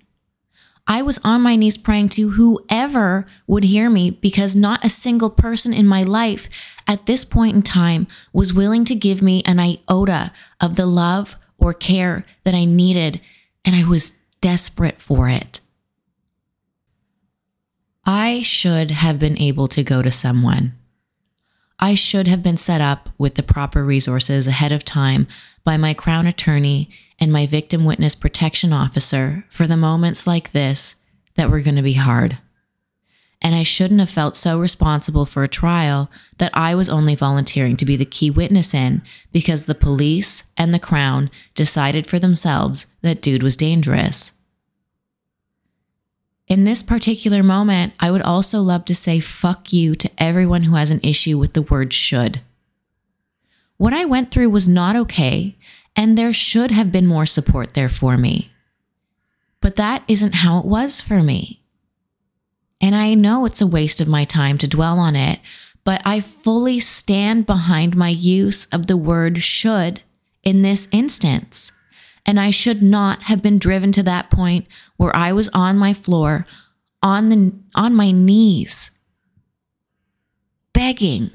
I 0.90 1.02
was 1.02 1.20
on 1.22 1.42
my 1.42 1.54
knees 1.54 1.76
praying 1.76 2.08
to 2.10 2.30
whoever 2.30 3.26
would 3.46 3.62
hear 3.62 3.90
me 3.90 4.10
because 4.10 4.56
not 4.56 4.82
a 4.82 4.88
single 4.88 5.28
person 5.28 5.74
in 5.74 5.86
my 5.86 6.02
life 6.02 6.48
at 6.86 7.04
this 7.04 7.26
point 7.26 7.54
in 7.54 7.62
time 7.62 8.06
was 8.32 8.54
willing 8.54 8.86
to 8.86 8.94
give 8.94 9.20
me 9.20 9.42
an 9.44 9.60
iota 9.60 10.32
of 10.62 10.76
the 10.76 10.86
love 10.86 11.36
or 11.58 11.74
care 11.74 12.24
that 12.44 12.54
I 12.54 12.64
needed, 12.64 13.20
and 13.66 13.76
I 13.76 13.86
was 13.86 14.12
desperate 14.40 15.00
for 15.00 15.28
it. 15.28 15.60
I 18.06 18.40
should 18.40 18.90
have 18.90 19.18
been 19.18 19.36
able 19.36 19.68
to 19.68 19.84
go 19.84 20.00
to 20.00 20.10
someone. 20.10 20.72
I 21.78 21.94
should 21.94 22.26
have 22.28 22.42
been 22.42 22.56
set 22.56 22.80
up 22.80 23.10
with 23.18 23.34
the 23.34 23.42
proper 23.42 23.84
resources 23.84 24.46
ahead 24.46 24.72
of 24.72 24.84
time 24.84 25.26
by 25.64 25.76
my 25.76 25.92
Crown 25.92 26.26
Attorney 26.26 26.88
and 27.20 27.32
my 27.32 27.46
Victim 27.46 27.84
Witness 27.84 28.14
Protection 28.14 28.72
Officer 28.72 29.44
for 29.50 29.66
the 29.66 29.76
moments 29.76 30.26
like 30.26 30.52
this 30.52 30.96
that 31.36 31.50
were 31.50 31.60
going 31.60 31.76
to 31.76 31.82
be 31.82 31.94
hard 31.94 32.38
and 33.40 33.54
I 33.54 33.62
shouldn't 33.62 34.00
have 34.00 34.10
felt 34.10 34.34
so 34.34 34.58
responsible 34.58 35.24
for 35.24 35.44
a 35.44 35.48
trial 35.48 36.10
that 36.38 36.50
I 36.54 36.74
was 36.74 36.88
only 36.88 37.14
volunteering 37.14 37.76
to 37.76 37.84
be 37.84 37.96
the 37.96 38.04
key 38.04 38.30
witness 38.30 38.74
in 38.74 39.02
because 39.32 39.64
the 39.64 39.74
police 39.74 40.50
and 40.56 40.74
the 40.74 40.80
Crown 40.80 41.30
decided 41.54 42.06
for 42.06 42.18
themselves 42.18 42.94
that 43.02 43.22
dude 43.22 43.42
was 43.42 43.56
dangerous. 43.56 44.32
In 46.48 46.64
this 46.64 46.82
particular 46.82 47.42
moment, 47.42 47.92
I 48.00 48.10
would 48.10 48.22
also 48.22 48.60
love 48.60 48.84
to 48.86 48.94
say 48.94 49.20
fuck 49.20 49.72
you 49.72 49.94
to 49.96 50.10
everyone 50.18 50.64
who 50.64 50.74
has 50.74 50.90
an 50.90 51.00
issue 51.02 51.38
with 51.38 51.52
the 51.52 51.62
word 51.62 51.92
should. 51.92 52.40
What 53.76 53.92
I 53.92 54.06
went 54.06 54.32
through 54.32 54.50
was 54.50 54.68
not 54.68 54.96
okay, 54.96 55.56
and 55.98 56.16
there 56.16 56.32
should 56.32 56.70
have 56.70 56.92
been 56.92 57.08
more 57.08 57.26
support 57.26 57.74
there 57.74 57.88
for 57.88 58.16
me. 58.16 58.52
But 59.60 59.74
that 59.74 60.04
isn't 60.06 60.36
how 60.36 60.60
it 60.60 60.64
was 60.64 61.00
for 61.00 61.24
me. 61.24 61.60
And 62.80 62.94
I 62.94 63.14
know 63.14 63.44
it's 63.44 63.60
a 63.60 63.66
waste 63.66 64.00
of 64.00 64.06
my 64.06 64.22
time 64.22 64.58
to 64.58 64.68
dwell 64.68 65.00
on 65.00 65.16
it, 65.16 65.40
but 65.82 66.00
I 66.04 66.20
fully 66.20 66.78
stand 66.78 67.46
behind 67.46 67.96
my 67.96 68.10
use 68.10 68.66
of 68.66 68.86
the 68.86 68.96
word 68.96 69.38
should 69.38 70.02
in 70.44 70.62
this 70.62 70.86
instance. 70.92 71.72
And 72.24 72.38
I 72.38 72.52
should 72.52 72.80
not 72.80 73.22
have 73.22 73.42
been 73.42 73.58
driven 73.58 73.90
to 73.92 74.02
that 74.04 74.30
point 74.30 74.68
where 74.98 75.14
I 75.16 75.32
was 75.32 75.48
on 75.48 75.78
my 75.78 75.94
floor, 75.94 76.46
on 77.02 77.28
the 77.28 77.52
on 77.74 77.92
my 77.92 78.12
knees, 78.12 78.92
begging, 80.72 81.32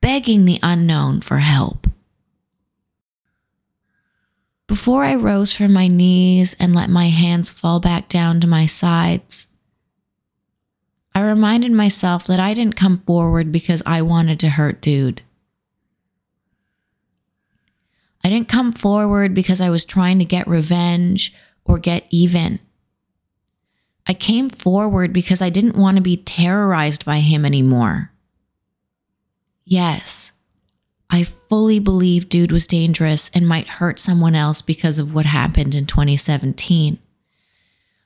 begging 0.00 0.46
the 0.46 0.60
unknown 0.62 1.20
for 1.20 1.38
help. 1.38 1.88
Before 4.68 5.02
I 5.02 5.14
rose 5.14 5.54
from 5.54 5.72
my 5.72 5.88
knees 5.88 6.54
and 6.60 6.74
let 6.76 6.90
my 6.90 7.08
hands 7.08 7.50
fall 7.50 7.80
back 7.80 8.06
down 8.08 8.38
to 8.40 8.46
my 8.46 8.66
sides, 8.66 9.48
I 11.14 11.22
reminded 11.22 11.72
myself 11.72 12.26
that 12.26 12.38
I 12.38 12.52
didn't 12.52 12.76
come 12.76 12.98
forward 12.98 13.50
because 13.50 13.82
I 13.86 14.02
wanted 14.02 14.38
to 14.40 14.50
hurt 14.50 14.82
dude. 14.82 15.22
I 18.22 18.28
didn't 18.28 18.48
come 18.48 18.72
forward 18.72 19.32
because 19.32 19.62
I 19.62 19.70
was 19.70 19.86
trying 19.86 20.18
to 20.18 20.26
get 20.26 20.46
revenge 20.46 21.34
or 21.64 21.78
get 21.78 22.06
even. 22.10 22.60
I 24.06 24.12
came 24.12 24.50
forward 24.50 25.14
because 25.14 25.40
I 25.40 25.48
didn't 25.48 25.76
want 25.78 25.96
to 25.96 26.02
be 26.02 26.18
terrorized 26.18 27.06
by 27.06 27.20
him 27.20 27.46
anymore. 27.46 28.12
Yes, 29.64 30.32
I 31.10 31.24
fully 31.24 31.78
believe 31.78 32.28
dude 32.28 32.52
was 32.52 32.66
dangerous 32.66 33.30
and 33.34 33.48
might 33.48 33.68
hurt 33.68 33.98
someone 33.98 34.34
else 34.34 34.60
because 34.60 34.98
of 34.98 35.14
what 35.14 35.26
happened 35.26 35.74
in 35.74 35.86
2017. 35.86 36.98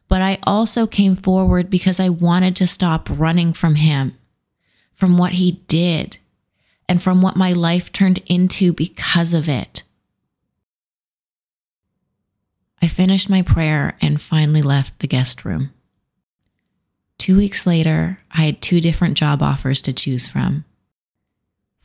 But 0.09 0.22
I 0.22 0.38
also 0.44 0.86
came 0.86 1.16
forward 1.16 1.70
because 1.70 1.98
I 1.98 2.09
wanted 2.09 2.55
to 2.57 2.66
stop 2.66 3.09
running 3.11 3.53
from 3.53 3.76
him, 3.76 4.16
from 4.94 5.18
what 5.18 5.32
he 5.32 5.62
did, 5.66 6.18
and 6.88 7.03
from 7.03 7.22
what 7.22 7.36
my 7.36 7.53
life 7.53 7.90
turned 7.90 8.20
into 8.26 8.72
because 8.72 9.34
of 9.34 9.48
it. 9.48 9.82
I 12.80 12.88
finished 12.88 13.30
my 13.30 13.42
prayer 13.42 13.96
and 14.00 14.20
finally 14.20 14.62
left 14.62 14.98
the 14.98 15.07
guest 15.07 15.44
room. 15.44 15.72
Two 17.16 17.36
weeks 17.36 17.66
later, 17.66 18.18
I 18.32 18.42
had 18.42 18.61
two 18.61 18.80
different 18.80 19.16
job 19.16 19.42
offers 19.42 19.80
to 19.82 19.92
choose 19.92 20.26
from. 20.26 20.64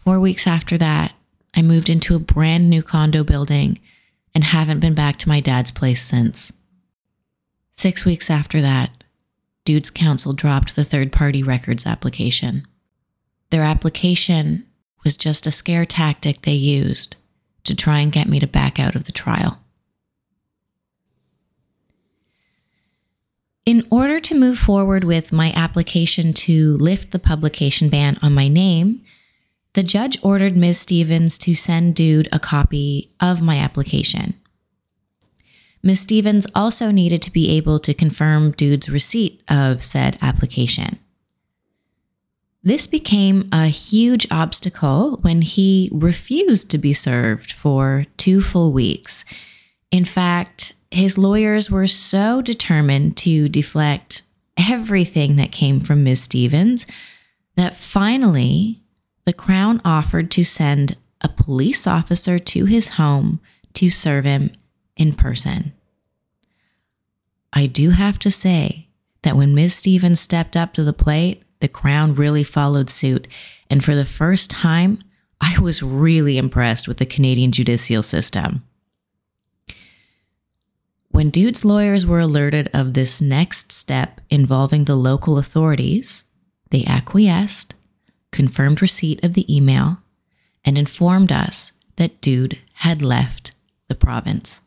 Four 0.08 0.22
weeks 0.22 0.47
after 0.47 0.78
that, 0.78 1.16
I 1.53 1.62
moved 1.62 1.89
into 1.89 2.16
a 2.16 2.20
brand 2.20 2.70
new 2.70 2.82
condo 2.82 3.26
building 3.26 3.78
and 4.34 4.41
haven't 4.41 4.80
been 4.80 4.93
back 4.93 5.18
to 5.18 5.28
my 5.28 5.41
dad's 5.41 5.70
place 5.70 6.01
since. 6.01 6.53
Six 7.74 8.05
weeks 8.05 8.30
after 8.30 8.62
that, 8.62 9.03
Dude's 9.66 9.89
Counsel 9.89 10.32
dropped 10.32 10.78
the 10.78 10.86
third 10.86 11.12
party 11.12 11.43
records 11.43 11.86
application. 11.86 12.66
Their 13.49 13.64
application 13.64 14.66
was 15.03 15.18
just 15.18 15.45
a 15.45 15.51
scare 15.51 15.86
tactic 15.86 16.43
they 16.43 16.53
used 16.53 17.18
to 17.66 17.76
try 17.76 17.99
and 17.99 18.10
get 18.10 18.30
me 18.30 18.39
to 18.39 18.47
back 18.47 18.80
out 18.80 18.95
of 18.95 19.03
the 19.03 19.12
trial. 19.12 19.60
In 23.66 23.86
order 23.91 24.22
to 24.22 24.39
move 24.39 24.58
forward 24.58 25.03
with 25.03 25.34
my 25.34 25.51
application 25.51 26.32
to 26.32 26.78
lift 26.78 27.12
the 27.12 27.20
publication 27.20 27.89
ban 27.89 28.18
on 28.22 28.34
my 28.34 28.47
name, 28.47 29.01
the 29.78 29.84
judge 29.84 30.18
ordered 30.24 30.58
Ms. 30.58 30.80
Stevens 30.80 31.38
to 31.38 31.54
send 31.54 31.94
Dude 31.94 32.28
a 32.32 32.40
copy 32.40 33.12
of 33.20 33.44
my 33.44 33.60
application. 33.60 34.34
Ms. 35.84 36.00
Stevens 36.00 36.48
also 36.56 36.90
needed 36.90 37.22
to 37.22 37.32
be 37.32 37.56
able 37.56 37.78
to 37.82 37.94
confirm 37.94 38.54
Dude's 38.54 38.90
receipt 38.90 39.44
of 39.48 39.84
said 39.84 40.18
application. 40.20 40.98
This 42.64 42.88
became 42.88 43.48
a 43.52 43.68
huge 43.68 44.26
obstacle 44.32 45.20
when 45.22 45.44
he 45.44 45.92
refused 45.94 46.72
to 46.72 46.80
be 46.80 46.92
served 46.92 47.52
for 47.52 48.08
two 48.18 48.42
full 48.42 48.74
weeks. 48.74 49.26
In 49.92 50.06
fact, 50.06 50.74
his 50.90 51.20
lawyers 51.20 51.70
were 51.70 51.86
so 51.86 52.42
determined 52.42 53.16
to 53.18 53.48
deflect 53.48 54.24
everything 54.58 55.36
that 55.36 55.52
came 55.52 55.82
from 55.82 56.04
Ms. 56.04 56.24
Stevens 56.24 56.88
that 57.56 57.76
finally 57.76 58.82
the 59.28 59.34
Crown 59.34 59.82
offered 59.84 60.32
to 60.32 60.44
send 60.46 60.96
a 61.20 61.28
police 61.28 61.86
officer 61.86 62.40
to 62.40 62.64
his 62.64 62.92
home 62.92 63.42
to 63.74 63.90
serve 63.90 64.24
him 64.24 64.52
in 64.96 65.12
person. 65.12 65.74
I 67.52 67.66
do 67.66 67.90
have 67.90 68.18
to 68.20 68.32
say 68.32 68.88
that 69.24 69.36
when 69.36 69.54
Ms. 69.54 69.76
Stevens 69.76 70.22
stepped 70.22 70.56
up 70.56 70.72
to 70.74 70.84
the 70.86 70.94
plate, 70.94 71.44
the 71.60 71.68
Crown 71.68 72.16
really 72.16 72.46
followed 72.46 72.90
suit. 72.90 73.28
And 73.70 73.84
for 73.84 73.96
the 73.96 74.06
first 74.06 74.50
time, 74.50 75.00
I 75.42 75.60
was 75.60 75.84
really 75.84 76.38
impressed 76.38 76.88
with 76.88 76.98
the 76.98 77.06
Canadian 77.06 77.52
judicial 77.52 78.04
system. 78.04 78.64
When 81.10 81.32
Dude's 81.32 81.66
lawyers 81.66 82.06
were 82.06 82.22
alerted 82.22 82.70
of 82.74 82.94
this 82.94 83.22
next 83.22 83.74
step 83.74 84.22
involving 84.30 84.86
the 84.86 84.96
local 84.96 85.38
authorities, 85.38 86.24
they 86.70 86.86
acquiesced, 86.86 87.74
confirmed 88.32 88.82
receipt 88.82 89.24
of 89.24 89.34
the 89.34 89.54
email, 89.54 90.00
and 90.66 90.78
informed 90.78 91.32
us 91.32 91.74
that 91.96 92.22
Dude 92.22 92.58
had 92.74 93.02
left 93.02 93.56
the 93.88 93.96
province. 93.96 94.62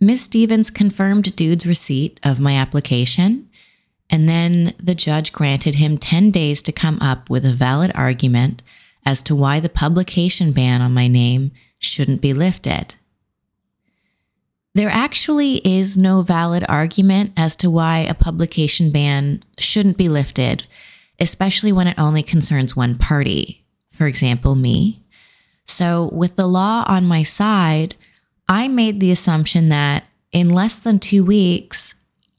Ms. 0.00 0.20
Stevens 0.20 0.70
confirmed 0.70 1.34
Dude's 1.36 1.66
receipt 1.66 2.20
of 2.22 2.40
my 2.40 2.54
application, 2.54 3.46
and 4.10 4.28
then 4.28 4.74
the 4.78 4.94
judge 4.94 5.32
granted 5.32 5.76
him 5.76 5.98
10 5.98 6.30
days 6.30 6.62
to 6.62 6.72
come 6.72 6.98
up 7.00 7.30
with 7.30 7.44
a 7.44 7.52
valid 7.52 7.90
argument 7.94 8.62
as 9.04 9.22
to 9.22 9.34
why 9.34 9.60
the 9.60 9.68
publication 9.68 10.52
ban 10.52 10.82
on 10.82 10.92
my 10.92 11.08
name 11.08 11.50
shouldn't 11.78 12.20
be 12.20 12.32
lifted. 12.32 12.94
There 14.74 14.90
actually 14.90 15.66
is 15.66 15.96
no 15.96 16.20
valid 16.20 16.64
argument 16.68 17.32
as 17.36 17.56
to 17.56 17.70
why 17.70 18.00
a 18.00 18.12
publication 18.12 18.90
ban 18.90 19.42
shouldn't 19.58 19.96
be 19.96 20.08
lifted, 20.08 20.66
especially 21.18 21.72
when 21.72 21.86
it 21.86 21.98
only 21.98 22.22
concerns 22.22 22.76
one 22.76 22.96
party, 22.96 23.64
for 23.92 24.06
example, 24.06 24.54
me. 24.54 25.02
So, 25.64 26.10
with 26.12 26.36
the 26.36 26.46
law 26.46 26.84
on 26.86 27.06
my 27.06 27.22
side, 27.22 27.96
I 28.48 28.68
made 28.68 29.00
the 29.00 29.10
assumption 29.10 29.68
that 29.70 30.04
in 30.32 30.50
less 30.50 30.78
than 30.78 30.98
two 30.98 31.24
weeks, 31.24 31.94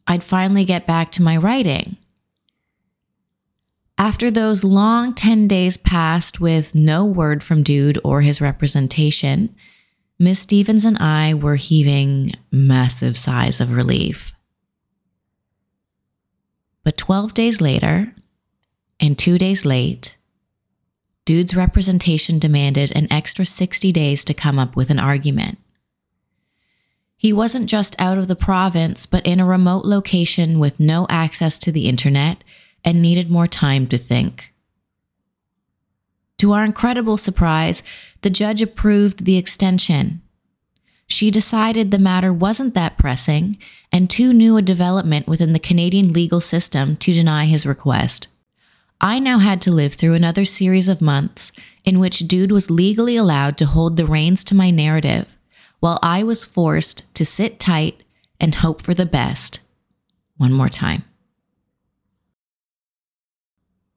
I'd 0.05 0.23
finally 0.23 0.63
get 0.63 0.87
back 0.87 1.11
to 1.13 1.23
my 1.23 1.35
writing. 1.35 1.97
After 3.97 4.29
those 4.29 4.63
long 4.63 5.13
10 5.13 5.47
days 5.47 5.75
passed 5.75 6.39
with 6.39 6.75
no 6.75 7.03
word 7.03 7.43
from 7.43 7.63
Dude 7.63 7.97
or 8.03 8.21
his 8.21 8.39
representation, 8.39 9.55
Miss 10.19 10.39
Stevens 10.39 10.85
and 10.85 10.97
I 10.99 11.33
were 11.33 11.55
heaving 11.55 12.31
massive 12.51 13.17
sighs 13.17 13.59
of 13.59 13.75
relief. 13.75 14.33
But 16.83 16.97
12 16.97 17.33
days 17.33 17.59
later, 17.59 18.13
and 18.99 19.17
two 19.17 19.37
days 19.37 19.65
late, 19.65 20.17
Dude's 21.25 21.55
representation 21.55 22.39
demanded 22.39 22.95
an 22.95 23.11
extra 23.11 23.45
60 23.45 23.91
days 23.91 24.23
to 24.23 24.33
come 24.33 24.57
up 24.57 24.75
with 24.75 24.89
an 24.89 24.97
argument. 24.99 25.57
He 27.17 27.33
wasn't 27.33 27.69
just 27.69 27.99
out 27.99 28.17
of 28.17 28.27
the 28.27 28.35
province, 28.35 29.05
but 29.05 29.27
in 29.27 29.39
a 29.39 29.45
remote 29.45 29.83
location 29.83 30.59
with 30.59 30.79
no 30.79 31.05
access 31.09 31.59
to 31.59 31.71
the 31.71 31.89
internet 31.89 32.43
and 32.85 33.01
needed 33.01 33.29
more 33.29 33.47
time 33.47 33.87
to 33.87 33.97
think. 33.97 34.53
To 36.37 36.53
our 36.53 36.63
incredible 36.63 37.17
surprise, 37.17 37.83
the 38.21 38.29
judge 38.29 38.61
approved 38.61 39.25
the 39.25 39.37
extension. 39.37 40.21
She 41.07 41.31
decided 41.31 41.89
the 41.89 41.99
matter 41.99 42.31
wasn't 42.31 42.73
that 42.75 42.97
pressing 42.97 43.57
and 43.91 44.09
too 44.09 44.31
new 44.31 44.55
a 44.55 44.61
development 44.61 45.27
within 45.27 45.53
the 45.53 45.59
Canadian 45.59 46.13
legal 46.13 46.39
system 46.39 46.95
to 46.97 47.11
deny 47.11 47.45
his 47.45 47.65
request. 47.65 48.27
I 48.99 49.19
now 49.19 49.37
had 49.37 49.61
to 49.61 49.71
live 49.71 49.93
through 49.93 50.15
another 50.15 50.43
series 50.43 50.87
of 50.87 51.01
months 51.01 51.51
in 51.85 51.99
which 51.99 52.27
Dude 52.27 52.51
was 52.51 52.71
legally 52.71 53.15
allowed 53.15 53.57
to 53.57 53.65
hold 53.65 53.95
the 53.95 54.05
reins 54.05 54.43
to 54.45 54.55
my 54.55 54.71
narrative, 54.71 55.37
while 55.79 55.99
I 56.01 56.23
was 56.23 56.43
forced 56.43 57.13
to 57.15 57.23
sit 57.23 57.59
tight 57.59 58.03
and 58.39 58.55
hope 58.55 58.81
for 58.81 58.93
the 58.95 59.05
best. 59.05 59.59
One 60.37 60.51
more 60.51 60.69
time. 60.69 61.03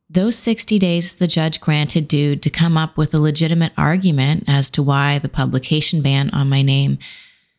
Those 0.09 0.37
60 0.37 0.79
days, 0.79 1.15
the 1.15 1.29
judge 1.29 1.61
granted 1.61 2.09
Dude 2.09 2.43
to 2.43 2.51
come 2.51 2.77
up 2.77 2.97
with 2.97 3.15
a 3.15 3.21
legitimate 3.21 3.73
argument 3.79 4.45
as 4.49 4.69
to 4.71 4.83
why 4.83 5.19
the 5.19 5.29
publication 5.29 6.03
ban 6.03 6.31
on 6.31 6.49
my 6.49 6.63
name 6.63 6.99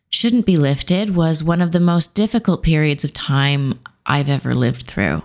shouldn't 0.10 0.46
be 0.46 0.58
lifted 0.58 1.16
was 1.16 1.44
one 1.44 1.62
of 1.62 1.72
the 1.72 1.80
most 1.80 2.14
difficult 2.14 2.62
periods 2.62 3.06
of 3.06 3.14
time 3.14 3.80
I've 4.06 4.30
ever 4.30 4.54
lived 4.54 4.84
through. 4.84 5.24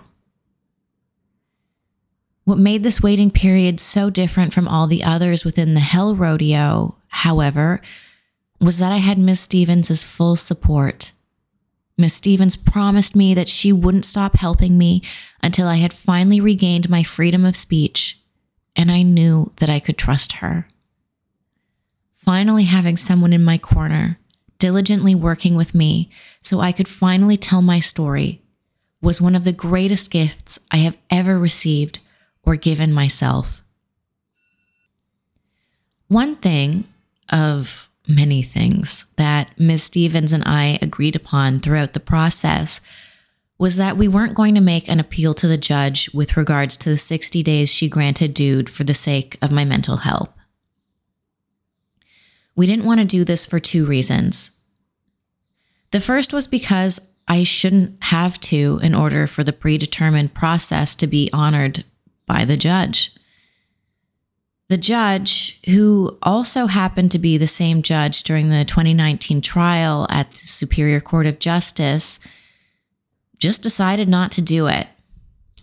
What 2.47 2.59
made 2.59 2.81
this 2.81 3.03
waiting 3.03 3.29
period 3.29 3.81
so 3.81 4.09
different 4.09 4.53
from 4.53 4.69
all 4.69 4.87
the 4.87 5.03
others 5.03 5.43
within 5.43 5.73
the 5.73 5.81
Hell 5.81 6.15
Rodeo, 6.15 6.95
however, 7.09 7.81
was 8.61 8.79
that 8.79 8.93
I 8.93 8.99
had 8.99 9.17
Miss 9.17 9.41
Stevens' 9.41 10.05
full 10.05 10.37
support. 10.37 11.11
Miss 11.97 12.13
Stevens 12.13 12.55
promised 12.55 13.17
me 13.17 13.33
that 13.33 13.49
she 13.49 13.73
wouldn't 13.73 14.05
stop 14.05 14.37
helping 14.37 14.77
me 14.77 15.01
until 15.43 15.67
I 15.67 15.75
had 15.75 15.91
finally 15.91 16.39
regained 16.39 16.89
my 16.89 17.03
freedom 17.03 17.43
of 17.43 17.57
speech, 17.57 18.17
and 18.77 18.89
I 18.89 19.01
knew 19.01 19.51
that 19.57 19.69
I 19.69 19.81
could 19.81 19.97
trust 19.97 20.37
her. 20.37 20.69
Finally, 22.13 22.63
having 22.63 22.95
someone 22.95 23.33
in 23.33 23.43
my 23.43 23.57
corner 23.57 24.19
diligently 24.57 25.13
working 25.13 25.55
with 25.55 25.75
me 25.75 26.09
so 26.41 26.61
I 26.61 26.71
could 26.71 26.87
finally 26.87 27.35
tell 27.35 27.61
my 27.61 27.79
story 27.79 28.41
was 29.01 29.19
one 29.19 29.35
of 29.35 29.43
the 29.43 29.51
greatest 29.51 30.11
gifts 30.11 30.59
I 30.71 30.77
have 30.77 30.97
ever 31.09 31.37
received 31.37 31.99
or 32.47 32.55
given 32.55 32.93
myself. 32.93 33.61
One 36.07 36.37
thing 36.37 36.87
of 37.29 37.89
many 38.07 38.41
things 38.41 39.05
that 39.17 39.51
Ms. 39.59 39.83
Stevens 39.83 40.31
and 40.31 40.45
I 40.45 40.79
agreed 40.81 41.17
upon 41.17 41.59
throughout 41.59 41.91
the 41.91 41.99
process 41.99 42.79
was 43.59 43.75
that 43.75 43.97
we 43.97 44.07
weren't 44.07 44.33
going 44.33 44.55
to 44.55 44.61
make 44.61 44.87
an 44.87 45.01
appeal 45.01 45.33
to 45.33 45.47
the 45.47 45.57
judge 45.57 46.09
with 46.13 46.37
regards 46.37 46.77
to 46.77 46.89
the 46.89 46.97
60 46.97 47.43
days 47.43 47.69
she 47.69 47.89
granted 47.89 48.33
Dude 48.33 48.69
for 48.69 48.85
the 48.85 48.93
sake 48.93 49.37
of 49.41 49.51
my 49.51 49.65
mental 49.65 49.97
health. 49.97 50.31
We 52.55 52.65
didn't 52.65 52.85
want 52.85 53.01
to 53.01 53.05
do 53.05 53.25
this 53.25 53.45
for 53.45 53.59
two 53.59 53.85
reasons. 53.85 54.51
The 55.91 55.99
first 55.99 56.31
was 56.31 56.47
because 56.47 57.11
I 57.27 57.43
shouldn't 57.43 58.01
have 58.03 58.39
to 58.41 58.79
in 58.81 58.95
order 58.95 59.27
for 59.27 59.43
the 59.43 59.51
predetermined 59.51 60.33
process 60.33 60.95
to 60.95 61.07
be 61.07 61.29
honored 61.33 61.83
by 62.27 62.45
the 62.45 62.57
judge. 62.57 63.13
The 64.69 64.77
judge, 64.77 65.59
who 65.69 66.17
also 66.21 66.67
happened 66.67 67.11
to 67.13 67.19
be 67.19 67.37
the 67.37 67.47
same 67.47 67.81
judge 67.81 68.23
during 68.23 68.49
the 68.49 68.65
2019 68.65 69.41
trial 69.41 70.05
at 70.09 70.29
the 70.31 70.37
Superior 70.37 70.99
Court 70.99 71.25
of 71.25 71.39
Justice, 71.39 72.19
just 73.37 73.63
decided 73.63 74.09
not 74.09 74.31
to 74.33 74.41
do 74.41 74.67
it. 74.67 74.87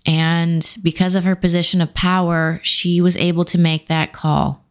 And 0.07 0.77
because 0.83 1.15
of 1.15 1.25
her 1.25 1.37
position 1.37 1.81
of 1.81 1.95
power, 1.95 2.61
she 2.63 3.01
was 3.01 3.17
able 3.17 3.45
to 3.47 3.59
make 3.59 3.89
that 3.89 4.13
call 4.13 4.65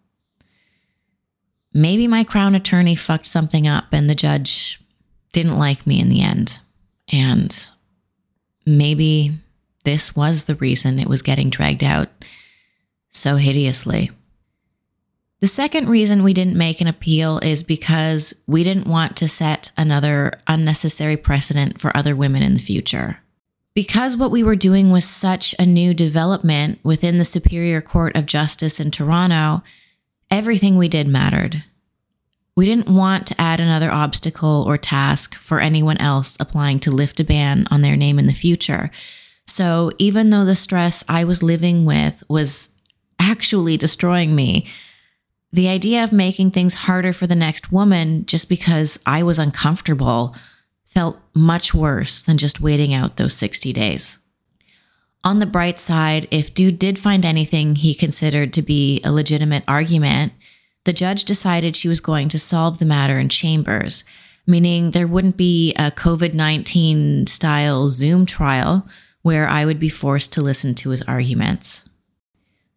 maybe 1.73 2.07
my 2.07 2.23
crown 2.23 2.55
attorney 2.55 2.95
fucked 2.95 3.25
something 3.25 3.67
up 3.67 3.85
and 3.91 4.09
the 4.09 4.15
judge 4.15 4.79
didn't 5.31 5.57
like 5.57 5.87
me 5.87 5.99
in 5.99 6.09
the 6.09 6.21
end. 6.21 6.59
And 7.11 7.69
maybe 8.65 9.31
this 9.83 10.15
was 10.15 10.45
the 10.45 10.55
reason 10.55 10.99
it 10.99 11.07
was 11.07 11.21
getting 11.21 11.49
dragged 11.49 11.83
out 11.83 12.09
so 13.09 13.35
hideously. 13.35 14.11
The 15.39 15.47
second 15.47 15.89
reason 15.89 16.23
we 16.23 16.33
didn't 16.33 16.57
make 16.57 16.79
an 16.79 16.87
appeal 16.87 17.39
is 17.39 17.63
because 17.63 18.33
we 18.47 18.63
didn't 18.63 18.87
want 18.87 19.17
to 19.17 19.27
set 19.27 19.71
another 19.77 20.31
unnecessary 20.47 21.17
precedent 21.17 21.81
for 21.81 21.95
other 21.95 22.15
women 22.15 22.41
in 22.41 22.53
the 22.53 22.61
future. 22.61 23.19
Because 23.75 24.15
what 24.15 24.31
we 24.31 24.43
were 24.43 24.55
doing 24.55 24.89
was 24.89 25.03
such 25.03 25.53
a 25.59 25.65
new 25.65 25.93
development 25.93 26.79
within 26.83 27.17
the 27.17 27.25
Superior 27.25 27.81
Court 27.81 28.15
of 28.15 28.25
Justice 28.25 28.79
in 28.79 28.89
Toronto, 28.89 29.63
everything 30.31 30.77
we 30.77 30.87
did 30.87 31.07
mattered. 31.07 31.63
We 32.55 32.65
didn't 32.65 32.87
want 32.87 33.27
to 33.27 33.41
add 33.41 33.59
another 33.59 33.91
obstacle 33.91 34.63
or 34.65 34.77
task 34.77 35.35
for 35.35 35.59
anyone 35.59 35.97
else 35.97 36.37
applying 36.39 36.79
to 36.79 36.91
lift 36.91 37.19
a 37.19 37.23
ban 37.25 37.65
on 37.71 37.81
their 37.81 37.97
name 37.97 38.19
in 38.19 38.27
the 38.27 38.33
future. 38.33 38.91
So 39.45 39.91
even 39.97 40.29
though 40.29 40.45
the 40.45 40.55
stress 40.55 41.03
I 41.07 41.23
was 41.25 41.43
living 41.43 41.85
with 41.85 42.23
was 42.27 42.75
actually 43.19 43.77
destroying 43.77 44.35
me, 44.35 44.67
the 45.51 45.67
idea 45.67 46.03
of 46.03 46.11
making 46.11 46.51
things 46.51 46.73
harder 46.73 47.13
for 47.13 47.27
the 47.27 47.35
next 47.35 47.71
woman 47.71 48.25
just 48.25 48.49
because 48.49 48.99
I 49.05 49.21
was 49.21 49.37
uncomfortable 49.37 50.35
felt 50.85 51.19
much 51.35 51.73
worse 51.73 52.23
than 52.23 52.37
just 52.37 52.61
waiting 52.61 52.93
out 52.93 53.17
those 53.17 53.33
60 53.35 53.71
days. 53.73 54.19
On 55.23 55.39
the 55.39 55.45
bright 55.45 55.79
side, 55.79 56.27
if 56.31 56.53
Dude 56.53 56.79
did 56.79 56.99
find 56.99 57.25
anything 57.25 57.75
he 57.75 57.93
considered 57.93 58.51
to 58.53 58.61
be 58.61 59.01
a 59.03 59.11
legitimate 59.11 59.63
argument, 59.67 60.33
the 60.83 60.93
judge 60.93 61.23
decided 61.23 61.75
she 61.75 61.87
was 61.87 62.01
going 62.01 62.29
to 62.29 62.39
solve 62.39 62.79
the 62.79 62.85
matter 62.85 63.19
in 63.19 63.29
chambers, 63.29 64.03
meaning 64.45 64.91
there 64.91 65.07
wouldn't 65.07 65.37
be 65.37 65.73
a 65.75 65.91
COVID 65.91 66.33
19 66.33 67.27
style 67.27 67.87
Zoom 67.87 68.25
trial 68.25 68.87
where 69.23 69.49
I 69.49 69.65
would 69.65 69.79
be 69.79 69.89
forced 69.89 70.31
to 70.33 70.41
listen 70.41 70.75
to 70.75 70.91
his 70.91 71.01
arguments. 71.03 71.89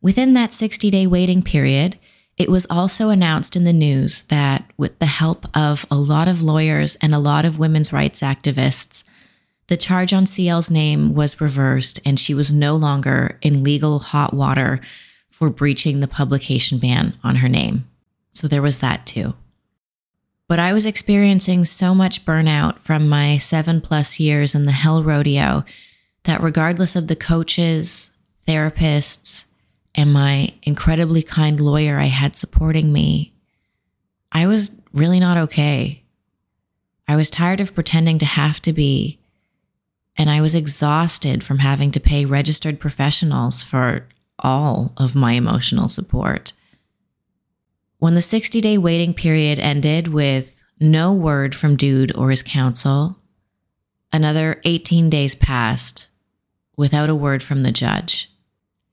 Within 0.00 0.34
that 0.34 0.54
60 0.54 0.90
day 0.90 1.06
waiting 1.06 1.42
period, 1.42 1.98
it 2.38 2.50
was 2.50 2.66
also 2.68 3.10
announced 3.10 3.56
in 3.56 3.64
the 3.64 3.72
news 3.72 4.22
that, 4.24 4.70
with 4.76 4.98
the 4.98 5.06
help 5.06 5.46
of 5.56 5.84
a 5.90 5.96
lot 5.96 6.28
of 6.28 6.42
lawyers 6.42 6.96
and 6.96 7.14
a 7.14 7.18
lot 7.18 7.44
of 7.44 7.58
women's 7.58 7.92
rights 7.92 8.20
activists, 8.20 9.04
the 9.68 9.76
charge 9.76 10.12
on 10.12 10.26
CL's 10.26 10.70
name 10.70 11.14
was 11.14 11.40
reversed 11.40 12.00
and 12.04 12.20
she 12.20 12.34
was 12.34 12.52
no 12.52 12.76
longer 12.76 13.38
in 13.42 13.64
legal 13.64 13.98
hot 13.98 14.32
water 14.32 14.80
for 15.30 15.50
breaching 15.50 16.00
the 16.00 16.08
publication 16.08 16.78
ban 16.78 17.14
on 17.24 17.36
her 17.36 17.48
name. 17.48 17.88
So 18.30 18.46
there 18.46 18.62
was 18.62 18.78
that 18.78 19.06
too. 19.06 19.34
But 20.48 20.60
I 20.60 20.72
was 20.72 20.86
experiencing 20.86 21.64
so 21.64 21.94
much 21.94 22.24
burnout 22.24 22.78
from 22.78 23.08
my 23.08 23.38
seven 23.38 23.80
plus 23.80 24.20
years 24.20 24.54
in 24.54 24.66
the 24.66 24.72
Hell 24.72 25.02
Rodeo 25.02 25.64
that 26.26 26.42
regardless 26.42 26.94
of 26.94 27.08
the 27.08 27.16
coaches, 27.16 28.12
therapists, 28.46 29.46
and 29.94 30.12
my 30.12 30.52
incredibly 30.62 31.22
kind 31.22 31.60
lawyer 31.60 31.98
I 31.98 32.06
had 32.06 32.36
supporting 32.36 32.92
me, 32.92 33.32
I 34.30 34.46
was 34.46 34.80
really 34.92 35.18
not 35.18 35.38
okay. 35.38 36.02
I 37.08 37.16
was 37.16 37.30
tired 37.30 37.60
of 37.60 37.74
pretending 37.74 38.18
to 38.18 38.26
have 38.26 38.60
to 38.62 38.72
be, 38.72 39.18
and 40.16 40.28
I 40.28 40.40
was 40.40 40.54
exhausted 40.54 41.42
from 41.42 41.58
having 41.58 41.90
to 41.92 42.00
pay 42.00 42.24
registered 42.24 42.80
professionals 42.80 43.62
for 43.62 44.06
all 44.38 44.92
of 44.96 45.14
my 45.14 45.32
emotional 45.32 45.88
support. 45.88 46.52
When 47.98 48.14
the 48.14 48.22
60 48.22 48.60
day 48.60 48.76
waiting 48.76 49.14
period 49.14 49.58
ended 49.58 50.08
with 50.08 50.62
no 50.78 51.12
word 51.12 51.54
from 51.54 51.76
Dude 51.76 52.14
or 52.14 52.30
his 52.30 52.42
counsel, 52.42 53.16
another 54.12 54.60
18 54.64 55.08
days 55.08 55.34
passed 55.34 56.05
without 56.76 57.08
a 57.08 57.14
word 57.14 57.42
from 57.42 57.62
the 57.62 57.72
judge. 57.72 58.30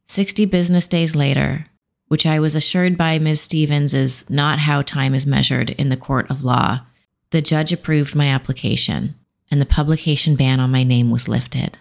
60 0.05 0.45
business 0.45 0.87
days 0.87 1.15
later, 1.15 1.67
which 2.07 2.25
I 2.25 2.39
was 2.39 2.55
assured 2.55 2.97
by 2.97 3.19
Ms. 3.19 3.41
Stevens 3.41 3.93
is 3.93 4.29
not 4.29 4.59
how 4.59 4.81
time 4.81 5.13
is 5.15 5.25
measured 5.25 5.71
in 5.71 5.89
the 5.89 5.97
court 5.97 6.29
of 6.29 6.43
law, 6.43 6.81
the 7.31 7.41
judge 7.41 7.71
approved 7.71 8.15
my 8.15 8.27
application 8.27 9.15
and 9.49 9.59
the 9.59 9.65
publication 9.65 10.35
ban 10.35 10.59
on 10.59 10.71
my 10.71 10.83
name 10.83 11.09
was 11.09 11.27
lifted. 11.27 11.77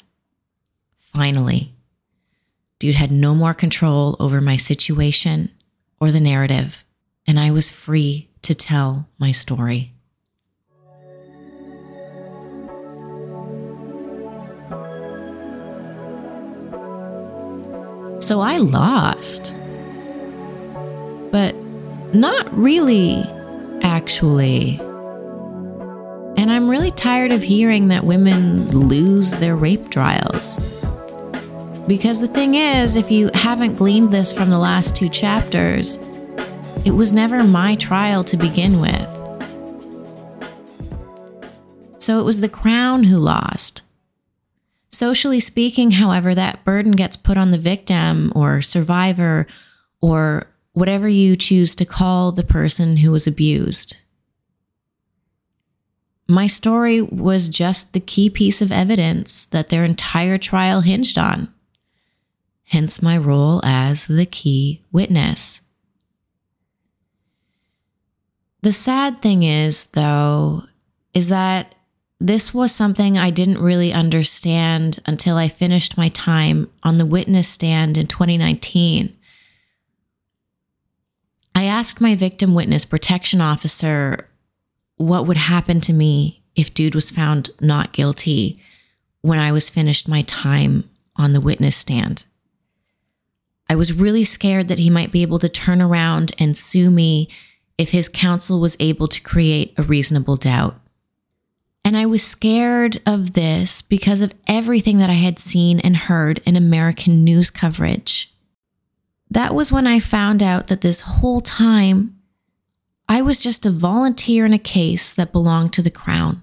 Finally, 0.99 1.73
Dude 2.83 2.97
had 2.97 3.13
no 3.13 3.33
more 3.33 3.55
control 3.55 4.17
over 4.19 4.41
my 4.41 4.57
situation 4.57 5.53
or 6.01 6.11
the 6.11 6.19
narrative, 6.19 6.85
and 7.29 7.39
I 7.39 7.53
was 7.53 7.71
free 7.71 8.29
to 8.43 8.57
tell 8.57 9.09
my 9.21 9.31
story. 9.31 9.92
So 18.23 18.41
I 18.41 18.59
lost. 18.59 19.53
But 21.33 21.57
not 22.15 22.57
really, 22.57 23.25
actually. 23.83 24.79
And 26.37 26.49
I'm 26.53 26.69
really 26.69 26.93
tired 26.93 27.33
of 27.33 27.43
hearing 27.43 27.89
that 27.89 28.05
women 28.05 28.69
lose 28.71 29.33
their 29.33 29.57
rape 29.57 29.89
trials. 29.91 30.61
Because 31.89 32.21
the 32.21 32.29
thing 32.29 32.55
is, 32.55 32.95
if 32.95 33.11
you 33.11 33.29
haven't 33.35 33.75
gleaned 33.75 34.13
this 34.13 34.33
from 34.33 34.51
the 34.51 34.59
last 34.59 34.95
two 34.95 35.09
chapters, 35.09 35.97
it 36.85 36.93
was 36.93 37.13
never 37.13 37.43
my 37.43 37.75
trial 37.75 38.23
to 38.23 38.37
begin 38.37 38.81
with. 38.81 39.09
So 41.99 42.21
it 42.21 42.23
was 42.25 42.41
the 42.41 42.49
crown 42.49 43.03
who 43.03 43.17
lost. 43.17 43.82
Socially 44.93 45.41
speaking, 45.41 45.93
however, 45.93 46.35
that 46.35 46.65
burden 46.65 46.93
gets 46.93 47.17
put 47.17 47.39
on 47.39 47.51
the 47.51 47.59
victim 47.59 48.31
or 48.37 48.61
survivor 48.61 49.47
or 50.03 50.47
whatever 50.75 51.09
you 51.09 51.35
choose 51.35 51.75
to 51.77 51.87
call 51.87 52.31
the 52.31 52.45
person 52.45 52.99
who 52.99 53.11
was 53.11 53.27
abused. 53.27 53.97
My 56.29 56.47
story 56.47 57.03
was 57.03 57.49
just 57.49 57.93
the 57.93 58.01
key 58.01 58.31
piece 58.31 58.63
of 58.63 58.71
evidence 58.71 59.47
that 59.47 59.71
their 59.71 59.85
entire 59.85 60.39
trial 60.39 60.83
hinged 60.83 61.19
on, 61.19 61.53
hence 62.65 63.03
my 63.03 63.17
role 63.17 63.61
as 63.65 64.07
the 64.07 64.27
key 64.27 64.83
witness. 64.93 65.63
The 68.63 68.73
sad 68.73 69.21
thing 69.21 69.43
is, 69.43 69.87
though, 69.87 70.63
is 71.13 71.29
that 71.29 71.75
this 72.27 72.55
was 72.55 72.73
something 72.73 73.19
I 73.19 73.31
didn't 73.31 73.59
really 73.59 73.93
understand 73.93 75.01
until 75.07 75.37
I 75.37 75.49
finished 75.49 75.99
my 75.99 76.09
time 76.09 76.71
on 76.85 76.99
the 76.99 77.07
witness 77.07 77.49
stand 77.49 77.99
in 77.99 78.07
2019. 78.07 79.17
I 81.55 81.65
asked 81.65 82.01
my 82.01 82.15
victim 82.15 82.55
witness 82.55 82.85
protection 82.85 83.41
officer 83.41 84.29
what 84.99 85.27
would 85.27 85.37
happen 85.37 85.81
to 85.81 85.93
me 85.93 86.45
if 86.55 86.73
dude 86.73 86.95
was 86.95 87.11
found 87.11 87.51
not 87.61 87.93
guilty 87.93 88.63
when 89.23 89.41
I 89.41 89.51
was 89.51 89.69
finished 89.69 90.09
my 90.09 90.23
time 90.23 90.85
on 91.17 91.33
the 91.33 91.41
witness 91.41 91.75
stand. 91.75 92.25
I 93.69 93.75
was 93.75 93.93
really 93.93 94.23
scared 94.23 94.69
that 94.69 94.79
he 94.79 94.91
might 94.91 95.11
be 95.11 95.23
able 95.23 95.41
to 95.41 95.49
turn 95.49 95.83
around 95.83 96.37
and 96.39 96.57
sue 96.57 96.91
me 96.91 97.29
if 97.79 97.91
his 97.91 98.09
counsel 98.09 98.61
was 98.61 98.77
able 98.79 99.09
to 99.09 99.21
create 99.21 99.75
a 99.77 99.83
reasonable 99.83 100.37
doubt. 100.37 100.82
And 101.85 101.97
I 101.97 102.07
was 102.07 102.23
scared 102.23 103.01
of 103.07 103.33
this 103.33 103.83
because 103.83 104.23
of 104.23 104.35
everything 104.47 104.99
that 104.99 105.11
I 105.11 105.15
had 105.15 105.39
seen 105.39 105.81
and 105.81 105.97
heard 105.97 106.41
in 106.47 106.57
American 106.57 107.25
news 107.25 107.51
coverage. 107.51 108.33
That 109.31 109.55
was 109.55 109.73
when 109.73 109.87
I 109.87 109.99
found 109.99 110.43
out 110.43 110.69
that 110.69 110.83
this 110.83 111.01
whole 111.01 111.41
time 111.41 112.17
I 113.09 113.21
was 113.21 113.41
just 113.41 113.67
a 113.67 113.71
volunteer 113.71 114.47
in 114.47 114.53
a 114.53 114.59
case 114.59 115.13
that 115.13 115.33
belonged 115.33 115.73
to 115.75 115.83
the 115.83 115.91
Crown. 115.91 116.43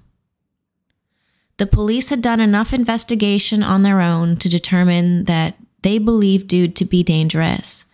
The 1.57 1.65
police 1.65 2.09
had 2.09 2.21
done 2.21 2.39
enough 2.39 2.73
investigation 2.73 3.63
on 3.63 3.81
their 3.81 3.99
own 3.99 4.37
to 4.37 4.49
determine 4.49 5.25
that 5.25 5.55
they 5.81 5.97
believed 5.97 6.47
Dude 6.47 6.75
to 6.75 6.85
be 6.85 7.03
dangerous, 7.03 7.85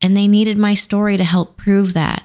and 0.00 0.16
they 0.16 0.26
needed 0.26 0.56
my 0.56 0.74
story 0.74 1.16
to 1.16 1.24
help 1.24 1.56
prove 1.56 1.92
that. 1.94 2.24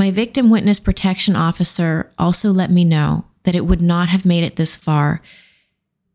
My 0.00 0.10
victim 0.10 0.48
witness 0.48 0.80
protection 0.80 1.36
officer 1.36 2.10
also 2.18 2.52
let 2.52 2.70
me 2.70 2.86
know 2.86 3.26
that 3.42 3.54
it 3.54 3.66
would 3.66 3.82
not 3.82 4.08
have 4.08 4.24
made 4.24 4.44
it 4.44 4.56
this 4.56 4.74
far 4.74 5.20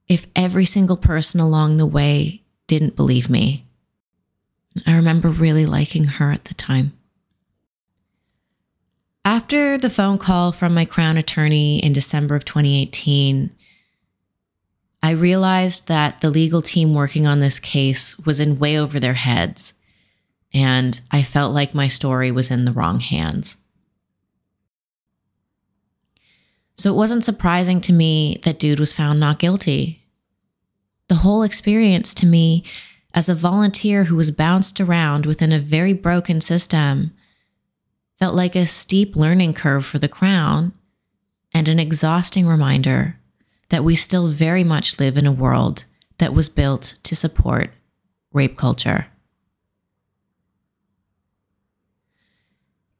if 0.08 0.26
every 0.36 0.66
single 0.66 0.98
person 0.98 1.40
along 1.40 1.78
the 1.78 1.86
way 1.86 2.42
didn't 2.66 2.96
believe 2.96 3.30
me. 3.30 3.68
I 4.88 4.96
remember 4.96 5.30
really 5.30 5.68
liking 5.68 6.06
her 6.06 6.32
at 6.32 6.46
the 6.46 6.56
time. 6.56 6.94
After 9.24 9.78
the 9.78 9.92
phone 9.92 10.18
call 10.18 10.52
from 10.52 10.74
my 10.74 10.86
Crown 10.86 11.16
attorney 11.16 11.78
in 11.78 11.94
December 11.94 12.34
of 12.34 12.44
2018, 12.44 13.54
I 15.04 15.12
realized 15.12 15.88
that 15.90 16.22
the 16.22 16.32
legal 16.32 16.64
team 16.64 16.96
working 16.96 17.28
on 17.28 17.40
this 17.40 17.60
case 17.60 18.18
was 18.18 18.40
in 18.40 18.58
way 18.58 18.80
over 18.80 19.00
their 19.00 19.14
heads, 19.14 19.76
and 20.52 21.00
I 21.12 21.22
felt 21.22 21.54
like 21.54 21.76
my 21.76 21.88
story 21.88 22.32
was 22.32 22.50
in 22.50 22.66
the 22.66 22.74
wrong 22.74 23.00
hands. 23.00 23.62
So 26.76 26.91
it 26.91 26.97
wasn't 26.97 27.23
surprising 27.23 27.80
to 27.82 27.93
me 27.93 28.39
that 28.43 28.59
dude 28.59 28.80
was 28.80 28.93
found 28.93 29.19
not 29.19 29.39
guilty. 29.39 30.03
The 31.07 31.15
whole 31.15 31.43
experience 31.43 32.13
to 32.15 32.26
me, 32.26 32.63
as 33.13 33.30
a 33.30 33.36
volunteer 33.36 34.05
who 34.05 34.15
was 34.15 34.32
bounced 34.32 34.82
around 34.82 35.26
within 35.26 35.53
a 35.53 35.59
very 35.59 35.93
broken 35.93 36.41
system, 36.41 37.11
felt 38.17 38.36
like 38.36 38.55
a 38.55 38.65
steep 38.65 39.15
learning 39.15 39.53
curve 39.53 39.86
for 39.86 39.99
the 39.99 40.09
crown 40.09 40.73
and 41.53 41.69
an 41.69 41.80
exhausting 41.80 42.47
reminder 42.47 43.17
that 43.69 43.84
we 43.84 43.95
still 43.95 44.28
very 44.28 44.63
much 44.63 44.99
live 44.99 45.17
in 45.17 45.26
a 45.26 45.32
world 45.32 45.86
that 46.17 46.34
was 46.34 46.49
built 46.49 46.97
to 47.03 47.15
support 47.15 47.71
rape 48.34 48.57
culture. 48.57 49.07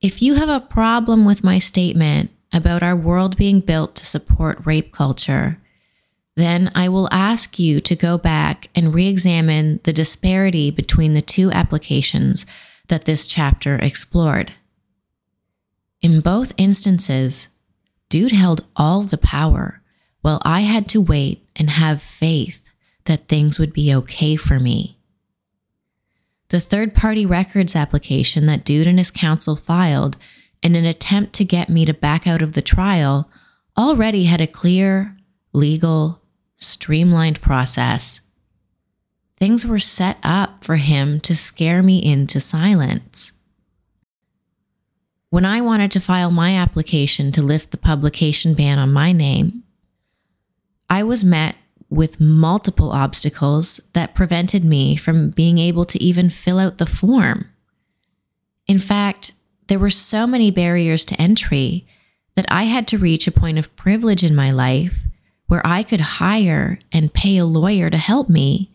If 0.02 0.22
you 0.22 0.36
have 0.36 0.50
a 0.50 0.66
problem 0.66 1.26
with 1.26 1.44
my 1.44 1.60
statement 1.60 2.32
about 2.56 2.82
our 2.82 2.96
world 2.96 3.36
being 3.36 3.60
built 3.60 3.96
to 3.96 4.06
support 4.06 4.66
rape 4.66 4.94
culture, 4.94 5.60
then 6.36 6.72
I 6.74 6.90
will 6.90 7.10
ask 7.12 7.60
you 7.60 7.82
to 7.82 7.96
go 7.96 8.18
back 8.18 8.70
and 8.74 8.94
re 8.94 9.08
examine 9.08 9.82
the 9.84 9.94
disparity 9.94 10.72
between 10.72 11.14
the 11.14 11.22
two 11.22 11.52
applications 11.52 12.46
that 12.88 13.06
this 13.06 13.28
chapter 13.28 13.76
explored. 13.76 14.54
In 16.02 16.22
both 16.22 16.54
instances, 16.58 17.50
Dude 18.10 18.32
held 18.32 18.64
all 18.76 19.02
the 19.02 19.18
power 19.18 19.82
while 20.22 20.42
I 20.46 20.62
had 20.62 20.88
to 20.90 21.02
wait 21.02 21.46
and 21.56 21.70
have 21.70 22.02
faith 22.02 22.70
that 23.06 23.28
things 23.28 23.60
would 23.60 23.74
be 23.74 23.94
okay 23.94 24.36
for 24.36 24.60
me. 24.60 24.98
The 26.50 26.62
third 26.62 26.94
party 26.94 27.26
records 27.26 27.76
application 27.76 28.46
that 28.46 28.64
Dude 28.64 28.88
and 28.88 28.98
his 28.98 29.12
counsel 29.12 29.56
filed 29.56 30.18
in 30.66 30.76
an 30.76 30.84
attempt 30.84 31.32
to 31.34 31.46
get 31.46 31.70
me 31.70 31.86
to 31.86 31.94
back 31.94 32.26
out 32.26 32.42
of 32.42 32.54
the 32.54 32.62
trial, 32.62 33.30
already 33.78 34.24
had 34.24 34.42
a 34.42 34.48
clear, 34.48 35.16
legal, 35.54 36.24
streamlined 36.56 37.40
process. 37.40 38.22
Things 39.38 39.64
were 39.64 39.78
set 39.78 40.18
up 40.24 40.64
for 40.64 40.78
him 40.78 41.20
to 41.20 41.36
scare 41.36 41.84
me 41.84 42.04
into 42.04 42.40
silence. 42.40 43.34
When 45.30 45.46
I 45.46 45.62
wanted 45.62 45.92
to 45.92 46.00
file 46.00 46.32
my 46.32 46.56
application 46.56 47.32
to 47.34 47.44
lift 47.44 47.70
the 47.70 47.78
publication 47.78 48.56
ban 48.56 48.80
on 48.80 48.92
my 48.92 49.12
name, 49.12 49.62
I 50.90 51.04
was 51.04 51.24
met 51.24 51.58
with 51.92 52.20
multiple 52.20 52.92
obstacles 52.92 53.80
that 53.94 54.16
prevented 54.16 54.66
me 54.66 54.96
from 54.96 55.30
being 55.30 55.60
able 55.60 55.86
to 55.86 56.02
even 56.02 56.32
fill 56.32 56.58
out 56.58 56.80
the 56.80 56.88
form. 56.88 57.52
In 58.66 58.80
fact, 58.80 59.34
there 59.68 59.80
were 59.80 59.90
so 59.90 60.28
many 60.28 60.52
barriers 60.52 61.06
to 61.06 61.22
entry 61.22 61.88
that 62.36 62.46
I 62.50 62.64
had 62.64 62.88
to 62.90 62.98
reach 62.98 63.28
a 63.28 63.32
point 63.32 63.58
of 63.58 63.76
privilege 63.76 64.24
in 64.24 64.36
my 64.36 64.52
life 64.52 65.06
where 65.48 65.66
I 65.66 65.84
could 65.84 66.02
hire 66.02 66.80
and 66.92 67.14
pay 67.14 67.38
a 67.38 67.46
lawyer 67.46 67.90
to 67.90 67.98
help 67.98 68.30
me, 68.30 68.72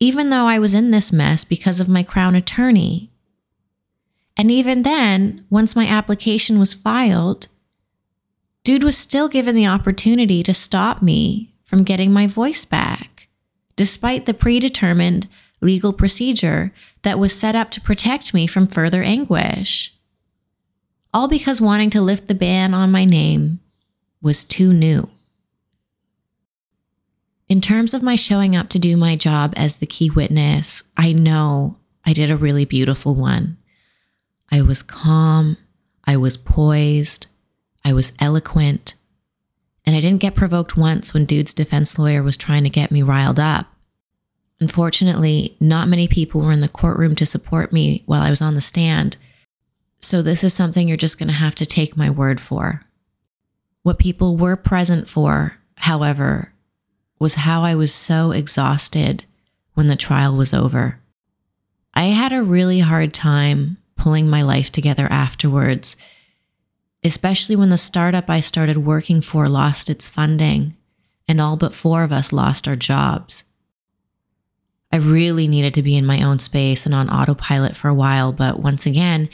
even 0.00 0.30
though 0.30 0.46
I 0.46 0.58
was 0.58 0.74
in 0.74 0.90
this 0.90 1.12
mess 1.12 1.44
because 1.44 1.80
of 1.80 1.88
my 1.88 2.02
crown 2.02 2.34
attorney. 2.34 3.10
And 4.36 4.50
even 4.50 4.82
then, 4.82 5.44
once 5.50 5.76
my 5.76 5.86
application 5.86 6.58
was 6.58 6.74
filed, 6.74 7.48
Dude 8.64 8.84
was 8.84 8.96
still 8.96 9.28
given 9.28 9.56
the 9.56 9.66
opportunity 9.66 10.42
to 10.44 10.54
stop 10.54 11.02
me 11.02 11.52
from 11.64 11.82
getting 11.82 12.12
my 12.12 12.28
voice 12.28 12.64
back, 12.64 13.26
despite 13.74 14.26
the 14.26 14.34
predetermined 14.34 15.26
legal 15.60 15.92
procedure 15.92 16.72
that 17.02 17.18
was 17.18 17.36
set 17.36 17.56
up 17.56 17.70
to 17.72 17.80
protect 17.80 18.32
me 18.32 18.46
from 18.46 18.66
further 18.68 19.02
anguish 19.02 19.96
all 21.12 21.28
because 21.28 21.60
wanting 21.60 21.90
to 21.90 22.00
lift 22.00 22.28
the 22.28 22.34
ban 22.34 22.74
on 22.74 22.90
my 22.90 23.04
name 23.04 23.60
was 24.20 24.44
too 24.44 24.72
new. 24.72 25.10
In 27.48 27.60
terms 27.60 27.92
of 27.92 28.02
my 28.02 28.16
showing 28.16 28.56
up 28.56 28.70
to 28.70 28.78
do 28.78 28.96
my 28.96 29.14
job 29.14 29.52
as 29.56 29.78
the 29.78 29.86
key 29.86 30.08
witness, 30.10 30.84
I 30.96 31.12
know 31.12 31.76
I 32.04 32.12
did 32.14 32.30
a 32.30 32.36
really 32.36 32.64
beautiful 32.64 33.14
one. 33.14 33.58
I 34.50 34.62
was 34.62 34.82
calm, 34.82 35.58
I 36.04 36.16
was 36.16 36.36
poised, 36.36 37.26
I 37.84 37.92
was 37.92 38.14
eloquent, 38.18 38.94
and 39.84 39.94
I 39.94 40.00
didn't 40.00 40.20
get 40.20 40.34
provoked 40.34 40.76
once 40.76 41.12
when 41.12 41.24
Dude's 41.24 41.52
defense 41.52 41.98
lawyer 41.98 42.22
was 42.22 42.36
trying 42.36 42.64
to 42.64 42.70
get 42.70 42.90
me 42.90 43.02
riled 43.02 43.40
up. 43.40 43.66
Unfortunately, 44.60 45.56
not 45.60 45.88
many 45.88 46.06
people 46.06 46.40
were 46.40 46.52
in 46.52 46.60
the 46.60 46.68
courtroom 46.68 47.16
to 47.16 47.26
support 47.26 47.72
me 47.72 48.02
while 48.06 48.22
I 48.22 48.30
was 48.30 48.40
on 48.40 48.54
the 48.54 48.60
stand, 48.60 49.16
so, 50.02 50.20
this 50.20 50.42
is 50.42 50.52
something 50.52 50.88
you're 50.88 50.96
just 50.96 51.18
going 51.18 51.28
to 51.28 51.32
have 51.32 51.54
to 51.54 51.64
take 51.64 51.96
my 51.96 52.10
word 52.10 52.40
for. 52.40 52.82
What 53.84 54.00
people 54.00 54.36
were 54.36 54.56
present 54.56 55.08
for, 55.08 55.56
however, 55.76 56.52
was 57.20 57.34
how 57.34 57.62
I 57.62 57.76
was 57.76 57.94
so 57.94 58.32
exhausted 58.32 59.24
when 59.74 59.86
the 59.86 59.96
trial 59.96 60.36
was 60.36 60.52
over. 60.52 60.98
I 61.94 62.04
had 62.04 62.32
a 62.32 62.42
really 62.42 62.80
hard 62.80 63.14
time 63.14 63.78
pulling 63.96 64.28
my 64.28 64.42
life 64.42 64.72
together 64.72 65.06
afterwards, 65.08 65.96
especially 67.04 67.54
when 67.54 67.68
the 67.68 67.78
startup 67.78 68.28
I 68.28 68.40
started 68.40 68.78
working 68.78 69.20
for 69.20 69.48
lost 69.48 69.88
its 69.88 70.08
funding 70.08 70.76
and 71.28 71.40
all 71.40 71.56
but 71.56 71.74
four 71.74 72.02
of 72.02 72.10
us 72.10 72.32
lost 72.32 72.66
our 72.66 72.74
jobs. 72.74 73.44
I 74.92 74.96
really 74.96 75.46
needed 75.46 75.74
to 75.74 75.82
be 75.82 75.96
in 75.96 76.04
my 76.04 76.22
own 76.22 76.40
space 76.40 76.84
and 76.84 76.94
on 76.94 77.08
autopilot 77.08 77.76
for 77.76 77.88
a 77.88 77.94
while, 77.94 78.32
but 78.32 78.58
once 78.58 78.84
again, 78.84 79.28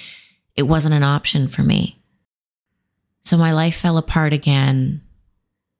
it 0.59 0.67
wasn't 0.67 0.93
an 0.93 1.05
option 1.05 1.47
for 1.47 1.63
me. 1.63 1.97
So 3.21 3.37
my 3.37 3.53
life 3.53 3.77
fell 3.77 3.97
apart 3.97 4.33
again, 4.33 5.03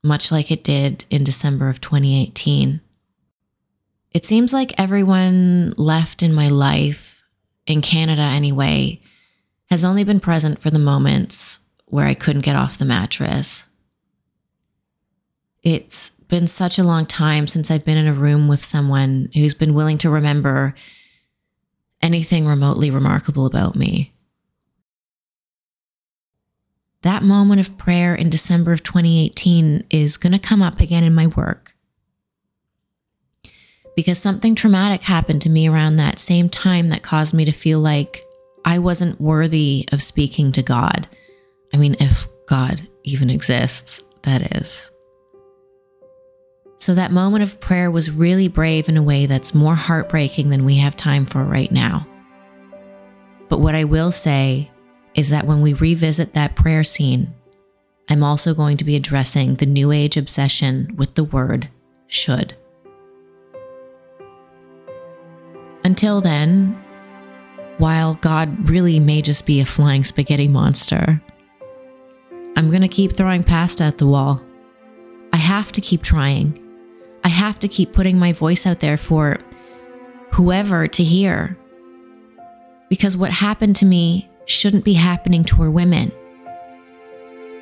much 0.05 0.31
like 0.31 0.53
it 0.53 0.63
did 0.63 1.05
in 1.11 1.25
December 1.25 1.69
of 1.69 1.81
2018. 1.81 2.81
It 4.13 4.25
seems 4.25 4.53
like 4.53 4.79
everyone 4.79 5.75
left 5.77 6.23
in 6.23 6.33
my 6.33 6.49
life, 6.49 7.25
in 7.67 7.83
Canada 7.83 8.23
anyway, 8.23 9.01
has 9.69 9.85
only 9.85 10.05
been 10.05 10.21
present 10.21 10.63
for 10.63 10.71
the 10.71 10.79
moments 10.79 11.59
where 11.87 12.07
I 12.07 12.15
couldn't 12.15 12.45
get 12.45 12.55
off 12.55 12.79
the 12.79 12.85
mattress. 12.85 13.67
It's 15.65 16.11
been 16.11 16.47
such 16.47 16.79
a 16.79 16.85
long 16.85 17.05
time 17.05 17.49
since 17.49 17.69
I've 17.69 17.85
been 17.85 17.99
in 17.99 18.07
a 18.07 18.13
room 18.13 18.47
with 18.47 18.65
someone 18.65 19.29
who's 19.35 19.55
been 19.55 19.75
willing 19.75 19.99
to 19.99 20.11
remember 20.11 20.75
anything 22.01 22.47
remotely 22.47 22.93
remarkable 22.93 23.45
about 23.45 23.75
me. 23.75 24.13
That 27.03 27.23
moment 27.23 27.61
of 27.61 27.79
prayer 27.79 28.15
in 28.15 28.31
December 28.31 28.73
of 28.73 28.83
2018 28.83 29.85
is 29.91 30.17
going 30.17 30.33
to 30.33 30.39
come 30.39 30.63
up 30.63 30.81
again 30.81 31.05
in 31.05 31.15
my 31.15 31.29
work. 31.29 31.75
Because 33.95 34.19
something 34.19 34.55
traumatic 34.55 35.03
happened 35.03 35.43
to 35.43 35.51
me 35.51 35.69
around 35.69 35.97
that 35.97 36.19
same 36.19 36.49
time 36.49 36.89
that 36.91 37.03
caused 37.03 37.35
me 37.35 37.45
to 37.45 37.53
feel 37.53 37.81
like 37.81 38.23
I 38.65 38.79
wasn't 38.79 39.21
worthy 39.21 39.87
of 39.93 40.03
speaking 40.03 40.53
to 40.53 40.63
God. 40.63 41.09
I 41.73 41.77
mean, 41.77 41.97
if 42.01 42.27
God 42.47 42.83
even 43.05 43.31
exists, 43.31 44.03
that 44.23 44.57
is. 44.57 44.91
So 46.79 46.95
that 46.95 47.11
moment 47.11 47.43
of 47.43 47.61
prayer 47.61 47.91
was 47.91 48.11
really 48.11 48.47
brave 48.47 48.89
in 48.89 48.97
a 48.97 49.03
way 49.03 49.27
that's 49.27 49.55
more 49.55 49.75
heartbreaking 49.75 50.51
than 50.51 50.65
we 50.65 50.77
have 50.77 50.95
time 50.95 51.27
for 51.27 51.45
right 51.45 51.71
now. 51.71 52.07
But 53.49 53.61
what 53.61 53.75
I 53.75 53.85
will 53.85 54.13
say 54.13 54.71
is 55.19 55.31
that 55.31 55.47
when 55.47 55.61
we 55.61 55.75
revisit 55.75 56.33
that 56.35 56.55
prayer 56.55 56.85
scene, 56.85 57.35
I'm 58.09 58.23
also 58.23 58.55
going 58.55 58.77
to 58.77 58.85
be 58.85 58.95
addressing 58.95 59.57
the 59.57 59.67
New 59.67 59.91
Age 59.91 60.17
obsession 60.17 60.95
with 60.97 61.17
the 61.17 61.25
word 61.25 61.69
should. 62.07 62.55
Until 65.83 66.21
then, 66.21 66.81
while 67.79 68.15
God 68.15 68.69
really 68.69 69.01
may 69.01 69.21
just 69.21 69.45
be 69.45 69.59
a 69.59 69.65
flying 69.65 70.05
spaghetti 70.05 70.47
monster, 70.47 71.21
I'm 72.57 72.71
going 72.71 72.83
to 72.83 72.89
keep 72.89 73.11
throwing 73.11 73.43
pasta 73.43 73.83
at 73.85 73.99
the 73.99 74.07
wall. 74.07 74.41
I 75.33 75.37
have 75.37 75.73
to 75.73 75.81
keep 75.81 76.03
trying. 76.05 76.57
I 77.25 77.29
have 77.29 77.59
to 77.59 77.67
keep 77.67 77.93
putting 77.93 78.21
my 78.21 78.33
voice 78.33 78.69
out 78.69 78.79
there 78.79 78.97
for 78.97 79.37
whoever 80.33 80.87
to 80.87 81.03
hear. 81.03 81.59
Because 82.89 83.17
what 83.17 83.33
happened 83.33 83.75
to 83.77 83.85
me 83.85 84.28
shouldn't 84.49 84.85
be 84.85 84.95
happening 84.95 85.45
to 85.45 85.63
our 85.63 85.71
women. 85.71 86.11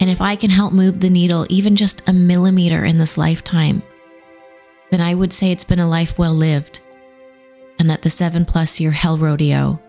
And 0.01 0.09
if 0.09 0.21
I 0.21 0.37
can 0.37 0.51
help 0.51 0.73
move 0.73 1.01
the 1.01 1.11
needle 1.11 1.47
even 1.51 1.77
just 1.77 2.09
a 2.09 2.13
millimeter 2.13 2.85
in 2.85 2.99
this 2.99 3.19
lifetime, 3.19 3.83
then 4.91 5.01
I 5.01 5.15
would 5.15 5.33
say 5.33 5.51
it's 5.51 5.65
been 5.65 5.81
a 5.81 5.89
life 5.89 6.19
well 6.19 6.35
lived 6.35 6.81
and 7.79 7.91
that 7.91 8.03
the 8.03 8.11
seven 8.11 8.45
plus 8.45 8.81
year 8.81 8.91
hell 8.91 9.19
rodeo 9.19 9.81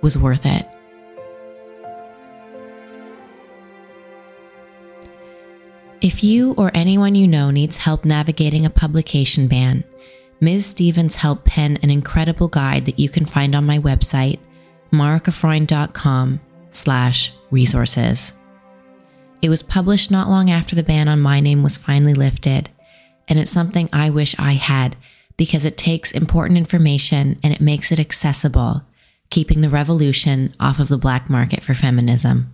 was 0.00 0.16
worth 0.16 0.46
it. 0.46 0.66
If 6.00 6.24
you 6.24 6.54
or 6.54 6.70
anyone 6.72 7.14
you 7.14 7.28
know 7.28 7.50
needs 7.50 7.76
help 7.76 8.06
navigating 8.06 8.64
a 8.64 8.70
publication 8.70 9.48
ban, 9.48 9.84
Ms. 10.40 10.64
Stevens 10.64 11.16
helped 11.16 11.44
pen 11.44 11.78
an 11.82 11.90
incredible 11.90 12.48
guide 12.48 12.86
that 12.86 12.98
you 12.98 13.10
can 13.10 13.26
find 13.26 13.54
on 13.54 13.66
my 13.66 13.78
website, 13.78 14.38
marikafreund.com 14.90 16.40
slash 16.70 17.32
resources. 17.50 18.32
It 19.42 19.48
was 19.48 19.62
published 19.62 20.10
not 20.10 20.28
long 20.28 20.50
after 20.50 20.76
the 20.76 20.82
ban 20.82 21.08
on 21.08 21.20
my 21.20 21.40
name 21.40 21.62
was 21.62 21.78
finally 21.78 22.14
lifted, 22.14 22.70
and 23.28 23.38
it's 23.38 23.50
something 23.50 23.88
I 23.92 24.10
wish 24.10 24.38
I 24.38 24.52
had 24.52 24.96
because 25.36 25.64
it 25.64 25.78
takes 25.78 26.12
important 26.12 26.58
information 26.58 27.38
and 27.42 27.54
it 27.54 27.60
makes 27.60 27.90
it 27.90 27.98
accessible, 27.98 28.82
keeping 29.30 29.62
the 29.62 29.70
revolution 29.70 30.52
off 30.60 30.78
of 30.78 30.88
the 30.88 30.98
black 30.98 31.30
market 31.30 31.62
for 31.62 31.72
feminism. 31.72 32.52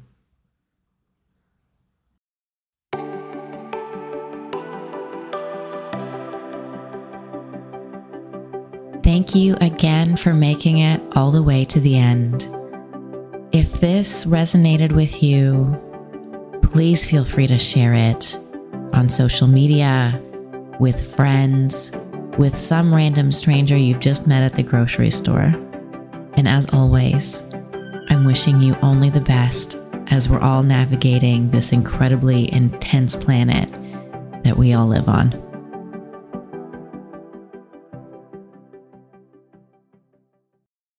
Thank 9.17 9.35
you 9.35 9.57
again 9.63 10.15
for 10.15 10.35
making 10.35 10.81
it 10.81 11.01
all 11.17 11.31
the 11.31 11.43
way 11.43 11.65
to 11.65 11.81
the 11.81 11.97
end. 11.97 12.51
If 13.51 13.81
this 13.81 14.27
resonated 14.27 14.93
with 14.93 15.23
you, 15.23 15.75
please 16.63 17.09
feel 17.09 17.25
free 17.25 17.47
to 17.47 17.59
share 17.59 17.95
it 17.95 18.39
on 18.93 19.09
social 19.09 19.47
media, 19.47 20.23
with 20.81 21.17
friends, 21.17 21.93
with 22.37 22.59
some 22.59 22.95
random 22.95 23.33
stranger 23.33 23.75
you've 23.75 24.01
just 24.01 24.27
met 24.27 24.43
at 24.43 24.55
the 24.55 24.63
grocery 24.63 25.11
store. 25.11 25.55
And 26.35 26.47
as 26.47 26.71
always, 26.75 27.43
I'm 28.11 28.27
wishing 28.27 28.61
you 28.61 28.77
only 28.83 29.09
the 29.09 29.23
best 29.23 29.79
as 30.09 30.29
we're 30.29 30.41
all 30.41 30.63
navigating 30.63 31.49
this 31.49 31.73
incredibly 31.73 32.53
intense 32.53 33.17
planet 33.17 33.73
that 34.45 34.59
we 34.59 34.75
all 34.75 34.89
live 34.89 35.09
on. 35.09 35.46